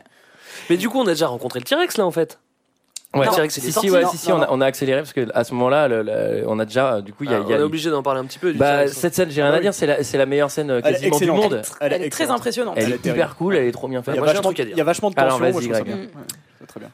Mais 0.69 0.77
du 0.77 0.89
coup, 0.89 0.99
on 0.99 1.04
a 1.08 1.12
déjà 1.12 1.27
rencontré 1.27 1.60
le 1.60 1.65
T-Rex, 1.65 1.97
là, 1.97 2.06
en 2.06 2.12
fait. 2.12 2.39
Ouais, 3.13 3.26
Non, 3.26 3.34
T-Rex, 3.34 3.54
c'est 3.56 3.60
si, 3.60 3.74
si, 3.74 3.91
ouais, 3.91 4.04
on 4.30 4.36
a, 4.36 4.38
non. 4.39 4.47
on 4.52 4.62
a 4.62 4.65
accéléré 4.65 5.02
parce 5.02 5.12
que 5.12 5.28
à 5.34 5.43
ce 5.43 5.54
moment-là, 5.56 5.89
le- 5.89 6.02
le- 6.02 6.45
on 6.47 6.58
a 6.60 6.65
déjà, 6.65 7.02
du 7.02 7.12
coup, 7.12 7.26
il 7.26 7.32
y 7.32 7.34
a, 7.34 7.39
Ah, 7.39 7.43
il 7.45 7.50
y 7.50 7.54
a- 7.54 7.58
on 7.58 7.60
est 7.60 7.63
obligé 7.63 7.89
d'en 7.89 8.02
parler 8.02 8.21
un 8.21 8.26
petit 8.26 8.39
peu. 8.39 8.54
Du 8.54 8.58
bah, 8.58 8.88
cette 8.88 9.13
scène, 9.15 9.30
j'ai 9.30 9.43
rien 9.43 9.52
à 9.54 9.60
dire, 9.60 9.74
c'est 9.74 9.86
la, 9.86 10.02
c'est 10.02 10.17
la 10.17 10.26
meilleure 10.26 10.50
scène 10.50 10.71
euh, 10.71 10.80
Elle 10.86 10.95
est 10.95 11.10
quasiment 11.10 11.19
du 11.19 11.41
monde. 11.41 11.62
Elle 11.82 11.91
est 11.91 11.97
très 11.97 12.06
excellente. 12.06 12.38
impressionnante. 12.38 12.74
Elle 12.78 12.84
Elle 12.86 12.91
est 12.93 13.06
est 13.06 13.10
hyper 13.12 13.36
cool, 13.36 13.58
elle 13.58 13.65
est 13.67 13.71
trop 13.74 13.89
bien 13.89 14.02
faite. 14.02 14.15
il 14.15 14.17
y 14.78 14.82
a 14.82 14.84
vachement 14.86 15.10
de 15.12 15.19
Alors, 15.19 15.39
tension. 15.39 15.43
moi, 15.43 15.52
vas-y, 15.52 15.63
je 15.63 15.67
trouve 15.69 15.78
ça 15.78 15.84
Greg. 15.84 15.95
bien. 15.95 16.06
Ouais, 16.06 16.24
c'est 16.62 16.67
très 16.67 16.80
bien. 16.80 16.89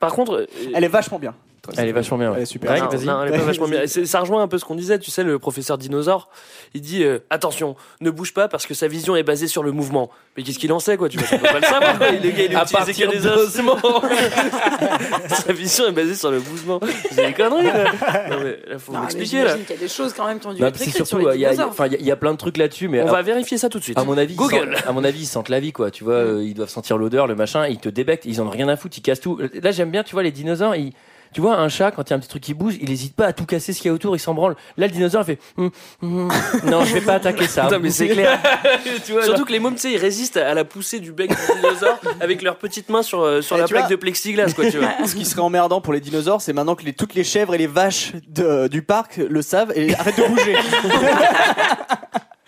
Par 0.00 0.12
contre, 0.14 0.32
euh, 0.36 0.46
Elle 0.74 0.84
est 0.84 0.88
vachement 0.88 1.18
bien. 1.18 1.34
Elle 1.76 1.88
est 1.88 1.92
vachement 1.92 2.18
bien. 2.18 2.30
ouais. 2.30 2.36
Elle 2.38 2.42
est 2.42 2.46
super. 2.46 2.70
Greg, 2.70 2.82
non, 2.84 2.88
vas-y. 2.88 3.06
non, 3.06 3.22
elle 3.24 3.34
est 3.34 3.38
pas 3.38 3.44
vachement 3.44 3.68
bien. 3.68 3.86
Ça 4.04 4.20
rejoint 4.20 4.42
un 4.42 4.48
peu 4.48 4.58
ce 4.58 4.64
qu'on 4.64 4.74
disait, 4.74 4.98
tu 4.98 5.10
sais, 5.10 5.22
le 5.24 5.38
professeur 5.38 5.76
dinosaure, 5.78 6.28
il 6.74 6.80
dit 6.80 7.04
euh, 7.04 7.18
attention, 7.30 7.76
ne 8.00 8.10
bouge 8.10 8.32
pas 8.34 8.48
parce 8.48 8.66
que 8.66 8.74
sa 8.74 8.88
vision 8.88 9.16
est 9.16 9.22
basée 9.22 9.46
sur 9.48 9.62
le 9.62 9.72
mouvement. 9.72 10.10
Mais 10.36 10.42
qu'est-ce 10.42 10.58
qu'il 10.58 10.72
en 10.72 10.78
sait, 10.80 10.96
quoi 10.96 11.08
Tu 11.08 11.18
vois, 11.18 11.26
on 11.32 11.38
peut 11.38 11.46
pas 11.46 11.60
le 11.60 11.66
savoir. 11.66 11.98
quoi. 11.98 12.10
Le 12.10 12.18
gars, 12.30 12.44
il 12.50 12.56
À 12.56 12.64
partir 12.64 13.10
des 13.10 13.18
de 13.18 13.28
os. 13.28 13.52
ce 13.52 13.60
moment. 13.62 14.02
Sa 15.28 15.52
vision 15.52 15.86
est 15.88 15.92
basée 15.92 16.14
sur 16.14 16.30
le 16.30 16.38
mouvement. 16.40 16.80
C'est 17.10 17.26
des 17.26 17.32
conneries, 17.32 17.70
quoi. 17.70 17.84
Non, 18.30 18.36
mais 18.44 18.58
là, 18.68 18.78
faut 18.78 18.92
m'expliquer, 18.92 19.36
là. 19.38 19.42
j'imagine 19.48 19.64
qu'il 19.66 19.76
y 19.76 19.78
a 19.78 19.82
des 19.82 19.88
choses 19.88 20.12
quand 20.14 20.26
même 20.26 20.38
qui 20.38 20.46
ont 20.46 20.52
dû 20.52 20.60
Non, 20.62 20.68
être 20.68 20.76
écrites 20.80 20.96
sur 20.96 21.06
surtout, 21.06 21.26
les 21.28 21.34
il 21.36 21.40
y 21.40 21.46
a, 21.46 21.52
il 21.52 21.56
y 21.58 21.94
il 21.96 22.06
y 22.06 22.08
il 22.08 22.16
plein 22.16 22.32
de 22.32 22.36
trucs 22.38 22.56
là-dessus, 22.56 22.88
mais 22.88 23.02
On 23.02 23.08
à, 23.08 23.12
va 23.12 23.22
vérifier 23.22 23.58
ça 23.58 23.68
tout 23.68 23.78
de 23.78 23.84
suite. 23.84 23.98
à 23.98 24.04
mon 24.04 24.16
avis, 24.18 24.34
Google. 24.34 24.74
sentent- 24.76 24.86
à 24.88 24.92
mon 24.92 25.04
avis, 25.04 25.20
ils 25.22 25.26
sentent 25.26 25.48
la 25.48 25.60
vie, 25.60 25.72
quoi. 25.72 25.90
Tu 25.90 26.04
vois, 26.04 26.14
euh, 26.14 26.42
ils 26.44 26.54
doivent 26.54 26.68
sentir 26.68 26.98
l'odeur, 26.98 27.26
le 27.26 27.34
machin, 27.34 27.66
ils 27.66 27.78
te 27.78 27.88
débectent, 27.88 28.24
ils 28.26 28.40
en 28.40 28.46
ont 28.46 28.50
rien 28.50 28.68
à 28.68 28.76
foutre, 28.76 28.96
ils 28.98 29.02
cassent 29.02 29.20
tout. 29.20 29.38
Là, 29.62 29.70
j'aime 29.70 29.90
bien, 29.90 30.02
tu 30.02 30.12
vois, 30.12 30.22
les 30.22 30.30
dinosaures, 30.32 30.74
ils, 30.76 30.92
Tu 31.34 31.40
vois, 31.40 31.56
un 31.58 31.68
chat, 31.68 31.90
quand 31.90 32.02
il 32.08 32.10
y 32.10 32.12
a 32.14 32.16
un 32.16 32.20
petit 32.20 32.28
truc 32.28 32.42
qui 32.42 32.54
bouge, 32.54 32.74
il 32.80 32.90
hésite 32.90 33.14
pas 33.14 33.26
à 33.26 33.32
tout 33.32 33.44
casser 33.44 33.72
ce 33.72 33.78
qu'il 33.80 33.88
y 33.88 33.90
a 33.90 33.94
autour, 33.94 34.16
il 34.16 34.18
s'en 34.18 34.34
branle. 34.34 34.56
Là, 34.76 34.86
le 34.86 34.92
dinosaure, 34.92 35.22
il 35.22 35.26
fait 35.26 35.38
Hum, 35.56 35.70
hum, 36.02 36.28
non, 36.64 36.84
je 36.84 36.94
vais 36.94 37.00
pas 37.00 37.14
attaquer 37.14 37.46
ça. 37.46 37.64
Putain, 37.64 37.78
mais 37.78 37.90
c'est 37.90 38.08
clair. 38.08 38.38
Tu 39.04 39.12
vois, 39.12 39.22
Surtout 39.24 39.44
que 39.44 39.52
les 39.52 39.58
mômes, 39.60 39.74
tu 39.74 39.80
sais, 39.82 39.92
ils 39.92 39.98
résistent 39.98 40.36
à 40.38 40.54
la 40.54 40.64
poussée 40.64 41.00
du 41.00 41.12
bec 41.12 41.30
du 41.30 41.36
dinosaure 41.60 41.98
avec 42.20 42.42
leurs 42.42 42.56
petites 42.56 42.88
mains 42.88 43.02
sur, 43.02 43.20
euh, 43.22 43.40
sur 43.42 43.56
Eh, 43.56 43.60
la 43.60 43.66
plaque 43.68 43.82
vois- 43.82 43.90
de 43.90 43.96
plexiglas, 43.96 44.52
quoi, 44.54 44.70
tu 44.70 44.78
vois. 44.78 45.06
Ce 45.06 45.14
qui 45.14 45.24
serait 45.24 45.42
emmerdant 45.42 45.80
pour 45.80 45.92
les 45.92 46.00
dinosaures, 46.00 46.40
c'est 46.40 46.52
maintenant 46.52 46.74
que 46.74 46.84
les- 46.84 46.92
toutes 46.94 47.14
les 47.14 47.24
chèvres 47.24 47.54
et 47.54 47.58
les 47.58 47.66
vaches 47.66 48.12
de- 48.28 48.68
du 48.68 48.82
parc 48.82 49.16
le 49.18 49.42
savent 49.42 49.72
et 49.76 49.94
arrêtent 49.94 50.18
de 50.18 50.24
bouger. 50.28 50.56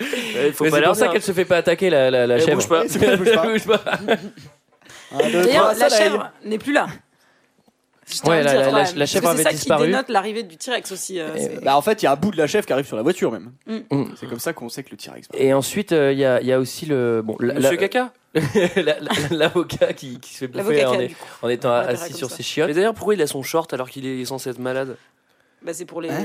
C'est 0.01 0.53
pour 0.83 0.97
ça 0.97 1.09
qu'elle 1.09 1.23
se 1.23 1.33
fait 1.33 1.45
pas 1.45 1.59
attaquer 1.59 1.91
la, 1.91 2.11
la, 2.11 2.27
la 2.27 2.35
Elle 2.37 2.41
chèvre. 2.43 2.57
bouge 2.57 2.69
pas. 2.69 2.83
C'est 2.89 2.99
pas, 2.99 3.07
elle 3.13 3.19
bouge 3.53 3.65
pas. 3.67 3.83
D'ailleurs, 5.31 5.75
la 5.79 5.89
chèvre 5.89 6.31
n'est 6.45 6.59
plus 6.59 6.73
là. 6.73 6.87
Ouais, 8.25 8.43
la- 8.43 8.53
dire, 8.53 8.73
la- 8.73 8.83
la- 8.85 8.93
la 8.93 9.07
chèvre 9.07 9.29
avait 9.29 9.39
C'est 9.39 9.43
ça 9.45 9.51
disparu. 9.53 9.85
qui 9.87 9.91
dénote 9.93 10.09
l'arrivée 10.09 10.43
du 10.43 10.57
T-Rex 10.57 10.93
aussi. 10.93 11.21
euh, 11.21 11.29
Bah 11.63 11.77
en 11.77 11.83
fait, 11.83 12.03
il 12.03 12.05
y 12.05 12.09
a 12.09 12.13
un 12.13 12.17
bout 12.17 12.31
de 12.31 12.37
la 12.37 12.47
chèvre 12.47 12.67
qui 12.67 12.73
arrive 12.73 12.87
sur 12.87 12.97
la 12.97 13.03
voiture 13.03 13.31
même. 13.33 13.53
Mm. 13.67 14.05
C'est 14.19 14.27
comme 14.29 14.39
ça 14.41 14.53
qu'on 14.53 14.69
sait 14.69 14.83
que 14.83 14.91
le 14.91 14.97
T-Rex. 14.97 15.29
Et 15.35 15.53
ensuite, 15.55 15.93
euh, 15.93 16.13
il 16.13 16.19
y, 16.19 16.25
a, 16.25 16.41
il 16.41 16.47
y 16.47 16.53
a 16.53 16.59
aussi 16.59 16.87
le. 16.87 17.23
Bon, 17.25 17.37
Monsieur 17.41 17.71
la- 17.71 17.77
Caca. 17.77 18.13
la- 18.77 18.83
la- 19.01 19.11
l'avocat 19.31 19.93
qui, 19.93 20.21
qui 20.21 20.33
se 20.35 20.39
fait 20.41 20.47
bouffer 20.49 20.85
en, 20.85 20.95
est- 21.01 21.15
étant 21.53 21.73
assis 21.73 22.13
sur 22.15 22.31
ça. 22.31 22.37
ses 22.37 22.43
chiottes. 22.45 22.69
Mais 22.69 22.75
d'ailleurs, 22.75 22.95
pourquoi 22.95 23.15
il 23.15 23.23
a 23.23 23.27
son 23.27 23.43
short 23.43 23.73
alors 23.75 23.91
qu'il 23.91 24.07
est 24.07 24.25
censé 24.25 24.51
être 24.51 24.59
malade? 24.61 24.97
Bah, 25.63 25.73
c'est 25.75 25.85
pour 25.85 26.01
les 26.01 26.11
Hein? 26.11 26.25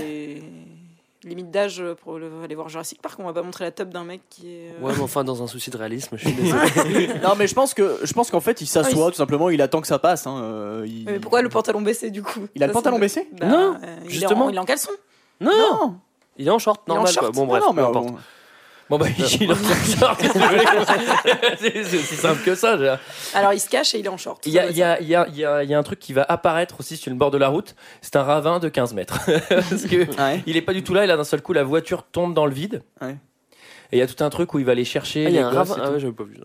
Limites 1.26 1.52
d'âge 1.52 1.84
pour 2.04 2.18
le- 2.20 2.30
aller 2.44 2.56
voir 2.56 2.70
Jurassic 2.70 3.02
Park. 3.02 3.20
On 3.20 3.26
va 3.26 3.34
pas 3.34 3.42
montrer 3.42 3.64
la 3.66 3.72
top 3.72 3.90
d'un 3.90 4.04
mec 4.04 4.22
qui 4.30 4.48
est. 4.54 4.70
euh, 4.80 4.86
Ouais, 4.86 4.94
mais 4.96 5.02
enfin, 5.04 5.24
dans 5.24 5.42
un 5.44 5.48
souci 5.48 5.70
de 5.72 5.78
réalisme, 5.78 6.16
je 6.18 6.28
suis 6.28 6.34
désolé. 6.42 7.08
non 7.24 7.34
mais 7.38 7.48
je 7.48 7.54
pense 7.56 7.74
que 7.74 8.00
je 8.04 8.14
pense 8.14 8.30
qu'en 8.32 8.40
fait 8.42 8.62
il 8.62 8.68
s'assoit 8.68 9.04
Ah, 9.06 9.08
il- 9.08 9.12
tout 9.12 9.18
simplement, 9.18 9.50
il 9.50 9.62
attend 9.62 9.82
que 9.82 9.88
ça 9.88 10.00
passe. 10.00 10.28
hein, 10.28 10.40
euh, 10.44 10.86
il... 10.88 11.06
Mais 11.06 11.20
pourquoi 11.20 11.42
le 11.42 11.50
pantalon 11.50 11.82
baissé 11.82 12.12
du 12.12 12.22
coup? 12.24 12.48
Il 12.56 12.64
a 12.64 12.68
le 12.68 12.74
pantalon 12.74 13.00
baissé? 13.00 13.28
Bah, 13.40 13.46
Non, 13.48 13.76
euh, 13.84 13.96
il 14.04 14.08
est 14.08 14.10
justement. 14.12 14.46
en- 14.46 14.50
Il 14.50 14.56
est 14.56 14.60
en 14.60 14.66
caleçon. 14.66 14.92
non, 15.42 15.52
Non. 15.52 15.96
Il 16.38 16.48
est 16.48 16.52
en 16.52 16.60
short, 16.60 16.82
Il 16.86 16.90
est 16.90 16.94
en 16.94 17.04
normal. 17.04 17.32
Bon, 17.34 17.46
bref, 17.46 17.64
non, 17.66 17.74
mais 17.74 17.82
peu 17.82 17.88
importe. 17.88 18.08
bon. 18.08 18.18
Bon, 18.90 18.98
bah, 19.00 19.08
il 19.42 19.52
en 19.52 19.56
sort. 19.56 20.18
C'est 20.20 21.84
c'est 21.86 21.98
aussi 21.98 22.16
simple 22.16 22.44
que 22.44 22.54
ça. 22.56 22.78
j'ai- 22.78 22.96
Alors 23.38 23.54
il 23.54 23.60
se 23.60 23.68
cache 23.68 23.96
et 23.96 24.00
il 24.00 24.06
est 24.06 24.10
en 24.10 24.18
short. 24.18 24.46
Il 24.46 24.54
y 24.54 24.60
a, 24.60 24.70
y, 25.02 25.06
y, 25.06 25.42
y, 25.42 25.74
un 25.74 25.84
truc 25.84 26.00
qui 26.00 26.14
va 26.14 26.24
apparaître 26.28 26.76
aussi 26.80 26.96
sur 26.98 27.10
le 27.12 27.18
bord 27.18 27.32
de 27.32 27.38
la 27.38 27.48
route. 27.48 27.76
C'est 28.02 28.16
un 28.16 28.24
ravin 28.24 28.60
de 28.60 28.70
15 28.70 28.94
mètres. 28.94 29.20
Parce 29.50 29.84
que 29.86 30.08
Ouais. 30.22 30.44
il 30.46 30.56
est 30.56 30.62
pas 30.62 30.74
du 30.74 30.84
tout 30.84 30.94
là. 30.94 31.04
Et 31.04 31.08
là, 31.08 31.18
d'un 31.18 31.24
seul 31.24 31.42
coup, 31.42 31.54
la 31.54 31.64
voiture 31.64 32.04
tombe 32.04 32.34
dans 32.36 32.46
le 32.46 32.54
vide. 32.54 32.84
Ouais. 33.02 33.16
Et 33.92 33.98
il 33.98 34.00
y 34.00 34.02
a 34.04 34.08
tout 34.08 34.24
un 34.24 34.30
truc 34.30 34.54
où 34.54 34.60
il 34.60 34.66
va 34.66 34.74
aller 34.74 34.86
chercher 34.86 35.26
Ah, 35.26 35.30
il 35.30 35.36
y 35.36 35.40
a 35.40 35.48
un 35.48 35.52
ravin. 35.52 35.78
Ah 35.84 35.92
ouais, 35.92 36.00
j'avais 36.00 36.14
pas 36.14 36.24
vu 36.24 36.36
ça. 36.38 36.44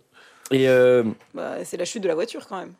Et 0.53 0.69
euh, 0.69 1.05
Bah, 1.35 1.57
c'est 1.65 1.77
la 1.77 1.85
chute 1.85 2.03
de 2.03 2.09
la 2.09 2.15
voiture 2.15 2.47
quand 2.49 2.59
même. 2.59 2.73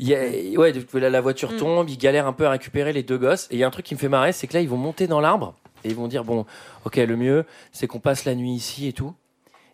Il 0.00 0.08
y 0.08 0.14
a, 0.14 0.58
ouais, 0.58 0.72
la, 0.94 1.10
la 1.10 1.20
voiture 1.20 1.52
Mm. 1.52 1.56
tombe, 1.56 1.88
il 1.88 1.98
galère 1.98 2.26
un 2.26 2.32
peu 2.32 2.46
à 2.46 2.50
récupérer 2.50 2.92
les 2.92 3.02
deux 3.02 3.18
gosses. 3.18 3.46
Et 3.50 3.54
il 3.56 3.58
y 3.58 3.64
a 3.64 3.66
un 3.66 3.70
truc 3.70 3.84
qui 3.86 3.94
me 3.94 3.98
fait 4.00 4.08
marrer, 4.08 4.32
c'est 4.32 4.46
que 4.46 4.54
là, 4.54 4.60
ils 4.60 4.68
vont 4.68 4.76
monter 4.76 5.06
dans 5.06 5.20
l'arbre 5.20 5.54
et 5.84 5.88
ils 5.88 5.94
vont 5.94 6.08
dire 6.08 6.24
bon, 6.24 6.44
ok, 6.84 6.96
le 6.96 7.16
mieux, 7.16 7.44
c'est 7.72 7.86
qu'on 7.86 8.00
passe 8.00 8.24
la 8.24 8.34
nuit 8.34 8.52
ici 8.52 8.88
et 8.88 8.92
tout. 8.92 9.14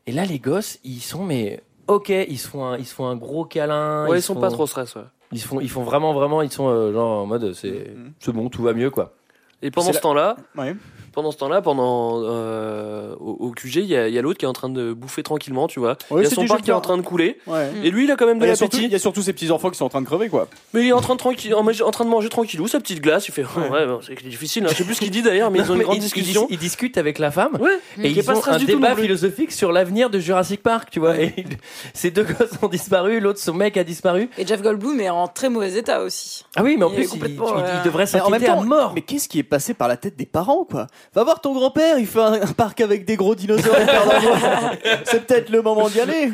Et 0.07 0.12
là, 0.12 0.25
les 0.25 0.39
gosses, 0.39 0.79
ils 0.85 1.01
sont 1.01 1.25
mais 1.25 1.62
ok, 1.89 2.09
ils 2.11 2.39
se 2.39 2.49
font 2.49 2.65
un, 2.65 2.77
ils 2.79 2.87
se 2.87 2.95
font 2.95 3.07
un 3.07 3.17
gros 3.17 3.45
câlin. 3.45 4.07
Ouais, 4.09 4.19
ils 4.19 4.21
se 4.21 4.27
sont 4.29 4.35
font- 4.35 4.41
pas 4.41 4.51
trop 4.51 4.67
stress, 4.67 4.95
ouais. 4.97 5.03
Ils 5.33 5.41
se 5.41 5.47
font, 5.49 5.61
ils 5.61 5.71
font 5.71 5.83
vraiment, 5.83 6.12
vraiment, 6.15 6.43
ils 6.43 6.53
sont 6.53 6.69
euh, 6.69 6.93
genre 6.93 7.23
en 7.23 7.27
mode 7.27 7.53
c'est, 7.53 7.93
Mhm. 7.97 8.12
c'est 8.21 8.33
bon, 8.33 8.49
tout 8.49 8.62
va 8.62 8.73
mieux 8.73 8.91
quoi. 8.91 9.15
Et 9.62 9.71
pendant 9.71 9.87
C'est 9.87 9.93
ce 9.93 9.97
la- 9.99 10.03
temps-là, 10.03 10.37
Ouais. 10.57 10.77
Pendant 11.17 11.31
ce 11.33 11.39
temps-là, 11.39 11.63
pendant 11.63 12.21
euh, 12.23 13.15
au, 13.19 13.31
au 13.47 13.51
QG, 13.51 13.77
il 13.77 13.87
y 13.87 13.97
a, 13.97 14.07
il 14.07 14.15
y 14.15 14.19
a 14.19 14.23
l'autre 14.23 14.39
qui 14.39 14.45
est 14.45 14.49
en 14.49 14.53
train 14.53 14.69
de 14.69 14.93
bouffer 14.93 15.23
tranquillement, 15.23 15.67
tu 15.67 15.81
vois. 15.81 15.97
Ouais, 16.11 16.21
il 16.21 16.25
y 16.25 16.27
a 16.27 16.29
c'est 16.29 16.35
son 16.37 16.47
parc 16.47 16.61
qui 16.63 16.71
est 16.71 16.75
en 16.75 16.81
train 16.83 16.99
de 16.99 17.03
couler. 17.03 17.39
Ouais. 17.47 17.71
Et 17.83 17.91
lui, 17.91 18.05
il 18.05 18.11
a 18.11 18.17
quand 18.17 18.27
même 18.27 18.39
de 18.39 18.45
Il 18.45 18.49
l'appétit. 18.51 18.85
il 18.85 18.93
y 18.93 18.95
a 18.95 18.99
surtout 18.99 19.23
ces 19.23 19.33
petits 19.33 19.51
enfants 19.51 19.71
qui 19.71 19.79
sont 19.79 19.87
en 19.87 19.89
train 19.89 20.03
de 20.03 20.07
crever 20.07 20.29
quoi. 20.29 20.47
Mais 20.75 20.83
il 20.83 20.89
est 20.89 20.93
en 20.93 21.01
train 21.01 21.15
de, 21.15 21.19
tranquille, 21.19 21.55
en, 21.55 21.67
en 21.67 21.91
train 21.91 22.05
de 22.05 22.11
manger 22.11 22.29
tranquillou 22.29 22.69
sa 22.69 22.79
petite 22.81 23.01
glace. 23.01 23.27
Il 23.29 23.33
fait 23.33 23.45
ouais, 23.45 23.69
ouais, 23.71 23.87
bon, 23.87 24.01
c'est 24.07 24.23
difficile. 24.29 24.65
Hein. 24.67 24.69
Je 24.71 24.77
sais 24.77 24.85
plus 24.85 24.95
ce 24.95 25.01
qu'il 25.01 25.11
dit 25.11 25.23
d'ailleurs, 25.23 25.51
mais 25.51 25.61
ils 25.61 25.73
ont 25.73 25.75
une 25.75 25.83
grande 25.83 25.99
discussion. 25.99 26.47
ils- 26.51 26.59
discutent 26.59 26.99
avec 26.99 27.19
la 27.19 27.31
femme 27.31 27.57
Ouais. 27.61 27.79
et 28.03 28.09
est 28.09 28.13
ils 28.13 28.31
ont 28.31 28.47
un 28.47 28.59
tout 28.59 28.67
débat 28.67 28.95
philosophique 28.95 29.53
sur 29.53 29.73
l'avenir 29.73 30.11
de 30.11 30.19
Jurassic 30.19 30.63
Park, 30.63 30.89
tu 30.91 31.01
vois. 31.01 31.17
Et 31.19 31.33
ces 31.95 32.11
deux 32.11 32.25
gosses 32.25 32.51
ont 32.63 32.69
disparu, 32.69 33.21
l'autre 33.21 33.39
son 33.39 33.55
mec 33.55 33.77
a 33.79 33.85
disparu. 33.85 34.29
Et 34.37 34.47
Jeff 34.47 34.61
Goldblum 34.63 35.01
est 35.01 35.09
en 35.11 35.29
très 35.29 35.49
mauvais 35.49 35.75
état 35.75 36.03
aussi. 36.03 36.45
Ah 36.57 36.63
oui, 36.63 36.77
mais 36.79 36.85
en 36.85 36.91
Il 36.91 36.95
plus 36.97 37.09
il, 37.15 37.25
il- 37.25 37.35
il 37.35 37.41
euh, 37.41 37.83
devrait 37.85 38.05
Mais 38.13 38.21
en 38.21 38.31
même 38.31 38.41
s'inquiéter 38.41 38.49
à 38.51 38.55
temps, 38.57 38.65
mort. 38.65 38.93
mais 38.95 39.01
qu'est-ce 39.03 39.29
qui 39.29 39.39
est 39.39 39.43
passé 39.45 39.73
par 39.75 39.89
la 39.89 39.97
tête 39.97 40.17
des 40.17 40.27
parents 40.27 40.65
quoi? 40.65 40.87
Va 41.14 41.25
voir 41.25 41.40
ton 41.40 41.55
grand-père, 41.55 41.99
il 41.99 42.07
fait 42.07 42.21
un, 42.21 42.35
un 42.35 42.53
parc 42.53 42.81
avec 42.83 43.05
des 43.07 43.16
gros 43.16 43.35
dinosaures. 43.35 43.75
C'est 45.05 45.27
peut-être 45.27 45.49
le 45.51 45.62
moment 45.62 45.88
d'y 45.88 46.01
aller. 46.01 46.31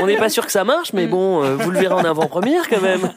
On 0.00 0.06
n'est 0.06 0.16
pas 0.16 0.28
sûr 0.30 0.46
que 0.46 0.52
ça 0.52 0.64
marche, 0.64 0.92
mais 0.94 1.06
bon, 1.06 1.42
euh, 1.44 1.56
vous 1.56 1.70
le 1.70 1.78
verrez 1.78 1.94
en 1.94 2.04
avant-première 2.04 2.68
quand 2.68 2.80
même. 2.80 3.12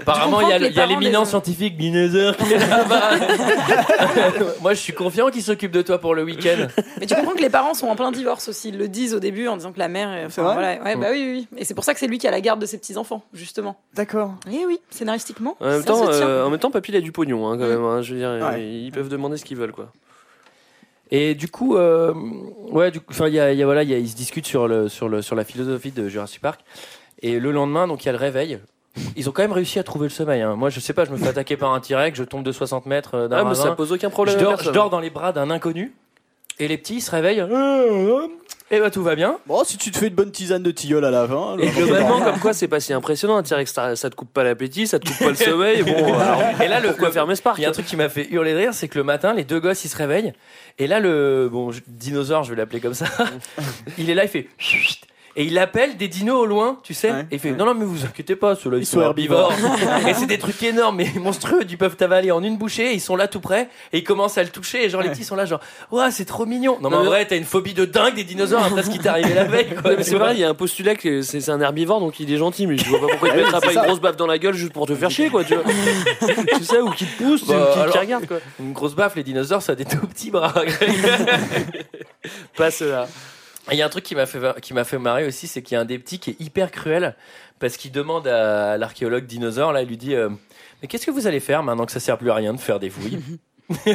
Apparemment, 0.00 0.40
il 0.40 0.48
y 0.48 0.52
a, 0.52 0.56
y 0.58 0.88
l'éminent 0.88 1.24
scientifique 1.24 1.76
dinosaure 1.76 2.36
qui 2.36 2.52
est 2.54 2.58
là-bas. 2.58 3.10
Moi, 4.62 4.72
je 4.74 4.78
suis 4.78 4.92
confiant 4.92 5.30
qu'il 5.30 5.42
s'occupe 5.42 5.72
de 5.72 5.82
toi 5.82 5.98
pour 5.98 6.14
le 6.14 6.22
week-end. 6.22 6.68
Mais 7.00 7.06
tu 7.06 7.14
comprends 7.14 7.32
que 7.34 7.40
les 7.42 7.50
parents 7.50 7.74
sont 7.74 7.88
en 7.88 7.96
plein 7.96 8.12
divorce 8.12 8.48
aussi. 8.48 8.68
Ils 8.68 8.78
le 8.78 8.88
disent 8.88 9.14
au 9.14 9.20
début 9.20 9.48
en 9.48 9.56
disant 9.56 9.72
que 9.72 9.78
la 9.78 9.88
mère. 9.88 10.10
est- 10.12 10.20
C'est 10.30 10.40
Enfin, 10.40 10.54
vrai 10.54 10.78
voilà. 10.78 10.82
Ouais, 10.84 10.96
bah 10.96 11.08
oui, 11.10 11.22
oui, 11.26 11.46
oui. 11.52 11.58
Et 11.58 11.64
c'est 11.64 11.74
pour 11.74 11.84
ça 11.84 11.92
que 11.92 12.00
c'est 12.00 12.06
lui 12.06 12.18
qui 12.18 12.28
a 12.28 12.30
la 12.30 12.40
garde 12.40 12.60
de 12.60 12.66
ses 12.66 12.78
petits 12.78 12.96
enfants, 12.96 13.22
justement. 13.34 13.76
D'accord. 13.94 14.34
Et 14.50 14.64
oui, 14.64 14.78
scénaristiquement. 14.90 15.56
En 15.60 15.66
même 15.66 15.80
ça 15.80 15.86
temps, 15.88 16.06
se 16.06 16.16
tient. 16.18 16.26
euh, 16.26 16.46
en 16.46 16.50
même 16.50 16.60
temps, 16.60 16.70
papy 16.70 16.92
il 16.92 16.96
a 16.96 17.00
du 17.00 17.12
pognon 17.12 17.48
hein, 17.48 17.58
quand 17.58 17.64
Mm. 17.66 17.68
même. 17.68 17.84
hein. 17.84 18.00
je 18.02 18.14
veux 18.14 18.20
dire, 18.20 18.46
Ouais. 18.48 18.62
ils 18.64 18.92
peuvent 18.92 19.08
demander 19.08 19.36
ce 19.36 19.44
qu'ils 19.44 19.56
veulent 19.58 19.72
quoi. 19.72 19.90
Et 21.10 21.34
du 21.34 21.48
coup, 21.48 21.76
euh, 21.76 22.14
ouais, 22.70 22.90
du 22.90 23.00
coup, 23.00 23.06
enfin, 23.10 23.26
il 23.28 23.34
y 23.34 23.40
a, 23.40 23.52
y 23.52 23.62
a- 23.62 23.64
voilà, 23.64 23.82
il 23.82 23.90
y 23.90 23.94
a- 23.94 23.98
ils 23.98 24.08
se 24.08 24.16
discutent 24.16 24.46
sur 24.46 24.68
le, 24.68 24.88
sur 24.88 25.08
le, 25.08 25.22
sur 25.22 25.34
la 25.34 25.44
philosophie 25.44 25.90
de 25.90 26.08
Jurassic 26.08 26.40
Park. 26.40 26.60
Et 27.22 27.38
le 27.40 27.50
lendemain, 27.50 27.86
donc 27.88 28.04
il 28.04 28.06
y 28.06 28.08
a 28.08 28.12
le 28.12 28.18
réveil. 28.18 28.58
Ils 29.16 29.28
ont 29.28 29.32
quand 29.32 29.42
même 29.42 29.52
réussi 29.52 29.78
à 29.78 29.82
trouver 29.84 30.06
le 30.06 30.10
sommeil. 30.10 30.40
hein. 30.42 30.56
Moi, 30.56 30.68
je 30.70 30.80
sais 30.80 30.92
pas, 30.92 31.04
je 31.04 31.10
me 31.10 31.16
fais 31.16 31.28
attaquer 31.28 31.56
par 31.56 31.72
un 31.72 31.80
T-Rex, 31.80 32.16
je 32.18 32.24
tombe 32.24 32.42
de 32.42 32.52
60 32.52 32.86
mètres 32.86 33.14
euh, 33.14 33.28
d'un 33.28 33.38
Ah, 33.38 33.44
mais 33.44 33.54
ça 33.54 33.72
pose 33.72 33.92
aucun 33.92 34.08
Je 34.08 34.12
problème. 34.12 34.36
à 34.38 34.40
dors, 34.42 34.60
je 34.62 34.70
dors 34.70 34.90
dans 34.90 35.00
les 35.00 35.10
bras 35.10 35.32
d'un 35.32 35.50
inconnu. 35.50 35.92
Et 36.58 36.68
les 36.68 36.76
petits 36.76 36.96
ils 36.96 37.00
se 37.00 37.10
réveillent. 37.10 37.44
Et 38.72 38.78
bah 38.78 38.90
tout 38.90 39.02
va 39.02 39.16
bien. 39.16 39.36
Bon, 39.46 39.64
si 39.64 39.76
tu 39.78 39.90
te 39.90 39.98
fais 39.98 40.06
une 40.06 40.14
bonne 40.14 40.30
tisane 40.30 40.62
de 40.62 40.70
tilleul 40.70 41.04
à 41.04 41.10
la 41.10 41.26
fin. 41.26 41.56
Et 41.58 41.66
le- 41.66 41.72
globalement, 41.72 42.20
comme 42.20 42.38
quoi, 42.38 42.52
c'est 42.52 42.68
pas 42.68 42.78
si 42.78 42.92
impressionnant. 42.92 43.36
Un 43.36 43.42
T-Rex, 43.42 43.72
ça 43.72 43.96
ça 43.96 44.10
te 44.10 44.14
coupe 44.14 44.32
pas 44.32 44.44
l'appétit, 44.44 44.86
ça 44.86 45.00
te 45.00 45.08
coupe 45.08 45.18
pas 45.18 45.30
le 45.30 45.34
sommeil. 45.34 45.82
Bon, 45.82 46.14
alors, 46.20 46.40
Et 46.62 46.68
là, 46.68 46.78
le, 46.78 46.88
pourquoi 46.90 47.08
le- 47.08 47.12
fermer 47.14 47.34
ce 47.34 47.42
parc 47.42 47.58
Il 47.58 47.62
y 47.62 47.64
a 47.66 47.68
un 47.68 47.72
truc 47.72 47.86
qui 47.86 47.96
m'a 47.96 48.08
fait 48.08 48.28
hurler 48.30 48.52
de 48.52 48.58
rire, 48.58 48.74
c'est 48.74 48.86
que 48.86 48.96
le 48.98 49.02
matin, 49.04 49.34
les 49.34 49.42
deux 49.42 49.58
gosses 49.58 49.84
ils 49.84 49.88
se 49.88 49.96
réveillent. 49.96 50.32
Et 50.78 50.86
là, 50.86 51.00
le 51.00 51.48
bon 51.50 51.72
je- 51.72 51.80
dinosaure, 51.88 52.44
je 52.44 52.50
vais 52.50 52.56
l'appeler 52.56 52.80
comme 52.80 52.94
ça, 52.94 53.06
il 53.98 54.08
est 54.08 54.14
là, 54.14 54.22
il 54.24 54.30
fait. 54.30 54.48
Chut 54.58 55.00
Et 55.36 55.44
il 55.44 55.58
appelle 55.58 55.96
des 55.96 56.08
dinos 56.08 56.40
au 56.42 56.46
loin, 56.46 56.78
tu 56.82 56.92
sais. 56.92 57.10
Ouais, 57.12 57.20
et 57.30 57.34
il 57.36 57.38
fait 57.38 57.50
ouais. 57.52 57.56
Non, 57.56 57.64
non, 57.66 57.74
mais 57.74 57.84
vous 57.84 58.04
inquiétez 58.04 58.34
pas, 58.36 58.56
ceux-là 58.56 58.78
ils, 58.78 58.82
Ils 58.82 58.86
sont 58.86 59.00
herbivores. 59.00 59.52
et 60.08 60.14
c'est 60.14 60.26
des 60.26 60.38
trucs 60.38 60.60
énormes, 60.62 60.96
mais 60.96 61.10
monstrueux. 61.20 61.60
Ils 61.68 61.78
peuvent 61.78 61.96
t'avaler 61.96 62.30
en 62.32 62.42
une 62.42 62.56
bouchée. 62.56 62.92
Ils 62.94 63.00
sont 63.00 63.14
là 63.16 63.28
tout 63.28 63.40
près. 63.40 63.68
Et 63.92 63.98
ils 63.98 64.04
commencent 64.04 64.38
à 64.38 64.42
le 64.42 64.48
toucher. 64.48 64.84
Et 64.84 64.90
genre, 64.90 65.02
les 65.02 65.10
petits 65.10 65.24
sont 65.24 65.36
là, 65.36 65.44
genre, 65.46 65.60
Ouah, 65.92 66.10
c'est 66.10 66.24
trop 66.24 66.46
mignon. 66.46 66.78
Non, 66.80 66.90
mais 66.90 66.96
en 66.96 67.04
vrai, 67.04 67.26
t'as 67.26 67.36
une 67.36 67.44
phobie 67.44 67.74
de 67.74 67.84
dingue 67.84 68.14
des 68.14 68.24
dinosaures 68.24 68.64
après 68.64 68.82
ce 68.82 68.90
qui 68.90 68.98
t'est 68.98 69.08
arrivé 69.08 69.32
la 69.34 69.44
veille, 69.44 69.68
c'est 70.02 70.18
pareil, 70.18 70.38
il 70.38 70.40
y 70.40 70.44
a 70.44 70.48
un 70.48 70.54
postulat 70.54 70.94
que 70.96 71.22
c'est 71.22 71.48
un 71.48 71.60
herbivore 71.60 72.00
donc 72.00 72.18
il 72.20 72.32
est 72.32 72.36
gentil, 72.36 72.66
mais 72.66 72.76
je 72.76 72.84
vois 72.88 73.00
pas 73.00 73.06
pourquoi 73.08 73.28
il 73.28 73.34
te 73.36 73.36
mettra 73.38 73.60
pas 73.60 73.72
une 73.72 73.80
grosse 73.80 74.00
baffe 74.00 74.16
dans 74.16 74.26
la 74.26 74.38
gueule 74.38 74.54
juste 74.54 74.72
pour 74.72 74.86
te 74.86 74.94
faire 74.94 75.10
chier 75.10 75.28
quoi, 75.30 75.44
tu 75.44 75.54
vois. 75.54 75.64
ça, 76.62 76.82
ou 76.82 76.90
qui 76.90 77.04
te 77.06 77.22
pousse, 77.22 77.46
Bah, 77.46 77.54
ou 77.54 77.72
qui 77.74 77.78
alors- 77.80 77.94
te 77.94 77.98
regarde 77.98 78.26
quoi. 78.26 78.38
Une 78.58 78.72
grosse 78.72 78.94
baffe, 78.94 79.16
les 79.16 79.22
dinosaures, 79.22 79.62
ça 79.62 79.72
a 79.72 79.74
des 79.74 79.84
tout 79.84 80.06
petits 80.06 80.30
bras. 80.30 80.52
Pas 82.56 82.70
cela. 82.70 83.06
Il 83.72 83.78
y 83.78 83.82
a 83.82 83.86
un 83.86 83.88
truc 83.88 84.04
qui 84.04 84.14
m'a 84.14 84.26
fait, 84.26 84.38
qui 84.60 84.74
m'a 84.74 84.84
fait 84.84 84.98
marrer 84.98 85.26
aussi, 85.26 85.46
c'est 85.46 85.62
qu'il 85.62 85.74
y 85.74 85.78
a 85.78 85.80
un 85.80 85.84
des 85.84 85.98
petits 85.98 86.18
qui 86.18 86.30
est 86.30 86.40
hyper 86.40 86.70
cruel 86.70 87.14
parce 87.58 87.76
qu'il 87.76 87.92
demande 87.92 88.26
à 88.26 88.76
l'archéologue 88.78 89.26
dinosaure, 89.26 89.72
là, 89.72 89.82
il 89.82 89.88
lui 89.88 89.96
dit 89.96 90.14
euh, 90.14 90.28
Mais 90.82 90.88
qu'est-ce 90.88 91.06
que 91.06 91.10
vous 91.10 91.26
allez 91.26 91.40
faire 91.40 91.62
maintenant 91.62 91.86
que 91.86 91.92
ça 91.92 92.00
sert 92.00 92.18
plus 92.18 92.30
à 92.30 92.34
rien 92.34 92.52
de 92.54 92.60
faire 92.60 92.78
des 92.80 92.90
fouilles? 92.90 93.18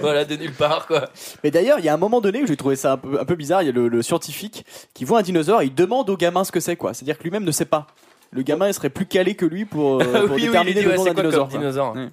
Voilà, 0.00 0.24
de 0.24 0.36
nulle 0.36 0.52
part, 0.52 0.86
quoi. 0.86 1.08
Mais 1.42 1.50
d'ailleurs, 1.50 1.80
il 1.80 1.84
y 1.84 1.88
a 1.88 1.94
un 1.94 1.98
moment 1.98 2.20
donné 2.20 2.42
où 2.42 2.46
j'ai 2.46 2.56
trouvé 2.56 2.76
ça 2.76 2.92
un 2.92 2.96
peu, 2.96 3.18
un 3.20 3.24
peu 3.24 3.34
bizarre. 3.34 3.62
Il 3.62 3.66
y 3.66 3.68
a 3.70 3.72
le, 3.72 3.88
le 3.88 4.02
scientifique 4.02 4.64
qui 4.94 5.04
voit 5.04 5.18
un 5.18 5.22
dinosaure 5.22 5.62
et 5.62 5.66
il 5.66 5.74
demande 5.74 6.08
au 6.10 6.16
gamin 6.16 6.44
ce 6.44 6.52
que 6.52 6.60
c'est, 6.60 6.76
quoi. 6.76 6.94
C'est-à-dire 6.94 7.18
que 7.18 7.24
lui-même 7.24 7.42
ne 7.42 7.50
sait 7.50 7.64
pas. 7.64 7.88
Le 8.30 8.42
gamin 8.42 8.68
il 8.68 8.74
serait 8.74 8.90
plus 8.90 9.06
calé 9.06 9.34
que 9.34 9.46
lui 9.46 9.64
pour, 9.64 10.00
euh, 10.00 10.04
Ah 10.14 10.18
pour 10.26 10.36
oui, 10.36 10.36
oui, 10.36 10.42
il 10.42 10.46
déterminer 10.46 10.80
dit, 10.80 10.86
le 10.86 10.94
nom 10.96 11.04
d'un 11.04 11.14
quoi 11.14 11.22
dinosaure. 11.22 11.48
dinosaure 11.48 11.94
Ouais. 11.96 12.08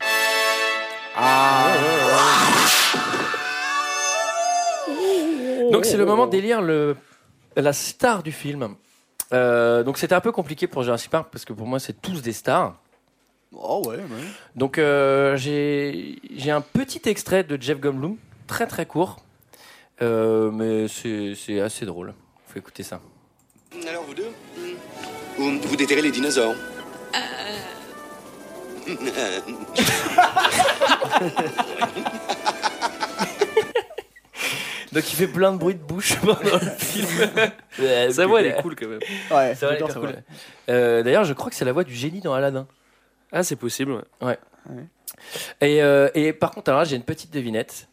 Donc 5.76 5.86
c'est 5.86 5.98
le 5.98 6.06
moment 6.06 6.28
d'élire 6.28 6.62
le, 6.62 6.96
la 7.58 7.74
star 7.74 8.24
du 8.24 8.32
film. 8.32 8.76
Euh, 9.34 9.84
donc 9.84 9.98
c'était 9.98 10.16
un 10.16 10.22
peu 10.22 10.32
compliqué 10.32 10.68
pour 10.68 10.84
Jurassic 10.84 11.12
Park 11.12 11.28
parce 11.32 11.44
que 11.46 11.54
pour 11.54 11.68
moi 11.68 11.80
c'est 11.80 12.00
tous 12.02 12.22
des 12.22 12.32
stars. 12.32 12.76
Oh 13.54 13.82
ouais, 13.86 13.98
ouais. 13.98 14.04
Donc 14.56 14.78
euh, 14.78 15.36
j'ai 15.36 16.20
j'ai 16.36 16.52
un 16.52 16.62
petit 16.62 17.02
extrait 17.10 17.44
de 17.44 17.62
Jeff 17.62 17.80
Goldblum, 17.80 18.18
très 18.48 18.68
très 18.68 18.86
court, 18.86 19.18
Euh, 20.02 20.52
mais 20.52 20.88
c'est 20.88 21.34
c'est 21.36 21.60
assez 21.60 21.86
drôle. 21.86 22.14
Faut 22.48 22.60
écouter 22.60 22.84
ça. 22.84 23.02
Alors 23.90 24.04
vous 24.04 24.14
deux 24.14 24.32
Vous, 25.38 25.60
vous 25.60 25.76
déterrez 25.76 26.02
les 26.02 26.12
dinosaures 26.12 26.56
Donc 34.96 35.12
il 35.12 35.16
fait 35.16 35.28
plein 35.28 35.52
de 35.52 35.58
bruit 35.58 35.76
de 35.76 35.80
bouche 35.84 36.16
pendant 36.22 36.36
le 36.42 36.70
film. 36.80 37.08
Sa 38.12 38.26
voix 38.26 38.40
elle 38.42 38.48
est 38.48 38.62
cool 38.62 38.76
quand 38.76 38.88
même. 38.88 39.00
Ouais, 39.30 39.54
C'est 39.56 39.66
vrai, 39.66 39.78
elle 39.80 39.90
est 39.90 39.94
cool. 39.94 40.16
Euh, 40.70 41.04
D'ailleurs, 41.04 41.26
je 41.26 41.34
crois 41.34 41.50
que 41.50 41.56
c'est 41.56 41.66
la 41.66 41.74
voix 41.74 41.84
du 41.84 41.94
génie 41.94 42.22
dans 42.22 42.34
Aladdin. 42.34 42.66
Ah, 43.32 43.44
c'est 43.44 43.58
possible. 43.58 44.04
ouais. 44.22 44.38
Et, 45.62 45.84
euh, 45.84 46.10
et 46.16 46.34
par 46.34 46.52
contre, 46.52 46.70
alors 46.70 46.80
là, 46.82 46.86
j'ai 46.86 46.96
une 46.96 47.04
petite 47.04 47.32
devinette. 47.32 47.88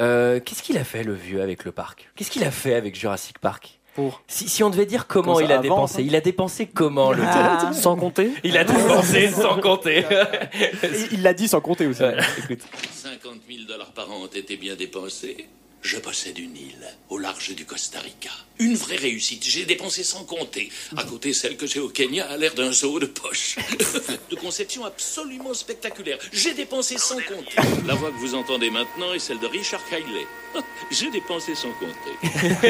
Euh, 0.00 0.38
Qu'est-ce 0.40 0.62
qu'il 0.62 0.76
a 0.76 0.84
fait 0.84 1.02
le 1.02 1.14
vieux 1.14 1.40
avec 1.40 1.64
le 1.64 1.72
parc? 1.72 2.10
Qu'est-ce 2.14 2.30
qu'il 2.30 2.44
a 2.44 2.50
fait 2.50 2.74
avec 2.74 2.94
Jurassic 2.94 3.38
Park? 3.38 3.80
Pour 3.94 4.22
si, 4.26 4.48
si 4.48 4.62
on 4.64 4.70
devait 4.70 4.86
dire 4.86 5.06
comment 5.06 5.38
il 5.40 5.50
a 5.52 5.54
avant, 5.54 5.62
dépensé, 5.62 5.94
quoi. 5.94 6.02
il 6.02 6.16
a 6.16 6.20
dépensé 6.20 6.66
comment 6.66 7.12
le 7.12 7.22
Ah. 7.24 7.70
Sans 7.72 7.96
compter? 7.96 8.32
Il 8.42 8.58
a 8.58 8.64
dépensé 8.64 9.28
sans 9.30 9.60
compter. 9.60 10.04
Il 11.12 11.22
l'a 11.22 11.32
dit 11.32 11.46
sans 11.48 11.60
compter 11.60 11.86
aussi. 11.86 12.02
Ouais, 12.02 12.16
écoute. 12.38 12.60
50 12.92 13.32
000 13.48 13.60
dollars 13.68 13.92
par 13.92 14.10
an 14.10 14.24
ont 14.24 14.26
été 14.26 14.56
bien 14.56 14.74
dépensés. 14.74 15.48
Je 15.84 15.98
possède 15.98 16.38
une 16.38 16.56
île 16.56 16.88
au 17.10 17.18
large 17.18 17.54
du 17.54 17.66
Costa 17.66 18.00
Rica. 18.00 18.30
Une 18.58 18.74
vraie 18.74 18.96
réussite. 18.96 19.44
J'ai 19.44 19.66
dépensé 19.66 20.02
sans 20.02 20.24
compter. 20.24 20.70
À 20.96 21.04
côté, 21.04 21.34
celle 21.34 21.58
que 21.58 21.66
j'ai 21.66 21.78
au 21.78 21.90
Kenya 21.90 22.24
a 22.26 22.38
l'air 22.38 22.54
d'un 22.54 22.72
zoo 22.72 22.98
de 22.98 23.04
poche. 23.04 23.56
de 24.30 24.34
conception 24.36 24.86
absolument 24.86 25.52
spectaculaire. 25.52 26.18
J'ai 26.32 26.54
dépensé 26.54 26.96
sans 26.96 27.16
compter. 27.16 27.56
La 27.86 27.94
voix 27.96 28.10
que 28.10 28.16
vous 28.16 28.34
entendez 28.34 28.70
maintenant 28.70 29.12
est 29.12 29.18
celle 29.18 29.40
de 29.40 29.46
Richard 29.46 29.84
Kiley. 29.90 30.26
J'ai 30.90 31.10
dépensé 31.10 31.54
sans 31.54 31.72
compter. 31.72 32.64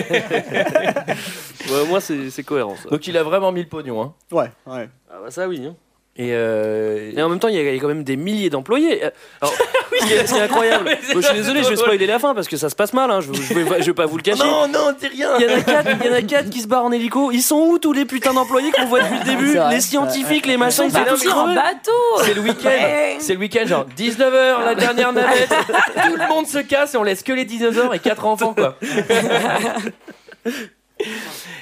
Ouais, 1.71 1.87
moi, 1.87 1.99
c'est 2.01 2.43
cohérent 2.45 2.77
ça. 2.77 2.91
Donc 2.91 3.07
il 3.07 3.17
a 3.17 3.23
vraiment 3.23 3.51
mis 3.51 3.63
le 3.63 3.69
pognon. 3.69 4.03
Hein. 4.03 4.15
Ouais, 4.31 4.51
ouais. 4.67 4.89
Ah, 5.11 5.21
bah, 5.23 5.31
ça, 5.31 5.49
oui. 5.49 5.65
hein. 5.65 5.75
Et, 6.17 6.29
euh, 6.33 7.11
Et 7.17 7.21
en 7.23 7.29
même 7.29 7.41
temps, 7.41 7.49
il 7.49 7.57
y, 7.57 7.59
a- 7.59 7.63
il 7.63 7.75
y 7.75 7.77
a 7.77 7.81
quand 7.81 7.89
même 7.89 8.05
des 8.05 8.17
milliers 8.17 8.49
d'employés. 8.49 9.05
Euh, 9.05 9.11
Alors, 9.41 9.53
incroyable. 10.43 10.91
C'est 11.03 11.15
Bon, 11.15 11.21
je 11.21 11.27
suis 11.27 11.35
désolé, 11.35 11.65
je 11.65 11.71
vais 11.71 11.77
spoiler 11.77 12.07
la 12.07 12.21
fin 12.21 12.35
parce 12.37 12.47
que 12.47 12.57
ça 12.57 12.69
se 12.71 12.77
passe 12.77 12.93
mal. 12.93 13.11
Hein. 13.11 13.19
Je, 13.21 13.33
je 13.33 13.53
vais, 13.55 13.81
je 13.83 13.87
vais 13.87 13.95
pas 13.95 14.07
vous 14.07 14.17
le 14.17 14.23
cacher. 14.23 14.45
non, 14.45 14.69
non, 14.69 14.93
dis 14.97 15.09
rien. 15.09 15.31
Il 15.41 15.47
y 15.47 15.51
en 15.53 15.57
a 15.59 15.61
quatre, 15.63 15.91
il 16.01 16.07
y 16.07 16.11
en 16.11 16.15
a 16.15 16.23
quatre 16.23 16.51
qui 16.51 16.61
se 16.61 16.69
barrent 16.69 16.85
en 16.85 16.93
hélico. 16.93 17.33
Ils 17.33 17.43
sont 17.43 17.57
où 17.57 17.79
tous 17.81 17.93
les 17.93 18.05
putains 18.05 18.33
d'employés 18.33 18.71
qu'on 18.71 18.87
voit 18.87 19.01
depuis 19.01 19.19
le 19.19 19.25
début? 19.25 19.55
Vrai. 19.57 19.75
Les 19.75 19.81
scientifiques, 19.81 20.47
les 20.47 20.57
machins, 20.57 20.85
ils 20.87 20.93
sont 20.93 21.05
tous 21.05 21.29
en 21.33 21.53
bateau. 21.53 21.91
C'est 22.25 22.35
le 22.35 22.43
week-end. 22.43 23.17
C'est 23.19 23.35
le 23.35 23.41
week-end, 23.41 23.67
genre 23.67 23.87
19h, 23.99 24.65
la 24.65 24.75
dernière 24.77 25.13
navette. 25.13 25.49
Tout 26.07 26.17
le 26.17 26.29
monde 26.29 26.47
se 26.47 26.59
casse 26.59 26.95
et 26.95 26.97
on 26.97 27.03
laisse 27.03 27.25
que 27.25 27.33
les 27.33 27.45
dinosaures 27.45 27.93
et 27.93 27.99
quatre 27.99 28.25
enfants, 28.25 28.55
quoi. 28.55 28.77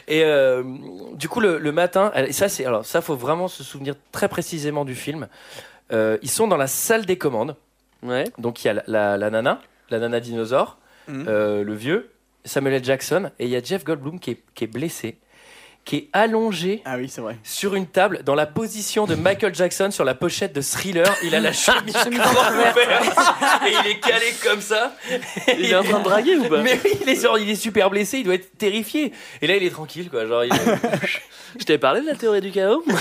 Et 0.08 0.24
euh, 0.24 0.62
du 1.14 1.28
coup, 1.28 1.40
le, 1.40 1.58
le 1.58 1.72
matin, 1.72 2.12
et 2.14 2.32
ça, 2.32 2.48
c'est 2.48 2.64
alors 2.64 2.84
ça, 2.84 3.00
faut 3.00 3.16
vraiment 3.16 3.48
se 3.48 3.62
souvenir 3.62 3.94
très 4.12 4.28
précisément 4.28 4.84
du 4.84 4.94
film. 4.94 5.28
Euh, 5.92 6.18
ils 6.22 6.30
sont 6.30 6.48
dans 6.48 6.56
la 6.56 6.66
salle 6.66 7.06
des 7.06 7.18
commandes. 7.18 7.56
Ouais. 8.02 8.24
Donc 8.38 8.64
il 8.64 8.68
y 8.68 8.70
a 8.70 8.74
la, 8.74 8.82
la- 8.86 9.16
la 9.18 9.30
nana, 9.30 9.60
la 9.90 9.98
nana 9.98 10.20
dinosaure, 10.20 10.78
Mhm. 11.08 11.24
euh, 11.28 11.62
le 11.64 11.74
vieux, 11.74 12.10
Samuel 12.44 12.74
L. 12.74 12.84
Jackson, 12.84 13.30
et 13.38 13.44
il 13.44 13.50
y 13.50 13.56
a 13.56 13.62
Jeff 13.62 13.84
Goldblum 13.84 14.18
qui 14.20 14.30
est, 14.32 14.42
qui 14.54 14.64
est 14.64 14.68
blessé, 14.68 15.18
qui 15.84 15.96
est 15.96 16.08
allongé 16.12 16.80
Ah 16.84 16.96
oui, 16.96 17.08
c'est 17.08 17.20
vrai. 17.20 17.36
sur 17.42 17.74
une 17.74 17.86
table 17.86 18.22
dans 18.24 18.34
la 18.36 18.46
position 18.46 19.04
de 19.06 19.14
Michael 19.16 19.54
Jackson 19.54 19.90
sur 19.90 20.04
la 20.04 20.14
pochette 20.14 20.52
de 20.54 20.60
Thriller. 20.62 21.12
Il 21.24 21.34
a 21.34 21.40
la 21.40 21.52
chemise 21.52 21.92
grande 21.92 22.10
ouverte 22.54 22.78
et 23.66 23.72
il 23.84 23.90
est 23.90 23.98
calé 24.00 24.26
comme 24.44 24.60
ça. 24.60 24.94
Il 25.58 25.64
est 25.66 25.74
en 25.74 25.82
train 25.82 25.98
de 25.98 26.04
draguer 26.04 26.36
ou 26.36 26.44
pas 26.48 26.62
Mais 26.62 26.78
oui, 26.84 26.92
il 27.02 27.08
est, 27.08 27.20
genre, 27.20 27.36
il 27.38 27.50
est 27.50 27.56
super 27.56 27.90
blessé, 27.90 28.18
il 28.18 28.24
doit 28.24 28.34
être 28.34 28.56
terrifié. 28.56 29.12
Et 29.40 29.46
là, 29.48 29.56
il 29.56 29.64
est 29.64 29.70
tranquille, 29.70 30.08
quoi. 30.08 30.24
Genre, 30.26 30.44
il- 30.44 30.52
Je 31.58 31.64
t'avais 31.64 31.78
parlé 31.78 32.00
de 32.00 32.06
la 32.06 32.14
théorie 32.14 32.40
du 32.40 32.50
chaos 32.50 32.82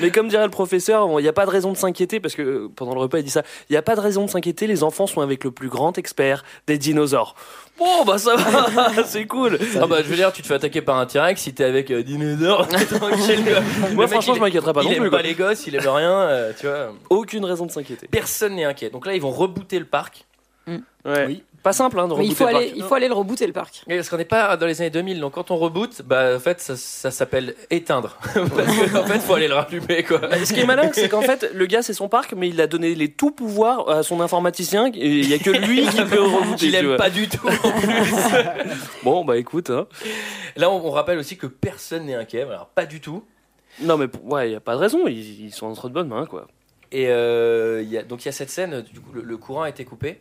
Mais 0.00 0.10
comme 0.10 0.26
dirait 0.28 0.42
le 0.44 0.50
professeur, 0.50 1.08
il 1.20 1.22
n'y 1.22 1.28
a 1.28 1.32
pas 1.32 1.46
de 1.46 1.50
raison 1.50 1.70
de 1.70 1.76
s'inquiéter 1.76 2.18
parce 2.18 2.34
que 2.34 2.66
pendant 2.74 2.92
le 2.92 2.98
repas 3.00 3.18
il 3.18 3.24
dit 3.24 3.30
ça. 3.30 3.44
Il 3.70 3.72
n'y 3.72 3.76
a 3.76 3.82
pas 3.82 3.94
de 3.94 4.00
raison 4.00 4.24
de 4.24 4.30
s'inquiéter, 4.30 4.66
les 4.66 4.82
enfants 4.82 5.06
sont 5.06 5.20
avec 5.20 5.44
le 5.44 5.52
plus 5.52 5.68
grand 5.68 5.96
expert 5.96 6.44
des 6.66 6.76
dinosaures. 6.76 7.36
Bon 7.78 8.04
bah 8.04 8.18
ça 8.18 8.36
va, 8.36 9.02
c'est 9.04 9.26
cool. 9.26 9.58
Ah 9.80 9.86
bah, 9.86 9.98
je 10.02 10.08
veux 10.08 10.16
dire, 10.16 10.32
tu 10.32 10.42
te 10.42 10.46
fais 10.46 10.54
attaquer 10.54 10.80
par 10.80 10.96
un 10.98 11.06
T-Rex 11.06 11.40
si 11.40 11.52
t'es 11.54 11.64
avec 11.64 11.90
euh, 11.90 12.02
dinosaure. 12.02 12.68
Moi 13.94 14.06
franchement 14.06 14.34
il- 14.34 14.36
je 14.36 14.40
m'inquiéterais 14.42 14.72
pas 14.72 14.82
il 14.82 14.86
non 14.86 14.92
aime 14.92 15.00
plus. 15.02 15.10
pas 15.10 15.18
quoi. 15.18 15.22
les 15.26 15.34
gosses, 15.34 15.66
il 15.66 15.74
aime 15.74 15.88
rien, 15.88 16.12
euh, 16.20 16.52
tu 16.58 16.66
vois. 16.66 16.92
Aucune 17.10 17.44
raison 17.44 17.66
de 17.66 17.70
s'inquiéter. 17.72 18.06
Personne 18.08 18.54
n'est 18.54 18.64
inquiet. 18.64 18.90
Donc 18.90 19.06
là, 19.06 19.14
ils 19.14 19.20
vont 19.20 19.30
rebooter 19.30 19.78
le 19.78 19.84
parc. 19.86 20.24
Ouais. 20.68 21.26
Oui. 21.26 21.42
Pas 21.64 21.72
simple 21.72 21.98
hein, 21.98 22.06
de 22.06 22.14
Mais 22.14 22.26
il 22.26 22.30
rebooter 22.30 22.34
faut, 22.36 22.44
le 22.44 22.56
aller, 22.56 22.66
parc. 22.66 22.76
il 22.76 22.82
faut 22.84 22.94
aller 22.94 23.08
le 23.08 23.14
rebooter 23.14 23.46
le 23.48 23.52
parc. 23.52 23.82
Et 23.88 23.96
Parce 23.96 24.08
qu'on 24.10 24.16
n'est 24.18 24.24
pas 24.24 24.56
dans 24.56 24.66
les 24.66 24.80
années 24.82 24.90
2000, 24.90 25.18
donc 25.18 25.32
quand 25.32 25.50
on 25.50 25.56
reboot, 25.56 26.02
bah 26.04 26.36
en 26.36 26.38
fait 26.38 26.60
ça, 26.60 26.76
ça 26.76 27.10
s'appelle 27.10 27.54
éteindre. 27.70 28.16
Parce 28.34 28.90
qu'en 28.92 29.04
fait, 29.06 29.18
faut 29.20 29.34
aller 29.34 29.48
le 29.48 29.54
rallumer 29.54 30.04
quoi. 30.04 30.20
Ce 30.44 30.52
qui 30.52 30.60
est 30.60 30.66
malin, 30.66 30.90
c'est 30.92 31.08
qu'en 31.08 31.22
fait, 31.22 31.50
le 31.52 31.66
gars, 31.66 31.82
c'est 31.82 31.94
son 31.94 32.08
parc, 32.08 32.34
mais 32.36 32.50
il 32.50 32.60
a 32.60 32.66
donné 32.66 32.94
les 32.94 33.10
tout 33.10 33.30
pouvoirs 33.30 33.88
à 33.88 34.02
son 34.02 34.20
informaticien, 34.20 34.88
et 34.94 35.20
il 35.20 35.28
y 35.28 35.34
a 35.34 35.38
que 35.38 35.50
lui 35.50 35.86
qui 35.86 36.02
peut 36.04 36.20
rebooter. 36.22 36.66
Il 36.66 36.74
aime 36.76 36.96
pas 36.96 37.10
du 37.10 37.28
tout. 37.28 37.48
en 37.48 37.70
plus. 37.80 38.14
Bon, 39.02 39.24
bah 39.24 39.36
écoute, 39.38 39.70
hein. 39.70 39.86
Là, 40.56 40.70
on, 40.70 40.86
on 40.86 40.90
rappelle 40.90 41.18
aussi 41.18 41.36
que 41.36 41.46
personne 41.46 42.04
n'est 42.04 42.14
inquiet. 42.14 42.42
Alors 42.42 42.66
pas 42.66 42.86
du 42.86 43.00
tout. 43.00 43.24
Non, 43.80 43.96
mais 43.96 44.06
pour- 44.08 44.24
ouais, 44.32 44.50
il 44.50 44.52
y 44.52 44.56
a 44.56 44.60
pas 44.60 44.74
de 44.74 44.80
raison, 44.80 45.06
ils, 45.08 45.46
ils 45.46 45.52
sont 45.52 45.66
entre 45.66 45.88
de 45.88 45.94
bonnes 45.94 46.08
mains, 46.08 46.26
quoi. 46.26 46.46
Et 46.92 47.08
euh, 47.08 47.82
il 47.82 47.88
y 47.90 47.98
a, 47.98 48.02
donc 48.04 48.22
il 48.22 48.26
y 48.26 48.28
a 48.28 48.32
cette 48.32 48.50
scène, 48.50 48.82
du 48.82 49.00
coup 49.00 49.12
le, 49.12 49.22
le 49.22 49.36
courant 49.36 49.62
a 49.62 49.68
été 49.68 49.84
coupé. 49.84 50.20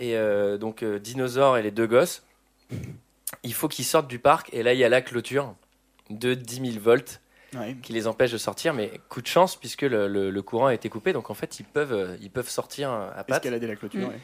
Et 0.00 0.16
euh, 0.16 0.58
donc 0.58 0.82
euh, 0.82 0.98
Dinosaure 0.98 1.56
et 1.58 1.62
les 1.62 1.70
deux 1.70 1.86
gosses, 1.86 2.24
il 3.44 3.54
faut 3.54 3.68
qu'ils 3.68 3.84
sortent 3.84 4.08
du 4.08 4.18
parc. 4.18 4.48
Et 4.52 4.62
là 4.64 4.72
il 4.72 4.78
y 4.80 4.84
a 4.84 4.88
la 4.88 5.02
clôture 5.02 5.54
de 6.10 6.34
10 6.34 6.72
000 6.72 6.82
volts 6.82 7.20
Ouais. 7.56 7.76
qui 7.82 7.92
les 7.92 8.06
empêche 8.06 8.30
de 8.30 8.38
sortir. 8.38 8.74
Mais 8.74 8.92
coup 9.08 9.20
de 9.20 9.26
chance 9.26 9.56
puisque 9.56 9.82
le, 9.82 10.06
le- 10.08 10.30
le 10.30 10.42
courant 10.42 10.66
a 10.66 10.74
été 10.74 10.88
coupé. 10.88 11.12
Donc 11.12 11.30
en 11.30 11.34
fait 11.34 11.58
ils 11.60 11.64
peuvent, 11.64 11.92
euh, 11.92 12.16
ils 12.20 12.30
peuvent 12.30 12.48
sortir 12.48 12.90
à 12.90 13.24
pattes. 13.24 13.44
Escalader 13.44 13.66
la 13.66 13.76
clôture. 13.76 14.08
ouais. 14.08 14.18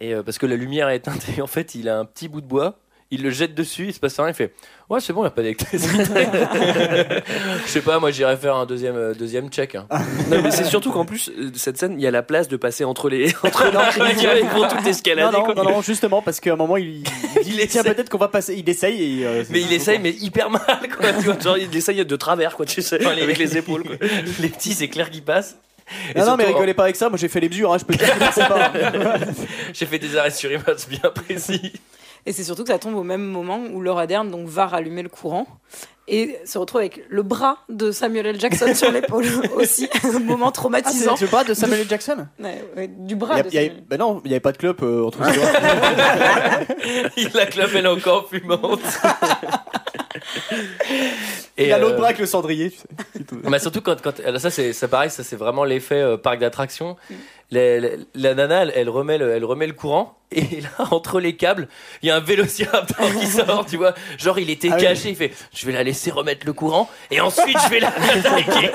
Et 0.00 0.14
euh, 0.14 0.22
parce 0.22 0.38
que 0.38 0.46
la 0.46 0.56
lumière 0.56 0.88
est 0.88 0.96
éteinte 1.04 1.28
et 1.36 1.42
en 1.42 1.46
fait 1.46 1.74
il 1.74 1.88
a 1.88 1.98
un 1.98 2.04
petit 2.04 2.28
bout 2.28 2.40
de 2.40 2.46
bois. 2.46 2.78
Il 3.12 3.22
le 3.24 3.30
jette 3.30 3.54
dessus, 3.56 3.86
il 3.88 3.92
se 3.94 3.98
passe 3.98 4.18
rien, 4.20 4.28
il 4.28 4.34
fait 4.34 4.52
Ouais, 4.88 5.00
c'est 5.00 5.12
bon, 5.12 5.20
il 5.20 5.24
n'y 5.24 5.28
a 5.28 5.30
pas 5.32 5.42
d'électricité. 5.42 6.04
Je 7.66 7.68
sais 7.70 7.80
pas, 7.80 7.98
moi 7.98 8.10
j'irais 8.10 8.36
faire 8.36 8.54
un 8.56 8.66
deuxième, 8.66 8.96
euh, 8.96 9.14
deuxième 9.14 9.48
check. 9.50 9.74
hein. 9.74 9.86
Non, 10.28 10.40
mais 10.42 10.50
c'est 10.50 10.64
surtout 10.64 10.92
qu'en 10.92 11.04
plus, 11.04 11.28
euh, 11.36 11.50
cette 11.54 11.76
scène, 11.76 11.94
il 11.98 12.00
y 12.02 12.06
a 12.06 12.10
la 12.12 12.22
place 12.22 12.46
de 12.48 12.56
passer 12.56 12.84
entre 12.84 13.08
les, 13.08 13.34
entre 13.42 13.64
les 13.64 14.40
ils 14.40 14.46
vont 14.46 14.68
tout 14.68 14.76
Non, 14.76 14.84
escalader, 14.86 15.36
non, 15.36 15.42
quoi. 15.44 15.54
non, 15.54 15.64
non, 15.64 15.82
justement, 15.82 16.22
parce 16.22 16.38
qu'à 16.40 16.52
un 16.52 16.56
moment, 16.56 16.76
il, 16.76 16.98
il 16.98 17.02
dit 17.42 17.56
Il 17.58 17.66
Tiens, 17.68 17.82
essaie. 17.82 17.94
peut-être 17.94 18.08
qu'on 18.10 18.18
va 18.18 18.28
passer. 18.28 18.54
Il 18.56 18.68
essaye 18.68 19.20
et. 19.22 19.26
euh, 19.26 19.44
Mais 19.50 19.60
il 19.60 19.72
essaye, 19.72 19.98
mais 19.98 20.10
hyper 20.10 20.48
mal 20.50 20.62
quoi. 20.96 21.12
Tu 21.12 21.24
vois. 21.24 21.38
Genre, 21.40 21.58
il 21.58 21.74
essaye 21.76 22.04
de 22.04 22.16
travers, 22.16 22.54
quoi, 22.56 22.64
tu 22.66 22.80
sais, 22.82 22.98
Enfin, 23.04 23.14
les- 23.14 23.22
avec 23.22 23.38
les 23.38 23.56
épaules, 23.56 23.82
quoi. 23.84 23.96
les 24.40 24.48
petits, 24.48 24.74
c'est 24.74 24.88
clair 24.88 25.10
qu'ils 25.10 25.22
passent. 25.24 25.56
Et 26.14 26.18
Non, 26.20 26.24
non, 26.26 26.36
mais 26.36 26.44
surtout, 26.44 26.58
rigolez 26.58 26.74
pas 26.74 26.84
avec 26.84 26.94
ça. 26.94 27.08
Moi, 27.08 27.18
j'ai 27.18 27.26
fait 27.28 27.40
les 27.40 27.48
mesures. 27.48 27.72
Hein, 27.74 27.78
je 27.78 27.84
peux 27.84 27.94
te 27.94 28.04
dire 28.04 28.16
que 28.16 28.24
c'est 28.32 28.46
pas. 28.46 28.70
J'ai 29.72 29.86
fait 29.86 29.98
des 29.98 30.16
arrêts 30.16 30.30
sur 30.30 30.50
image 30.52 30.86
bien 30.88 31.10
précis. 31.12 31.72
Et 32.26 32.32
c'est 32.32 32.44
surtout 32.44 32.62
que 32.64 32.68
ça 32.72 32.78
tombe 32.78 32.94
au 32.96 33.02
même 33.02 33.22
moment 33.24 33.58
où 33.72 33.80
Laura 33.80 34.06
Dern 34.06 34.30
donc, 34.30 34.46
va 34.46 34.66
rallumer 34.66 35.02
le 35.02 35.08
courant 35.08 35.46
et 36.08 36.38
se 36.44 36.58
retrouve 36.58 36.80
avec 36.80 37.02
le 37.08 37.22
bras 37.22 37.58
de 37.68 37.92
Samuel 37.92 38.26
L. 38.26 38.40
Jackson 38.40 38.74
sur 38.74 38.90
l'épaule 38.90 39.26
aussi. 39.54 39.88
Un 40.04 40.18
moment 40.18 40.48
Ah, 40.48 40.52
traumatisant. 40.52 41.16
c'est 41.16 41.24
le 41.26 41.30
bras 41.30 41.44
de 41.44 41.54
Samuel 41.54 41.80
L. 41.80 41.86
Jackson? 41.88 42.26
Ouais, 42.40 42.64
ouais, 42.76 42.88
du 42.88 43.14
bras 43.16 43.36
y 43.36 43.40
a, 43.40 43.42
de 43.44 43.48
il 43.48 43.54
y 43.54 43.58
a- 43.58 43.62
Samuel. 43.68 43.84
bah 43.88 43.96
non, 43.96 44.20
il 44.24 44.28
n'y 44.28 44.34
avait 44.34 44.40
pas 44.40 44.52
de 44.52 44.58
clope 44.58 44.82
euh, 44.82 45.04
entre 45.06 45.24
ses 45.30 45.36
doigts. 45.36 45.50
La 47.34 47.46
clope, 47.46 47.70
elle 47.74 47.84
est 47.86 47.88
encore 47.88 48.28
fumante. 48.28 48.80
Il 51.58 51.64
Et 51.66 51.72
a 51.72 51.78
l'autre 51.78 51.94
euh, 51.94 51.98
bras 51.98 52.06
avec 52.08 52.18
le 52.18 52.26
cendrier. 52.26 52.70
Tu 52.70 52.78
sais. 52.78 52.84
Bah, 53.44 53.58
surtout 53.58 53.80
quand, 53.80 54.00
quand 54.02 54.18
alors 54.20 54.40
ça 54.40 54.50
c'est 54.50 54.72
ça 54.72 54.88
pareil 54.88 55.10
ça 55.10 55.22
c'est 55.24 55.36
vraiment 55.36 55.64
l'effet 55.64 56.00
euh, 56.00 56.16
parc 56.16 56.38
d'attraction 56.40 56.96
La- 57.50 57.78
la, 57.80 57.88
la 58.14 58.34
nana 58.34 58.62
elle, 58.62 58.72
elle 58.74 58.88
remet 58.88 59.18
le, 59.18 59.30
elle 59.30 59.44
remet 59.44 59.66
le 59.66 59.72
courant 59.72 60.16
et 60.32 60.60
là 60.60 60.68
entre 60.90 61.20
les 61.20 61.36
câbles 61.36 61.68
il 62.02 62.08
y 62.08 62.10
a 62.10 62.16
un 62.16 62.20
vélociraptor 62.20 63.06
qui 63.20 63.26
sort 63.26 63.66
tu 63.66 63.76
vois 63.76 63.94
genre 64.18 64.38
il 64.38 64.50
était 64.50 64.68
Ah 64.72 64.76
oui. 64.76 64.82
caché 64.82 65.10
il 65.10 65.16
fait 65.16 65.32
je 65.54 65.66
vais 65.66 65.72
la 65.72 65.82
laisser 65.82 66.10
remettre 66.10 66.44
le 66.46 66.52
courant 66.52 66.88
et 67.10 67.20
ensuite 67.20 67.56
je 67.64 67.70
vais 67.70 67.80
la 67.80 67.88
attaquer 67.94 68.70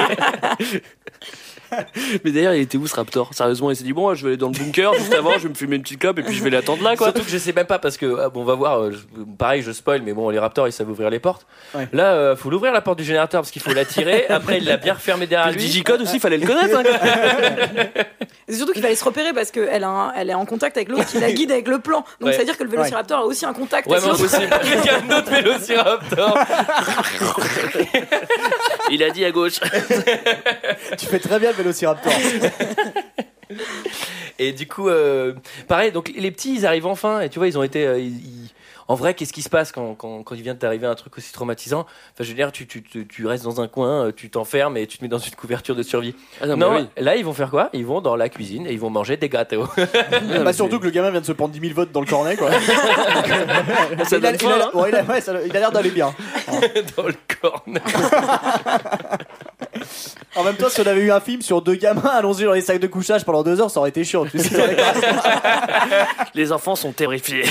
Mais 2.23 2.31
d'ailleurs, 2.31 2.53
il 2.53 2.61
était 2.61 2.77
où 2.77 2.87
ce 2.87 2.95
Raptor? 2.95 3.33
Sérieusement, 3.33 3.69
il 3.71 3.75
s'est 3.75 3.83
dit 3.83 3.93
bon, 3.93 4.13
je 4.13 4.23
vais 4.23 4.29
aller 4.29 4.37
dans 4.37 4.47
le 4.49 4.53
bunker 4.57 4.93
juste 4.95 5.13
avant, 5.17 5.33
je 5.33 5.43
vais 5.43 5.49
me 5.49 5.53
fumer 5.55 5.75
une 5.77 5.81
petite 5.81 5.99
clope 5.99 6.19
et 6.19 6.23
puis 6.23 6.33
je 6.35 6.43
vais 6.43 6.49
l'attendre 6.49 6.83
là, 6.83 6.95
quoi. 6.95 7.07
Surtout 7.07 7.23
que 7.23 7.29
je 7.31 7.37
sais 7.37 7.53
même 7.53 7.65
pas 7.67 7.79
parce 7.79 7.97
que 7.97 8.19
ah, 8.19 8.29
bon, 8.29 8.41
on 8.41 8.45
va 8.45 8.55
voir. 8.55 8.79
euh, 8.81 8.91
je- 8.91 9.23
pareil, 9.37 9.61
je 9.61 9.71
spoil, 9.71 10.01
mais 10.03 10.13
bon, 10.13 10.29
les 10.29 10.39
Raptors 10.39 10.67
ils 10.67 10.71
savent 10.71 10.89
ouvrir 10.89 11.09
les 11.09 11.19
portes. 11.19 11.45
Ouais. 11.73 11.87
Là, 11.93 12.13
euh, 12.13 12.35
faut 12.35 12.49
l'ouvrir 12.49 12.73
la 12.73 12.81
porte 12.81 12.97
du 12.97 13.03
générateur 13.03 13.41
parce 13.41 13.51
qu'il 13.51 13.61
faut 13.61 13.73
la 13.73 13.85
tirer. 13.85 14.25
Après, 14.29 14.57
il 14.57 14.65
l'a 14.65 14.77
bien 14.77 14.93
refermé 14.93 15.27
derrière 15.27 15.47
Le 15.49 15.53
lui. 15.55 15.61
digicode 15.61 16.01
aussi, 16.01 16.19
fallait 16.19 16.37
le 16.37 16.47
connaître. 16.47 16.77
hein, 16.77 16.83
quoi. 16.83 18.03
C'est 18.47 18.55
surtout 18.57 18.73
qu'il 18.73 18.81
fallait 18.81 18.95
se 18.95 19.03
repérer 19.03 19.33
parce 19.33 19.49
qu'elle 19.51 19.85
elle 20.15 20.29
est 20.29 20.33
en 20.35 20.45
contact 20.45 20.77
avec 20.77 20.89
l'autre 20.89 21.05
qui 21.07 21.19
la 21.19 21.31
guide 21.31 21.51
avec 21.51 21.67
le 21.67 21.79
plan. 21.79 22.03
Donc 22.19 22.27
Ouais. 22.27 22.33
ça 22.33 22.39
veut 22.39 22.45
dire 22.45 22.57
que 22.57 22.63
le 22.63 22.69
vélociraptor 22.69 23.19
a 23.19 23.25
aussi 23.25 23.45
un 23.45 23.53
contact. 23.53 23.87
Ouais, 23.89 23.97
Et 23.97 24.01
mais 24.07 24.13
sinon- 24.13 24.13
impossible. 24.13 24.49
Il 24.63 24.85
y 24.85 24.89
a 24.89 24.97
un 25.15 25.17
autre 25.19 25.31
vélociraptor. 25.31 26.37
Il 28.91 29.03
a 29.03 29.09
dit 29.09 29.25
à 29.25 29.31
gauche. 29.31 29.59
Tu 30.97 31.05
fais 31.07 31.19
très 31.19 31.39
bien 31.39 31.51
le 31.57 31.64
vélociraptor. 31.65 32.11
Et 34.39 34.51
du 34.51 34.67
coup, 34.67 34.89
euh, 34.89 35.33
pareil, 35.67 35.91
donc 35.91 36.11
les 36.15 36.31
petits, 36.31 36.55
ils 36.55 36.65
arrivent 36.65 36.87
enfin. 36.87 37.21
Et 37.21 37.29
tu 37.29 37.39
vois, 37.39 37.47
ils 37.47 37.57
ont 37.57 37.63
été. 37.63 37.85
euh, 37.87 37.99
ils- 37.99 38.17
ils- 38.25 38.51
En 38.87 38.93
vrai, 38.93 39.15
qu'est-ce 39.15 39.33
qui 39.33 39.41
se 39.41 39.49
passe 39.49 39.71
quand, 39.71 39.95
quand, 39.95 40.21
quand 40.21 40.35
il 40.35 40.43
vient 40.43 40.53
de 40.53 40.59
t'arriver 40.59 40.85
un 40.85 40.93
truc 40.93 41.17
aussi 41.17 41.33
traumatisant? 41.33 41.79
Enfin, 42.13 42.23
je 42.23 42.25
veux 42.29 42.35
dire, 42.35 42.51
tu, 42.51 42.67
tu, 42.67 42.83
tu, 42.83 43.07
tu 43.07 43.25
restes 43.25 43.43
dans 43.43 43.59
un 43.59 43.67
coin, 43.67 44.07
euh, 44.07 44.11
tu 44.15 44.29
t'enfermes 44.29 44.77
et 44.77 44.85
tu 44.85 44.99
te 44.99 45.03
mets 45.03 45.07
dans 45.07 45.17
une 45.17 45.33
couverture 45.33 45.75
de 45.75 45.81
survie. 45.81 46.13
Ah 46.39 46.45
non, 46.45 46.55
non, 46.55 46.71
mais 46.71 46.81
oui. 46.81 46.87
là, 46.97 47.15
ils 47.15 47.25
vont 47.25 47.33
faire 47.33 47.49
quoi? 47.49 47.71
Ils 47.73 47.83
vont 47.85 47.99
dans 48.01 48.15
la 48.15 48.29
cuisine 48.29 48.67
et 48.67 48.73
ils 48.73 48.79
vont 48.79 48.91
manger 48.91 49.17
des 49.17 49.27
gâteaux. 49.27 49.67
bah, 50.43 50.53
surtout 50.53 50.77
que 50.79 50.85
le 50.85 50.91
gamin 50.91 51.09
vient 51.09 51.21
de 51.21 51.25
se 51.25 51.31
prendre 51.31 51.51
10 51.53 51.59
000 51.61 51.73
votes 51.73 51.91
dans 51.91 52.01
le 52.01 52.05
cornet, 52.05 52.35
quoi. 52.35 52.51
Ça 54.05 54.17
il, 54.17 54.25
a, 54.27 54.33
il 54.33 54.37
l'air- 54.47 54.75
ouais, 54.75 54.89
il 55.47 55.57
a- 55.57 55.71
d'aller 55.71 55.89
bien. 55.89 56.13
dans 56.95 57.07
le 57.07 57.15
corner. 57.41 57.81
En 60.35 60.43
même 60.43 60.55
temps, 60.55 60.69
si 60.69 60.81
on 60.81 60.87
avait 60.87 61.01
eu 61.01 61.11
un 61.11 61.19
film 61.21 61.41
sur 61.41 61.61
deux 61.61 61.75
gamins 61.75 62.01
allongés 62.09 62.45
dans 62.45 62.53
les 62.53 62.61
sacs 62.61 62.79
de 62.79 62.87
couchage 62.87 63.23
pendant 63.23 63.43
deux 63.43 63.59
heures, 63.61 63.71
ça 63.71 63.79
aurait 63.79 63.89
été 63.89 64.03
chiant. 64.03 64.25
tu 64.25 64.37
sais. 64.39 64.55
Les 66.35 66.51
enfants 66.51 66.75
sont 66.75 66.91
terrifiés. 66.91 67.43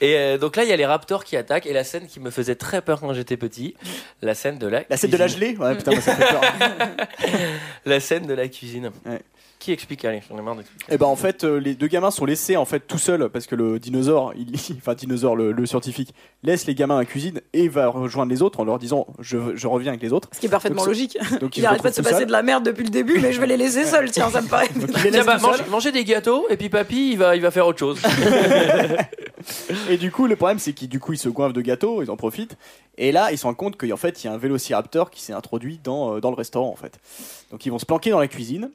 Et 0.00 0.16
euh, 0.16 0.38
donc 0.38 0.56
là, 0.56 0.64
il 0.64 0.70
y 0.70 0.72
a 0.72 0.76
les 0.76 0.86
raptors 0.86 1.24
qui 1.24 1.36
attaquent 1.36 1.66
et 1.66 1.72
la 1.72 1.84
scène 1.84 2.06
qui 2.06 2.18
me 2.20 2.30
faisait 2.30 2.54
très 2.54 2.80
peur 2.80 3.00
quand 3.00 3.12
j'étais 3.12 3.36
petit, 3.36 3.74
la 4.22 4.34
scène 4.34 4.58
de 4.58 4.66
la 4.66 4.84
La 4.88 4.96
scène 4.96 5.10
de 5.10 5.16
la 5.16 5.26
cuisine. 5.26 5.40
gelée? 5.48 5.56
Ouais, 5.58 5.74
putain, 5.76 5.90
moi, 5.92 6.00
ça 6.00 6.14
fait 6.16 6.26
peur. 6.28 6.40
La 7.84 8.00
scène 8.00 8.26
de 8.26 8.32
la 8.34 8.48
cuisine. 8.48 8.90
Ouais. 9.04 9.20
Qui 9.64 9.72
explique 9.72 10.04
Allez, 10.04 10.20
j'en 10.28 10.36
ai 10.36 10.42
marre 10.42 10.56
d'expliquer. 10.56 10.92
Et 10.92 10.98
ben 10.98 11.06
en 11.06 11.16
fait, 11.16 11.42
euh, 11.42 11.56
les 11.56 11.74
deux 11.74 11.86
gamins 11.86 12.10
sont 12.10 12.26
laissés 12.26 12.58
en 12.58 12.66
fait 12.66 12.80
tout 12.80 12.98
seuls 12.98 13.30
parce 13.30 13.46
que 13.46 13.54
le 13.54 13.78
dinosaure, 13.78 14.34
il, 14.36 14.52
enfin 14.76 14.92
dinosaure, 14.92 15.36
le, 15.36 15.52
le 15.52 15.64
scientifique, 15.64 16.12
laisse 16.42 16.66
les 16.66 16.74
gamins 16.74 16.96
à 16.96 16.98
la 16.98 17.04
cuisine 17.06 17.40
et 17.54 17.68
va 17.68 17.88
rejoindre 17.88 18.30
les 18.30 18.42
autres 18.42 18.60
en 18.60 18.64
leur 18.64 18.78
disant 18.78 19.06
je, 19.20 19.56
je 19.56 19.66
reviens 19.66 19.92
avec 19.92 20.02
les 20.02 20.12
autres. 20.12 20.28
Ce 20.32 20.40
qui 20.40 20.44
est 20.46 20.50
parfaitement 20.50 20.82
Donc, 20.82 20.88
logique. 20.88 21.16
Donc 21.40 21.56
Il 21.56 21.64
arrête 21.64 21.80
pas 21.82 21.88
de 21.88 21.94
se 21.94 22.02
passer 22.02 22.26
de 22.26 22.32
la 22.32 22.42
merde 22.42 22.62
depuis 22.62 22.84
le 22.84 22.90
début, 22.90 23.18
mais 23.20 23.32
je 23.32 23.40
vais 23.40 23.46
les 23.46 23.56
laisser 23.56 23.86
seuls, 23.86 24.10
tiens, 24.10 24.28
ça 24.28 24.42
me 24.42 24.48
paraît. 24.48 24.68
Donc, 24.78 24.90
Tiens, 25.10 25.24
bah, 25.24 25.38
mange- 25.38 25.66
mangez 25.70 25.92
des 25.92 26.04
gâteaux 26.04 26.46
et 26.50 26.58
puis 26.58 26.68
papy, 26.68 27.12
il 27.12 27.16
va, 27.16 27.34
il 27.34 27.40
va 27.40 27.50
faire 27.50 27.66
autre 27.66 27.78
chose. 27.78 28.02
Et 29.90 29.96
du 29.96 30.10
coup, 30.10 30.26
le 30.26 30.36
problème, 30.36 30.58
c'est 30.58 30.72
qu'ils 30.72 30.88
du 30.88 31.00
coup, 31.00 31.12
ils 31.12 31.18
se 31.18 31.28
goinvent 31.28 31.52
de 31.52 31.60
gâteaux, 31.60 32.02
ils 32.02 32.10
en 32.10 32.16
profitent. 32.16 32.56
Et 32.96 33.12
là, 33.12 33.32
ils 33.32 33.38
se 33.38 33.44
rendent 33.44 33.56
compte 33.56 33.76
qu'en 33.76 33.96
fait, 33.96 34.22
il 34.22 34.26
y 34.26 34.30
a 34.30 34.32
un 34.32 34.38
vélociraptor 34.38 35.10
qui 35.10 35.20
s'est 35.22 35.32
introduit 35.32 35.80
dans, 35.82 36.16
euh, 36.16 36.20
dans 36.20 36.30
le 36.30 36.36
restaurant, 36.36 36.68
en 36.70 36.76
fait. 36.76 36.98
Donc, 37.50 37.64
ils 37.66 37.70
vont 37.70 37.78
se 37.78 37.86
planquer 37.86 38.10
dans 38.10 38.20
la 38.20 38.28
cuisine. 38.28 38.70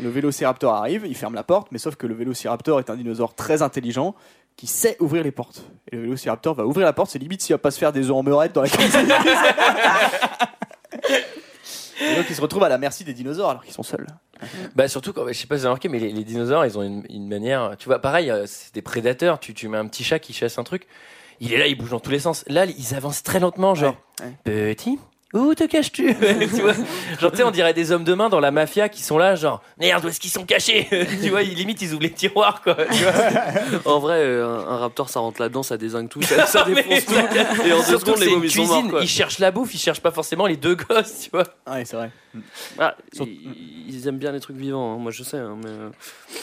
Le 0.00 0.08
vélociraptor 0.08 0.74
arrive, 0.74 1.04
il 1.06 1.14
ferme 1.16 1.34
la 1.34 1.44
porte, 1.44 1.68
mais 1.70 1.78
sauf 1.78 1.94
que 1.96 2.06
le 2.06 2.14
vélociraptor 2.14 2.80
est 2.80 2.90
un 2.90 2.96
dinosaure 2.96 3.34
très 3.34 3.62
intelligent 3.62 4.14
qui 4.56 4.66
sait 4.66 4.96
ouvrir 5.00 5.22
les 5.22 5.30
portes. 5.32 5.62
Et 5.92 5.96
le 5.96 6.02
vélociraptor 6.02 6.54
va 6.54 6.66
ouvrir 6.66 6.84
la 6.84 6.92
porte, 6.92 7.10
c'est 7.10 7.18
limite 7.18 7.42
s'il 7.42 7.54
va 7.54 7.58
pas 7.58 7.70
se 7.70 7.78
faire 7.78 7.92
des 7.92 8.06
œufs 8.10 8.16
en 8.16 8.22
meurette 8.22 8.52
dans 8.52 8.62
la 8.62 8.68
cuisine. 8.68 9.08
Et 12.00 12.16
donc, 12.16 12.26
ils 12.28 12.34
se 12.34 12.40
retrouvent 12.40 12.64
à 12.64 12.68
la 12.68 12.78
merci 12.78 13.04
des 13.04 13.14
dinosaures 13.14 13.50
alors 13.50 13.62
qu'ils 13.62 13.72
sont 13.72 13.82
seuls. 13.84 14.06
Bah 14.74 14.88
surtout 14.88 15.12
quand 15.12 15.26
je 15.28 15.32
sais 15.32 15.46
pas 15.46 15.54
si 15.56 15.60
vous 15.60 15.66
avez 15.66 15.68
remarqué 15.68 15.88
mais 15.88 15.98
les, 16.00 16.12
les 16.12 16.24
dinosaures 16.24 16.66
ils 16.66 16.76
ont 16.76 16.82
une, 16.82 17.04
une 17.08 17.28
manière 17.28 17.76
tu 17.78 17.86
vois 17.86 18.00
pareil 18.00 18.30
euh, 18.30 18.44
c'est 18.46 18.74
des 18.74 18.82
prédateurs 18.82 19.38
tu, 19.38 19.54
tu 19.54 19.68
mets 19.68 19.78
un 19.78 19.86
petit 19.86 20.04
chat 20.04 20.18
qui 20.18 20.34
chasse 20.34 20.58
un 20.58 20.64
truc 20.64 20.86
il 21.40 21.52
est 21.54 21.56
là 21.56 21.66
il 21.66 21.76
bouge 21.78 21.90
dans 21.90 22.00
tous 22.00 22.10
les 22.10 22.18
sens 22.18 22.44
là 22.48 22.66
ils 22.66 22.94
avancent 22.94 23.22
très 23.22 23.38
lentement 23.40 23.74
genre 23.74 23.96
Ouais, 24.20 24.32
petit 24.44 24.98
où 25.34 25.54
te 25.54 25.64
caches-tu 25.64 26.14
tu 26.54 26.60
vois 26.62 26.72
genre 27.20 27.30
tu 27.32 27.36
sais 27.38 27.42
on 27.42 27.50
dirait 27.50 27.74
des 27.74 27.92
hommes 27.92 28.04
de 28.04 28.14
main 28.14 28.28
dans 28.28 28.40
la 28.40 28.50
mafia 28.50 28.88
qui 28.88 29.02
sont 29.02 29.18
là 29.18 29.34
genre 29.34 29.60
merde 29.78 30.04
où 30.04 30.08
est-ce 30.08 30.20
qu'ils 30.20 30.30
sont 30.30 30.44
cachés 30.46 30.88
tu 31.22 31.28
vois 31.30 31.42
ils, 31.42 31.54
limite 31.54 31.82
ils 31.82 31.92
ouvrent 31.92 32.02
les 32.02 32.10
tiroirs 32.12 32.62
quoi 32.62 32.76
tu 32.76 33.02
vois 33.02 33.12
En 33.94 33.98
vrai, 33.98 34.18
euh, 34.20 34.46
un, 34.46 34.68
un 34.74 34.78
raptor, 34.78 35.08
ça 35.10 35.20
rentre 35.20 35.40
là-dedans, 35.40 35.62
ça 35.62 35.76
désingue 35.76 36.08
tout, 36.08 36.22
ça, 36.22 36.46
ça 36.46 36.64
Mais 36.68 36.74
défonce 36.82 37.04
tout. 37.06 37.12
Et 37.66 37.72
en 37.72 37.78
deux 37.78 37.98
secondes, 37.98 38.18
les 38.18 38.26
ils 38.30 38.50
sont 38.50 38.66
morts. 38.66 38.90
quoi. 38.90 39.00
ils 39.02 39.08
cherchent 39.08 39.38
la 39.40 39.50
bouffe 39.50 39.74
ils 39.74 39.78
cherchent 39.78 40.00
pas 40.00 40.10
forcément 40.12 40.46
les 40.46 40.56
deux 40.56 40.74
gosses 40.76 41.20
tu 41.24 41.30
vois 41.32 41.44
Ouais, 41.68 41.84
c'est 41.84 41.96
vrai. 41.96 42.10
Ah, 42.80 42.96
ils, 43.20 43.86
ils 43.94 44.08
aiment 44.08 44.18
bien 44.18 44.32
les 44.32 44.40
trucs 44.40 44.56
vivants, 44.56 44.94
hein, 44.94 44.98
moi 44.98 45.12
je 45.12 45.22
sais. 45.22 45.36
hein, 45.36 45.56
mais, 45.62 45.70
euh, 45.70 45.88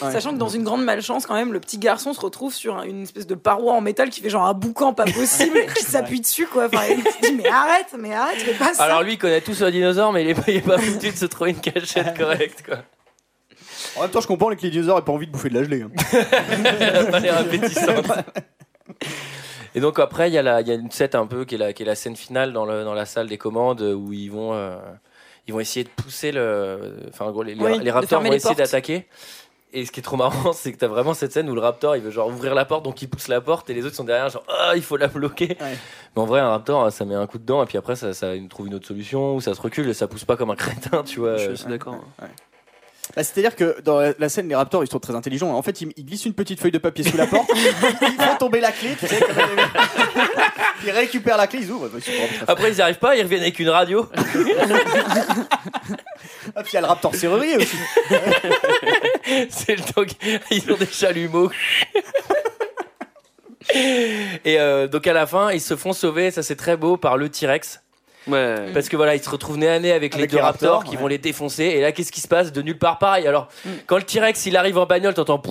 Ouais. 0.01 0.11
Sachant 0.13 0.31
que 0.31 0.37
dans 0.37 0.47
une 0.47 0.63
grande 0.63 0.85
malchance, 0.85 1.25
quand 1.25 1.33
même, 1.33 1.51
le 1.51 1.59
petit 1.59 1.77
garçon 1.77 2.13
se 2.13 2.21
retrouve 2.21 2.53
sur 2.53 2.77
un- 2.77 2.83
une 2.83 3.03
espèce 3.03 3.27
de 3.27 3.35
paroi 3.35 3.73
en 3.73 3.81
métal 3.81 4.09
qui 4.09 4.21
fait 4.21 4.29
genre 4.29 4.45
un 4.45 4.53
boucan 4.53 4.93
pas 4.93 5.03
possible, 5.03 5.59
qui 5.75 5.83
s'appuie 5.83 6.21
dessus, 6.21 6.47
quoi. 6.47 6.67
Enfin, 6.67 6.83
il 6.89 7.03
se 7.03 7.29
dit, 7.29 7.35
mais 7.35 7.47
arrête, 7.49 7.87
mais 7.99 8.13
arrête, 8.13 8.37
fais 8.41 8.53
pas 8.53 8.73
ça. 8.73 8.80
Alors 8.83 9.03
lui 9.03 9.13
il 9.13 9.17
connaît 9.17 9.41
tout 9.41 9.53
sur 9.53 9.65
le 9.65 9.71
dinosaure 9.71 10.11
mais 10.13 10.23
il 10.23 10.29
est 10.29 10.33
pas, 10.35 10.43
il 10.47 10.55
est 10.57 10.61
pas 10.61 10.77
foutu 10.77 11.11
de 11.11 11.15
se 11.15 11.25
trouver 11.25 11.51
une 11.51 11.59
cachette 11.61 12.17
correcte 12.17 12.63
quoi 12.65 12.77
En 13.97 14.01
même 14.01 14.11
temps, 14.11 14.21
je 14.21 14.27
comprends 14.27 14.49
que 14.55 14.61
les 14.61 14.69
dinosaures 14.69 14.99
aient 14.99 15.03
pas 15.03 15.11
envie 15.11 15.27
de 15.27 15.31
bouffer 15.31 15.49
de 15.49 15.55
la 15.55 15.63
gelée. 15.63 15.81
hein. 15.83 15.91
pas 17.11 17.19
l'air 17.19 17.37
appétissante. 17.37 18.05
Et 19.73 19.79
donc 19.79 19.99
après, 19.99 20.29
il 20.29 20.33
y, 20.33 20.37
a 20.37 20.41
la- 20.41 20.61
il 20.61 20.67
y 20.67 20.71
a 20.71 20.75
une 20.75 20.91
scène 20.91 21.09
un 21.13 21.25
peu 21.27 21.45
qui 21.45 21.55
est 21.55 21.57
la, 21.57 21.73
qui 21.73 21.83
est 21.83 21.85
la 21.85 21.95
scène 21.95 22.15
finale 22.15 22.51
dans, 22.53 22.65
le, 22.65 22.83
dans 22.83 22.93
la 22.93 23.05
salle 23.05 23.27
des 23.27 23.37
commandes 23.37 23.81
où 23.81 24.11
ils 24.11 24.29
vont, 24.29 24.53
euh, 24.53 24.77
ils 25.47 25.53
vont 25.53 25.59
essayer 25.61 25.83
de 25.85 25.89
pousser 25.89 26.31
le. 26.31 26.97
Enfin, 27.09 27.25
en 27.25 27.31
gros, 27.31 27.43
les, 27.43 27.55
les- 27.55 27.63
Oui, 27.63 27.77
les 27.79 27.85
de 27.85 27.91
raptors 27.91 28.09
fermer 28.09 28.29
vont 28.29 28.31
les 28.33 28.37
essayer 28.37 28.49
portes. 28.55 28.59
d'attaquer. 28.69 29.07
Et 29.73 29.85
ce 29.85 29.91
qui 29.91 30.01
est 30.01 30.03
trop 30.03 30.17
marrant, 30.17 30.51
c'est 30.53 30.71
que 30.73 30.77
t'as 30.77 30.87
vraiment 30.87 31.13
cette 31.13 31.31
scène 31.31 31.49
où 31.49 31.55
le 31.55 31.61
raptor 31.61 31.95
il 31.95 32.01
veut 32.01 32.11
genre 32.11 32.27
ouvrir 32.27 32.53
la 32.55 32.65
porte, 32.65 32.83
donc 32.83 33.01
il 33.01 33.07
pousse 33.07 33.27
la 33.27 33.41
porte 33.41 33.69
et 33.69 33.73
les 33.73 33.85
autres 33.85 33.95
sont 33.95 34.03
derrière, 34.03 34.29
genre 34.29 34.43
ah, 34.49 34.73
il 34.75 34.81
faut 34.81 34.97
la 34.97 35.07
bloquer. 35.07 35.57
Ouais. 35.59 35.77
Mais 36.15 36.21
en 36.21 36.25
vrai, 36.25 36.41
un 36.41 36.49
raptor 36.49 36.91
ça 36.91 37.05
met 37.05 37.15
un 37.15 37.27
coup 37.27 37.37
dedans 37.37 37.63
et 37.63 37.65
puis 37.65 37.77
après 37.77 37.95
ça, 37.95 38.13
ça 38.13 38.33
trouve 38.49 38.67
une 38.67 38.75
autre 38.75 38.87
solution 38.87 39.35
ou 39.35 39.41
ça 39.41 39.53
se 39.53 39.61
recule 39.61 39.87
et 39.87 39.93
ça 39.93 40.07
pousse 40.07 40.25
pas 40.25 40.35
comme 40.35 40.51
un 40.51 40.55
crétin, 40.55 41.03
tu 41.03 41.19
vois. 41.19 41.37
je 41.37 41.53
suis 41.53 41.69
d'accord. 41.69 42.03
Bah, 43.15 43.23
C'est-à-dire 43.23 43.55
que 43.55 43.81
dans 43.81 43.99
la, 43.99 44.29
scène, 44.29 44.47
les 44.47 44.55
raptors, 44.55 44.83
ils 44.83 44.89
sont 44.89 44.99
très 44.99 45.15
intelligents. 45.15 45.53
En 45.53 45.61
fait, 45.61 45.81
ils, 45.81 45.91
ils 45.97 46.05
glissent 46.05 46.25
une 46.25 46.33
petite 46.33 46.61
feuille 46.61 46.71
de 46.71 46.77
papier 46.77 47.03
sous 47.03 47.17
la 47.17 47.27
porte, 47.27 47.49
ils 47.55 48.15
font 48.21 48.35
tomber 48.39 48.61
la 48.61 48.71
clé, 48.71 48.95
tu 48.97 49.07
sais, 49.07 49.19
ils 50.85 50.91
récupèrent 50.91 51.37
la 51.37 51.47
clé, 51.47 51.59
ils 51.61 51.71
ouvrent. 51.71 51.89
Bah, 51.89 51.99
ils. 52.05 52.43
Après 52.47 52.71
ils 52.71 52.77
y 52.77 52.81
arrivent 52.81 52.99
pas, 52.99 53.15
ils 53.15 53.23
reviennent 53.23 53.41
avec 53.41 53.59
une 53.59 53.69
radio. 53.69 54.07
Ah, 56.55 56.63
puis 56.63 56.71
il 56.71 56.75
y 56.75 56.77
a 56.77 56.81
le 56.81 56.87
raptor 56.87 57.13
serrurier 57.15 57.57
aussi. 57.57 57.75
C'est 59.49 59.75
le 59.75 59.93
temps 59.93 60.03
qu'ils- 60.05 60.39
ils 60.51 60.71
ont 60.71 60.77
des 60.77 60.85
chalumeaux. 60.85 61.49
Et 63.73 64.59
euh, 64.59 64.87
donc 64.87 65.07
à 65.07 65.13
la 65.13 65.25
fin, 65.27 65.51
ils 65.51 65.61
se 65.61 65.75
font 65.75 65.93
sauver, 65.93 66.31
ça 66.31 66.43
c'est 66.43 66.55
très 66.55 66.75
beau, 66.75 66.97
par 66.97 67.15
le 67.17 67.29
T-Rex. 67.29 67.81
Ouais. 68.27 68.71
Parce 68.73 68.87
que 68.89 68.95
voilà, 68.97 69.15
ils 69.15 69.23
se 69.23 69.29
retrouvent 69.29 69.57
nez 69.57 69.67
à 69.67 69.79
nez 69.79 69.91
avec, 69.91 70.15
les 70.15 70.27
deux 70.27 70.35
les 70.37 70.41
raptors, 70.41 70.73
raptors, 70.75 70.89
qui 70.89 70.95
ouais. 70.95 71.01
vont 71.01 71.07
les 71.07 71.17
défoncer. 71.17 71.63
Et 71.63 71.81
là, 71.81 71.91
qu'est-ce 71.91 72.11
qui 72.11 72.21
se 72.21 72.27
passe 72.27 72.51
De 72.51 72.61
nulle 72.61 72.77
part 72.77 72.99
pareil? 72.99 73.27
Alors, 73.27 73.47
quand 73.87 73.97
le 73.97 74.03
T-Rex 74.03 74.45
il 74.45 74.57
arrive 74.57 74.77
en 74.77 74.85
bagnole, 74.85 75.13
t'entends. 75.15 75.41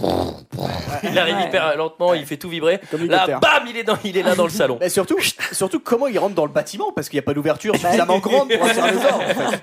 Il 1.03 1.19
arrive 1.19 1.37
Ouais. 1.37 1.47
hyper 1.47 1.77
lentement, 1.77 2.15
il 2.15 2.25
fait 2.27 2.37
tout 2.37 2.49
vibrer. 2.49 2.79
Comme 2.91 3.07
Là, 3.07 3.27
bam, 3.27 3.65
il 3.69 3.77
est, 3.77 3.83
dans, 3.85 3.97
il 4.05 4.17
est 4.17 4.23
là 4.23 4.35
dans 4.37 4.45
le 4.45 4.51
salon. 4.51 4.77
Mais 4.81 4.89
surtout, 4.89 5.17
surtout, 5.53 5.81
comment 5.81 6.07
ils 6.07 6.19
rentrent 6.19 6.35
dans 6.37 6.47
le 6.47 6.53
bâtiment 6.53 6.93
Parce 6.93 7.09
qu'il 7.09 7.17
n'y 7.17 7.23
a 7.25 7.27
pas 7.27 7.35
d'ouverture 7.35 7.75
suffisamment 7.77 8.19
grande 8.19 8.51
pour. 8.53 8.63
En 8.63 8.67
fait. 8.69 9.63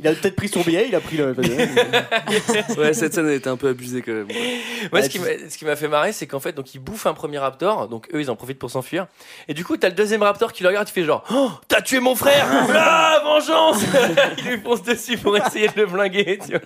Il 0.00 0.06
a 0.06 0.12
peut-être 0.12 0.36
pris 0.36 0.48
son 0.48 0.60
billet, 0.60 0.86
il 0.88 0.94
a 0.94 1.00
pris 1.00 1.16
le. 1.16 1.32
ouais, 2.78 2.94
cette 2.94 3.14
scène 3.14 3.26
elle 3.26 3.34
était 3.34 3.48
un 3.48 3.56
peu 3.56 3.68
abusée 3.68 4.00
quand 4.00 4.12
même. 4.12 4.26
Moi, 4.28 4.36
Ouais, 4.92 5.02
ce 5.02 5.08
qui 5.08 5.18
m'a- 5.18 5.26
ce 5.74 5.76
fait 5.80 5.88
marrer, 5.88 6.12
c'est 6.12 6.28
qu'en 6.28 6.38
fait, 6.38 6.52
donc 6.52 6.72
ils 6.72 6.78
bouffent 6.78 7.06
un 7.06 7.14
premier 7.14 7.38
raptor, 7.38 7.88
donc 7.88 8.06
eux, 8.14 8.20
ils 8.20 8.30
en 8.30 8.36
profitent 8.36 8.60
pour 8.60 8.70
s'enfuir. 8.70 9.08
Et 9.48 9.54
du 9.54 9.64
coup, 9.64 9.76
t'as 9.76 9.88
le 9.88 9.94
deuxième 9.96 10.22
raptor 10.22 10.52
qui 10.52 10.62
le 10.62 10.68
regarde, 10.68 10.88
il 10.88 10.92
fait 10.92 11.02
genre, 11.04 11.24
oh, 11.32 11.50
t'as 11.66 11.82
tué 11.82 11.98
mon 11.98 12.14
frère, 12.14 12.46
ah, 12.74 13.22
vengeance 13.24 13.82
Il 14.38 14.44
lui 14.44 14.60
fonce 14.60 14.84
dessus 14.84 15.18
pour 15.18 15.36
essayer 15.36 15.66
de 15.66 15.80
le 15.80 15.86
blinguer, 15.86 16.38
tu 16.44 16.52
vois. 16.52 16.60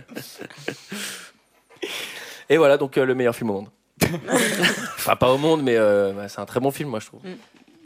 Et 2.51 2.59
voilà, 2.59 2.77
donc 2.77 2.99
euh, 2.99 3.07
le 3.07 3.15
meilleur 3.15 3.35
film 3.35 3.49
au 3.51 3.55
monde. 3.55 3.69
enfin, 4.95 5.17
pas 5.17 5.31
au 5.33 5.39
monde, 5.39 5.63
mais 5.63 5.77
euh, 5.77 6.13
bah, 6.13 6.29
c'est 6.29 6.41
un 6.41 6.45
très 6.47 6.61
bon 6.61 6.71
film, 6.71 6.91
moi, 6.91 7.01
je 7.01 7.07
trouve. 7.07 7.23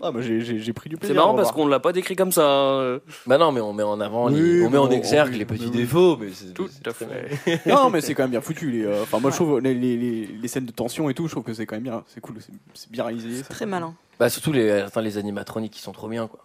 Ah, 0.07 0.13
moi 0.13 0.21
j'ai- 0.23 0.41
j'ai 0.41 0.59
j'ai 0.59 0.73
pris 0.73 0.89
du 0.89 0.95
C'est 0.97 1.01
plaisir. 1.01 1.17
marrant 1.17 1.31
à 1.31 1.37
le 1.37 1.43
parce 1.43 1.53
qu'on 1.53 1.67
l'a 1.67 1.81
pas 1.81 1.93
décrit 1.93 2.15
comme 2.17 2.33
ça. 2.33 2.45
hein. 2.47 3.01
Bah 3.27 3.39
non, 3.39 3.51
mais 3.53 3.61
on 3.61 3.73
met 3.73 3.83
en 3.83 4.01
avant, 4.01 4.29
les- 4.29 4.41
Oui, 4.61 4.65
on 4.67 4.71
met 4.71 4.79
en 4.79 4.91
exergue 4.91 5.33
oui, 5.33 5.39
les 5.39 5.45
petits 5.45 5.65
mais 5.65 5.71
oui. 5.71 5.77
défauts, 5.77 6.17
mais 6.17 6.29
c'est 6.33 6.55
Tout 6.55 6.69
c'est 6.69 6.87
à 6.89 6.93
très 6.93 7.07
fait. 7.07 7.61
Non, 7.69 7.91
mais 7.91 8.01
c'est 8.01 8.15
quand 8.15 8.23
même 8.25 8.31
bien 8.31 8.41
foutu. 8.41 8.71
Les, 8.71 8.85
euh, 8.85 9.03
enfin, 9.03 9.19
moi 9.21 9.31
je 9.31 9.37
trouve 9.37 9.61
les, 9.61 9.75
les, 9.75 9.97
les, 9.97 10.27
les 10.27 10.49
scènes 10.49 10.67
de 10.67 10.73
tension 10.73 11.09
et 11.11 11.15
tout, 11.15 11.27
je 11.27 11.33
trouve 11.33 11.45
que 11.45 11.53
c'est 11.55 11.67
quand 11.67 11.77
même 11.77 11.83
bien. 11.85 12.05
C'est 12.09 12.21
cool, 12.21 12.37
c'est- 12.41 12.53
c'est 12.75 12.91
bien 12.91 13.05
réalisé. 13.05 13.43
ça. 13.43 13.49
Très 13.49 13.67
malin. 13.67 13.95
Bah 14.21 14.29
surtout 14.31 14.53
les, 14.53 14.71
attends, 14.71 15.01
les 15.01 15.19
animatroniques 15.19 15.73
qui 15.73 15.83
sont 15.83 15.93
trop 15.93 16.09
bien, 16.09 16.27
quoi. 16.29 16.41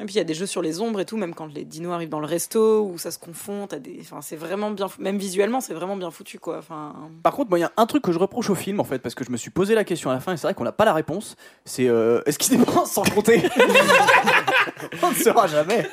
Et 0.00 0.04
puis 0.06 0.14
il 0.14 0.18
y 0.18 0.20
a 0.20 0.24
des 0.24 0.34
jeux 0.34 0.46
sur 0.46 0.62
les 0.62 0.80
ombres 0.80 0.98
et 1.00 1.04
tout, 1.04 1.16
même 1.18 1.34
quand 1.34 1.46
les 1.46 1.64
dinos 1.64 1.92
arrivent 1.92 2.08
dans 2.08 2.20
le 2.20 2.26
resto 2.26 2.82
où 2.84 2.96
ça 2.98 3.10
se 3.10 3.18
confond, 3.18 3.66
t'as 3.66 3.78
des, 3.78 3.98
enfin 4.00 4.20
c'est 4.22 4.36
vraiment 4.36 4.70
bien, 4.70 4.88
fou- 4.88 5.02
même 5.02 5.18
visuellement 5.18 5.60
c'est 5.60 5.74
vraiment 5.74 5.96
bien 5.96 6.10
foutu 6.10 6.38
quoi. 6.38 6.56
Enfin, 6.58 6.94
Par 7.22 7.34
contre, 7.34 7.50
moi, 7.50 7.58
il 7.58 7.62
y 7.62 7.64
a 7.64 7.72
un 7.76 7.86
truc 7.86 8.02
que 8.02 8.10
je 8.12 8.18
reproche 8.18 8.48
au 8.50 8.54
film, 8.54 8.80
en 8.80 8.84
fait, 8.84 8.98
parce 9.00 9.14
que 9.14 9.24
je 9.24 9.30
me 9.30 9.36
suis 9.36 9.50
posé 9.50 9.74
la 9.74 9.84
question 9.84 10.08
à 10.10 10.14
la 10.14 10.20
fin, 10.20 10.32
et 10.32 10.36
c'est 10.38 10.46
vrai 10.46 10.54
qu'on 10.54 10.64
n'a 10.64 10.72
pas 10.72 10.84
la 10.86 10.94
réponse. 10.94 11.36
C'est 11.64 11.86
euh, 11.88 12.22
est-ce 12.26 12.38
qu'il 12.38 12.58
dépense 12.58 12.92
sans 12.92 13.02
compter? 13.02 13.42
On 15.02 15.10
ne 15.10 15.14
saura 15.14 15.46
jamais. 15.46 15.86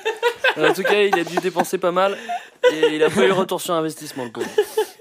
En 0.57 0.73
tout 0.73 0.83
cas, 0.83 1.03
il 1.03 1.17
a 1.19 1.23
dû 1.23 1.35
dépenser 1.37 1.77
pas 1.77 1.91
mal 1.91 2.17
et 2.71 2.95
il 2.95 3.03
a 3.03 3.09
pas 3.09 3.25
eu 3.25 3.31
retour 3.31 3.61
sur 3.61 3.73
investissement 3.73 4.23
le 4.25 4.31
pauvre. 4.31 4.47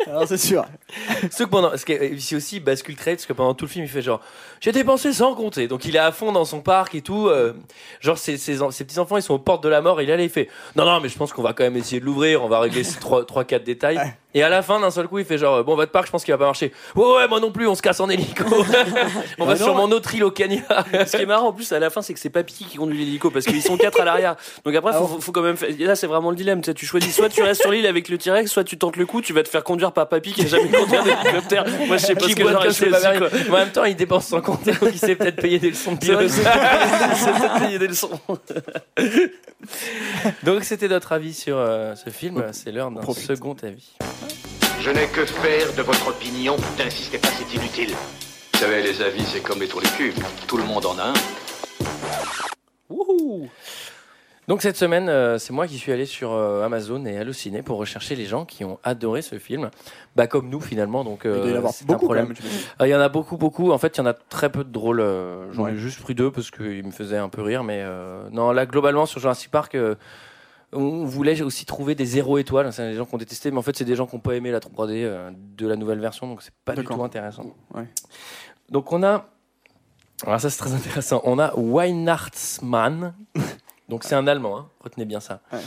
Alors, 0.06 0.26
c'est 0.26 0.36
sûr. 0.38 0.64
Ce 1.30 1.42
que 1.44 1.48
pendant, 1.48 1.76
ce 1.76 1.84
qui 1.84 1.92
est 1.92 2.10
ici 2.10 2.36
aussi 2.36 2.60
bascule 2.60 2.96
très 2.96 3.12
parce 3.14 3.26
que 3.26 3.32
pendant 3.32 3.54
tout 3.54 3.64
le 3.64 3.70
film 3.70 3.84
il 3.84 3.88
fait 3.90 4.02
genre 4.02 4.20
j'ai 4.60 4.72
dépensé 4.72 5.12
sans 5.12 5.34
compter, 5.34 5.68
donc 5.68 5.84
il 5.84 5.96
est 5.96 6.00
à 6.00 6.12
fond 6.12 6.32
dans 6.32 6.44
son 6.44 6.60
parc 6.60 6.94
et 6.94 7.02
tout. 7.02 7.26
euh, 7.28 7.52
genre 8.00 8.16
ses, 8.18 8.36
ses, 8.38 8.58
ses 8.70 8.84
petits 8.84 8.98
enfants 8.98 9.16
ils 9.16 9.22
sont 9.22 9.34
aux 9.34 9.38
portes 9.38 9.62
de 9.62 9.68
la 9.68 9.80
mort, 9.80 10.00
il 10.00 10.08
est 10.10 10.16
là 10.16 10.22
il 10.22 10.30
fait 10.30 10.48
non 10.76 10.84
non 10.84 11.00
mais 11.00 11.08
je 11.08 11.16
pense 11.18 11.32
qu'on 11.32 11.42
va 11.42 11.52
quand 11.52 11.64
même 11.64 11.76
essayer 11.76 12.00
de 12.00 12.04
l'ouvrir, 12.06 12.42
on 12.44 12.48
va 12.48 12.60
régler 12.60 12.84
ces 12.84 12.98
trois 12.98 13.24
trois 13.24 13.44
quatre 13.44 13.64
détails. 13.64 13.96
Ouais. 13.98 14.14
Et 14.34 14.42
à 14.42 14.50
la 14.50 14.60
fin 14.62 14.78
d'un 14.80 14.90
seul 14.90 15.08
coup 15.08 15.18
il 15.18 15.24
fait 15.24 15.38
genre 15.38 15.64
bon 15.64 15.76
votre 15.76 15.92
parc 15.92 16.06
je 16.06 16.12
pense 16.12 16.24
qu'il 16.24 16.32
va 16.32 16.38
pas 16.38 16.44
marcher. 16.44 16.72
Ouais 16.94 17.04
ouais 17.16 17.28
moi 17.28 17.40
non 17.40 17.50
plus 17.50 17.66
on 17.66 17.74
se 17.74 17.82
casse 17.82 18.00
en 18.00 18.08
hélico. 18.08 18.44
on 19.38 19.44
va 19.44 19.54
Bah 19.54 19.58
non. 19.58 19.64
sur 19.64 19.74
mon 19.74 19.90
autre 19.90 20.14
île 20.14 20.24
au 20.24 20.30
Kenya. 20.30 20.62
Ce 21.06 21.16
qui 21.16 21.22
est 21.22 21.26
marrant 21.26 21.48
en 21.48 21.52
plus 21.52 21.72
à 21.72 21.78
la 21.78 21.90
fin, 21.90 22.02
c'est 22.02 22.14
que 22.14 22.20
c'est 22.20 22.30
Papy 22.30 22.64
qui 22.66 22.76
conduit 22.76 22.98
l'hélico 22.98 23.30
parce 23.30 23.44
qu'ils 23.46 23.62
sont 23.62 23.76
quatre 23.76 24.00
à 24.00 24.04
l'arrière. 24.04 24.36
Donc 24.64 24.74
après, 24.74 24.92
faut, 24.92 25.06
faut, 25.06 25.20
faut 25.20 25.32
quand 25.32 25.42
même. 25.42 25.56
faire- 25.56 25.70
Là, 25.78 25.96
c'est 25.96 26.06
vraiment 26.06 26.30
le 26.30 26.36
dilemme. 26.36 26.60
Tu, 26.60 26.66
sais, 26.66 26.74
tu 26.74 26.84
choisis 26.86 27.14
soit 27.14 27.28
tu 27.28 27.42
restes 27.42 27.62
sur 27.62 27.70
l'île 27.70 27.86
avec 27.86 28.08
le 28.08 28.18
T-Rex, 28.18 28.50
soit 28.50 28.64
tu 28.64 28.76
tentes 28.78 28.96
le 28.96 29.06
coup. 29.06 29.20
Tu 29.22 29.32
vas 29.32 29.42
te 29.42 29.48
faire 29.48 29.64
conduire 29.64 29.92
par 29.96 30.08
Papy 30.08 30.32
qui 30.32 30.42
a 30.42 30.46
jamais 30.46 30.68
conduit 30.68 30.96
un 30.96 31.04
hélicoptère. 31.04 31.64
Moi, 31.86 31.96
je 31.96 32.04
sais 32.06 32.14
pas 32.14 32.26
Qui 32.26 32.32
ce 32.32 32.36
que 32.36 32.42
j'aurais 32.48 32.68
vrai. 32.68 33.18
quoi. 33.18 33.28
Mais 33.32 33.50
En 33.50 33.56
même 33.56 33.70
temps 33.70 33.84
il 33.84 33.96
dépense 33.96 34.26
sans 34.26 34.40
compter, 34.42 34.72
donc 34.72 34.90
il 34.92 34.98
s'est 34.98 35.16
peut-être 35.16 35.40
payé 35.40 35.58
des 35.58 35.70
leçons 35.70 35.92
de 35.94 35.98
pilote. 35.98 36.30
peut-être 36.30 37.58
payer 37.58 37.78
des 37.78 37.88
leçons. 37.88 38.10
Donc 40.44 40.64
c'était 40.64 40.88
notre 40.88 41.12
avis 41.12 41.34
sur 41.34 41.56
euh, 41.56 41.94
ce 41.94 42.10
film. 42.10 42.44
C'est 42.52 42.70
l'heure 42.70 42.90
d'un 42.90 43.02
second 43.14 43.56
avis. 43.62 43.92
Je 44.80 44.90
n'ai 44.90 45.06
que 45.06 45.24
faire 45.24 45.72
de 45.74 45.82
votre 45.82 46.08
opinion. 46.08 46.56
N'insistez 46.78 47.18
pas, 47.18 47.28
c'est 47.36 47.56
inutile. 47.56 47.94
Vous 48.52 48.60
savez, 48.60 48.82
les 48.82 49.00
avis, 49.02 49.24
c'est 49.24 49.40
comme 49.40 49.60
les 49.60 49.68
trous 49.68 49.80
du 49.80 49.88
cul. 49.88 50.12
Tout 50.46 50.58
le 50.58 50.64
monde 50.64 50.86
en 50.86 50.98
a 50.98 51.04
un. 51.08 51.14
Wouhou 52.90 53.48
Donc 54.48 54.62
cette 54.62 54.76
semaine, 54.76 55.08
euh, 55.08 55.38
c'est 55.38 55.52
moi 55.52 55.66
qui 55.66 55.76
suis 55.76 55.90
allé 55.90 56.06
sur 56.06 56.32
euh, 56.32 56.64
Amazon 56.64 57.04
et 57.04 57.18
Allociné 57.18 57.62
pour 57.62 57.78
rechercher 57.78 58.14
les 58.14 58.26
gens 58.26 58.44
qui 58.44 58.64
ont 58.64 58.78
adoré 58.84 59.20
ce 59.22 59.38
film. 59.40 59.70
Bah 60.14 60.28
comme 60.28 60.48
nous 60.48 60.60
finalement, 60.60 61.02
donc 61.02 61.22
Il 61.24 61.32
doit 61.32 61.46
y 61.48 61.50
euh, 61.52 61.56
avoir 61.58 61.72
c'est 61.72 61.82
un 61.84 61.86
beaucoup 61.88 62.06
quand 62.06 62.14
problème. 62.14 62.28
même. 62.28 62.36
Il 62.80 62.86
y 62.88 62.94
en 62.94 63.00
a 63.00 63.08
beaucoup, 63.08 63.36
beaucoup. 63.36 63.72
En 63.72 63.78
fait, 63.78 63.96
il 63.96 63.98
y 63.98 64.02
en 64.02 64.06
a 64.06 64.14
très 64.14 64.50
peu 64.50 64.62
de 64.62 64.70
drôles. 64.70 65.00
euh, 65.00 65.52
J'en 65.52 65.66
ai 65.66 65.76
juste 65.76 66.00
pris 66.00 66.14
deux 66.14 66.30
parce 66.30 66.50
qu'ils 66.52 66.84
me 66.86 66.92
faisaient 66.92 67.16
un 67.18 67.28
peu 67.28 67.42
rire. 67.42 67.64
Mais 67.64 67.82
euh, 67.84 68.28
non, 68.30 68.52
là, 68.52 68.66
globalement, 68.66 69.04
sur 69.04 69.18
Jurassic 69.20 69.50
Park, 69.50 69.74
euh, 69.74 69.96
on 70.72 71.04
voulait 71.04 71.42
aussi 71.42 71.66
trouver 71.66 71.96
des 71.96 72.04
zéro 72.06 72.38
étoiles. 72.38 72.72
C'est 72.72 72.88
des 72.90 72.94
gens 72.96 73.04
qui 73.04 73.14
ont 73.16 73.18
détesté, 73.18 73.50
mais 73.50 73.58
en 73.58 73.62
fait, 73.62 73.76
c'est 73.76 73.84
des 73.84 73.96
gens 73.96 74.06
qui 74.06 74.14
n'ont 74.14 74.20
pas 74.22 74.34
aimé 74.36 74.52
la 74.52 74.60
3D 74.60 74.90
euh, 75.02 75.30
de 75.34 75.66
la 75.66 75.74
nouvelle 75.74 75.98
version. 76.00 76.28
Donc, 76.28 76.42
c'est 76.42 76.54
pas 76.64 76.74
du 76.74 76.84
tout 76.84 77.02
intéressant. 77.02 77.46
Ouais. 77.74 77.86
Donc, 78.70 78.92
on 78.92 79.02
a. 79.02 79.26
Alors, 80.24 80.40
ça, 80.40 80.50
c'est 80.50 80.58
très 80.58 80.72
intéressant. 80.72 81.20
On 81.24 81.40
a 81.40 81.52
Weihnachtsmann. 81.56 83.12
Donc, 83.88 84.04
c'est 84.04 84.14
un 84.14 84.26
Allemand. 84.26 84.58
hein. 84.58 84.68
Retenez 84.80 85.04
bien 85.04 85.20
ça. 85.20 85.40
Ouais. 85.52 85.58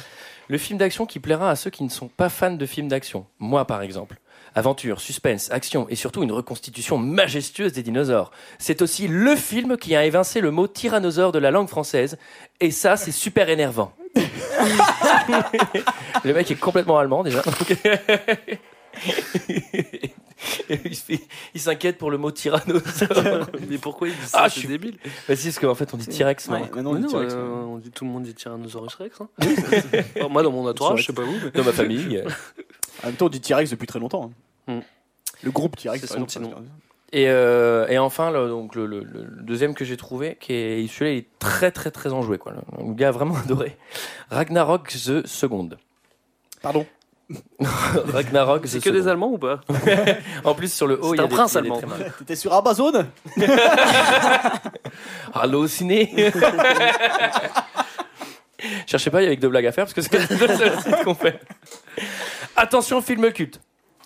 Le 0.47 0.57
film 0.57 0.79
d'action 0.79 1.05
qui 1.05 1.19
plaira 1.19 1.51
à 1.51 1.55
ceux 1.55 1.69
qui 1.69 1.83
ne 1.83 1.89
sont 1.89 2.07
pas 2.07 2.29
fans 2.29 2.51
de 2.51 2.65
films 2.65 2.87
d'action. 2.87 3.25
Moi, 3.39 3.65
par 3.65 3.81
exemple. 3.81 4.17
Aventure, 4.55 4.99
suspense, 4.99 5.51
action 5.51 5.87
et 5.89 5.95
surtout 5.95 6.23
une 6.23 6.31
reconstitution 6.31 6.97
majestueuse 6.97 7.71
des 7.71 7.83
dinosaures. 7.83 8.31
C'est 8.57 8.81
aussi 8.81 9.07
le 9.07 9.35
film 9.35 9.77
qui 9.77 9.95
a 9.95 10.05
évincé 10.05 10.41
le 10.41 10.49
mot 10.49 10.67
tyrannosaure 10.67 11.31
de 11.31 11.39
la 11.39 11.51
langue 11.51 11.69
française. 11.69 12.17
Et 12.59 12.71
ça, 12.71 12.97
c'est 12.97 13.11
super 13.11 13.47
énervant. 13.49 13.93
le 16.23 16.33
mec 16.33 16.49
est 16.49 16.59
complètement 16.59 16.97
allemand 16.97 17.23
déjà. 17.23 17.43
il 20.69 21.59
s'inquiète 21.61 21.97
pour 21.97 22.11
le 22.11 22.17
mot 22.17 22.31
tyrannosaure. 22.31 23.47
Mais 23.69 23.77
pourquoi 23.77 24.07
il 24.09 24.15
dit 24.15 24.25
ça 24.25 24.39
Ah, 24.43 24.49
C'est 24.49 24.55
je 24.55 24.59
suis- 24.59 24.67
débile. 24.67 24.97
Bah, 25.27 25.35
si, 25.35 25.47
parce 25.47 25.59
qu'en 25.59 25.75
fait, 25.75 25.93
on 25.93 25.97
dit 25.97 26.07
T-Rex. 26.07 26.47
Ouais, 26.47 26.61
on 26.75 26.77
dit 26.95 27.01
non, 27.01 27.07
T-Rex, 27.07 27.33
euh, 27.33 27.37
ouais. 27.37 27.63
on 27.67 27.77
dit 27.77 27.91
tout 27.91 28.05
le 28.05 28.11
monde 28.11 28.23
dit 28.23 28.33
Tyrannosaurus 28.33 28.95
Rex. 28.95 29.21
Hein. 29.21 29.29
Enfin, 30.17 30.27
moi, 30.29 30.43
dans 30.43 30.51
mon 30.51 30.67
entourage, 30.67 31.01
je 31.01 31.05
sais 31.07 31.13
pas 31.13 31.23
vous. 31.23 31.35
mais- 31.43 31.51
Dans 31.51 31.63
ma 31.63 31.73
famille. 31.73 32.23
En 33.03 33.07
même 33.07 33.15
temps, 33.15 33.27
on 33.27 33.29
dit 33.29 33.39
T-Rex 33.39 33.69
depuis 33.71 33.87
très 33.87 33.99
longtemps. 33.99 34.31
hein. 34.67 34.73
Hmm. 34.75 34.81
Le 35.43 35.51
groupe 35.51 35.77
T-Rex, 35.77 36.01
C'est 36.01 36.07
par 36.07 36.17
son 36.17 36.23
exemple, 36.25 36.45
petit 36.47 36.51
parce 36.53 36.61
nom. 36.65 36.67
que- 37.11 37.17
Et, 37.17 37.29
euh, 37.29 37.87
et 37.87 37.97
enfin, 37.97 38.29
le, 38.29 38.49
donc 38.49 38.75
le, 38.75 38.85
le- 38.85 39.03
le 39.03 39.23
deuxième 39.41 39.73
que 39.73 39.85
j'ai 39.85 39.95
trouvé, 39.95 40.37
qui 40.39 40.51
est 40.53 40.85
celui-là, 40.87 41.11
il 41.13 41.17
est 41.19 41.27
très 41.39 41.71
très 41.71 41.91
très 41.91 42.11
enjoué. 42.11 42.37
Quoi. 42.37 42.51
Le, 42.77 42.87
le 42.87 42.93
gars 42.93 43.07
a 43.07 43.11
vraiment 43.11 43.37
adoré. 43.37 43.77
Ragnarok 44.31 44.89
the 44.89 45.25
Second. 45.25 45.69
Pardon? 46.61 46.85
Ragnarok 47.59 48.65
C'est 48.65 48.79
the 48.79 48.83
que 48.83 48.89
des. 48.89 49.07
Allemands 49.07 49.31
ou 49.33 49.37
pas 49.37 49.61
En 50.43 50.55
plus, 50.55 50.71
sur 50.73 50.87
le 50.87 50.99
haut, 51.03 51.13
il 51.13 51.17
y 51.17 51.19
a 51.21 51.23
un 51.23 51.27
des- 51.27 51.35
prince 51.35 51.53
y 51.53 51.57
a 51.57 51.59
allemand. 51.59 51.81
T'étais 52.17 52.35
sur 52.35 52.53
Amazon? 52.53 53.05
Allô, 55.33 55.67
ciné? 55.67 56.31
Cherchez 58.87 59.09
pas, 59.09 59.21
il 59.21 59.25
y 59.25 59.27
a 59.27 59.29
avec 59.29 59.39
de 59.39 59.47
blagues 59.47 59.67
à 59.67 59.71
faire 59.71 59.85
parce 59.85 59.93
que 59.93 60.01
c'est 60.01 60.29
le 60.31 60.57
seul 60.57 60.79
site 60.81 61.03
qu'on 61.03 61.15
fait. 61.15 61.39
Attention, 62.55 63.01
film 63.01 63.31
culte. 63.31 63.61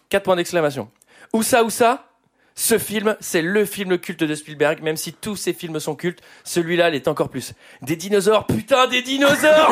4 0.09 0.24
points 0.24 0.36
d'exclamation. 0.36 0.89
Où 1.32 1.41
ça, 1.41 1.63
où 1.63 1.69
ça 1.71 2.05
Ce 2.53 2.78
film, 2.78 3.15
c'est 3.19 3.41
le 3.41 3.65
film 3.65 3.97
culte 3.97 4.24
de 4.24 4.36
Spielberg, 4.36 4.82
même 4.84 4.97
si 4.97 5.13
tous 5.13 5.36
ses 5.36 5.53
films 5.53 5.80
sont 5.80 5.95
cultes, 5.95 6.21
celui-là 6.43 6.89
l'est 6.91 7.07
encore 7.07 7.30
plus. 7.30 7.53
Des 7.82 7.95
dinosaures, 7.95 8.45
putain, 8.45 8.86
des 8.88 9.01
dinosaures 9.01 9.71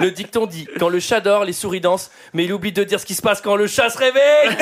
Le 0.00 0.10
dicton 0.10 0.46
dit 0.46 0.66
quand 0.78 0.88
le 0.88 1.00
chat 1.00 1.20
dort, 1.20 1.44
les 1.44 1.52
souris 1.52 1.80
dansent, 1.80 2.10
mais 2.32 2.44
il 2.44 2.52
oublie 2.52 2.72
de 2.72 2.84
dire 2.84 2.98
ce 3.00 3.06
qui 3.06 3.14
se 3.14 3.22
passe 3.22 3.40
quand 3.40 3.56
le 3.56 3.66
chat 3.66 3.90
se 3.90 3.98
réveille. 3.98 4.56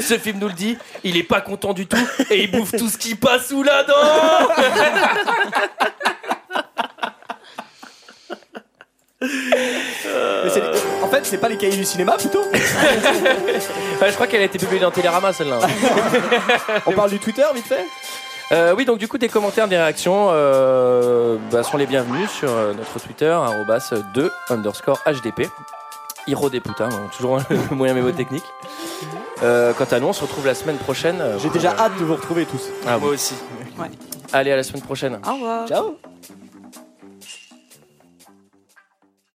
Ce 0.00 0.18
film 0.18 0.38
nous 0.38 0.46
le 0.48 0.52
dit, 0.54 0.78
il 1.04 1.16
est 1.16 1.22
pas 1.24 1.40
content 1.40 1.72
du 1.72 1.86
tout 1.86 1.96
et 2.30 2.44
il 2.44 2.50
bouffe 2.50 2.72
tout 2.76 2.88
ce 2.88 2.96
qui 2.98 3.14
passe 3.14 3.48
sous 3.48 3.62
la 3.62 3.82
dent. 3.82 4.48
Mais 9.20 10.50
c'est 10.50 10.60
les- 10.60 11.02
En 11.02 11.08
fait, 11.08 11.24
c'est 11.24 11.38
pas 11.38 11.48
les 11.48 11.56
cahiers 11.56 11.76
du 11.76 11.84
cinéma 11.84 12.16
plutôt. 12.16 12.42
Ouais, 12.52 12.60
Je 14.08 14.12
crois 14.14 14.26
qu'elle 14.26 14.42
a 14.42 14.44
été 14.44 14.58
publiée 14.58 14.80
dans 14.80 14.90
Télérama 14.90 15.32
celle-là. 15.32 15.58
On 16.86 16.92
parle 16.92 17.10
du 17.10 17.18
Twitter 17.18 17.44
vite 17.54 17.66
fait? 17.66 17.84
Euh, 18.52 18.74
oui, 18.76 18.84
donc 18.84 18.98
du 18.98 19.08
coup, 19.08 19.18
des 19.18 19.28
commentaires, 19.28 19.66
des 19.68 19.76
réactions 19.76 20.28
euh, 20.30 21.36
bah, 21.50 21.62
sont 21.64 21.76
les 21.76 21.86
bienvenus 21.86 22.30
sur 22.30 22.48
euh, 22.50 22.74
notre 22.74 22.98
Twitter, 23.00 23.26
arrobas 23.28 23.92
2 24.14 24.30
underscore 24.50 25.00
HDP. 25.06 25.48
Hiro 26.28 26.50
des 26.50 26.60
putains, 26.60 26.88
donc 26.88 27.10
toujours 27.16 27.38
le 27.50 27.56
moyen 27.74 27.94
mémotechnique. 27.94 28.44
Euh, 29.42 29.72
quant 29.76 29.84
à 29.90 30.00
nous, 30.00 30.08
on 30.08 30.12
se 30.12 30.22
retrouve 30.22 30.46
la 30.46 30.54
semaine 30.54 30.76
prochaine. 30.76 31.22
J'ai 31.38 31.50
déjà 31.50 31.72
euh, 31.72 31.78
hâte 31.78 31.98
de 31.98 32.04
vous 32.04 32.14
retrouver 32.16 32.46
tous. 32.46 32.68
ah, 32.86 32.98
Moi 32.98 33.08
oui. 33.10 33.14
aussi. 33.14 33.34
Allez, 34.32 34.52
à 34.52 34.56
la 34.56 34.62
semaine 34.62 34.82
prochaine. 34.82 35.18
Au 35.26 35.34
revoir. 35.34 35.68
Ciao 35.68 35.96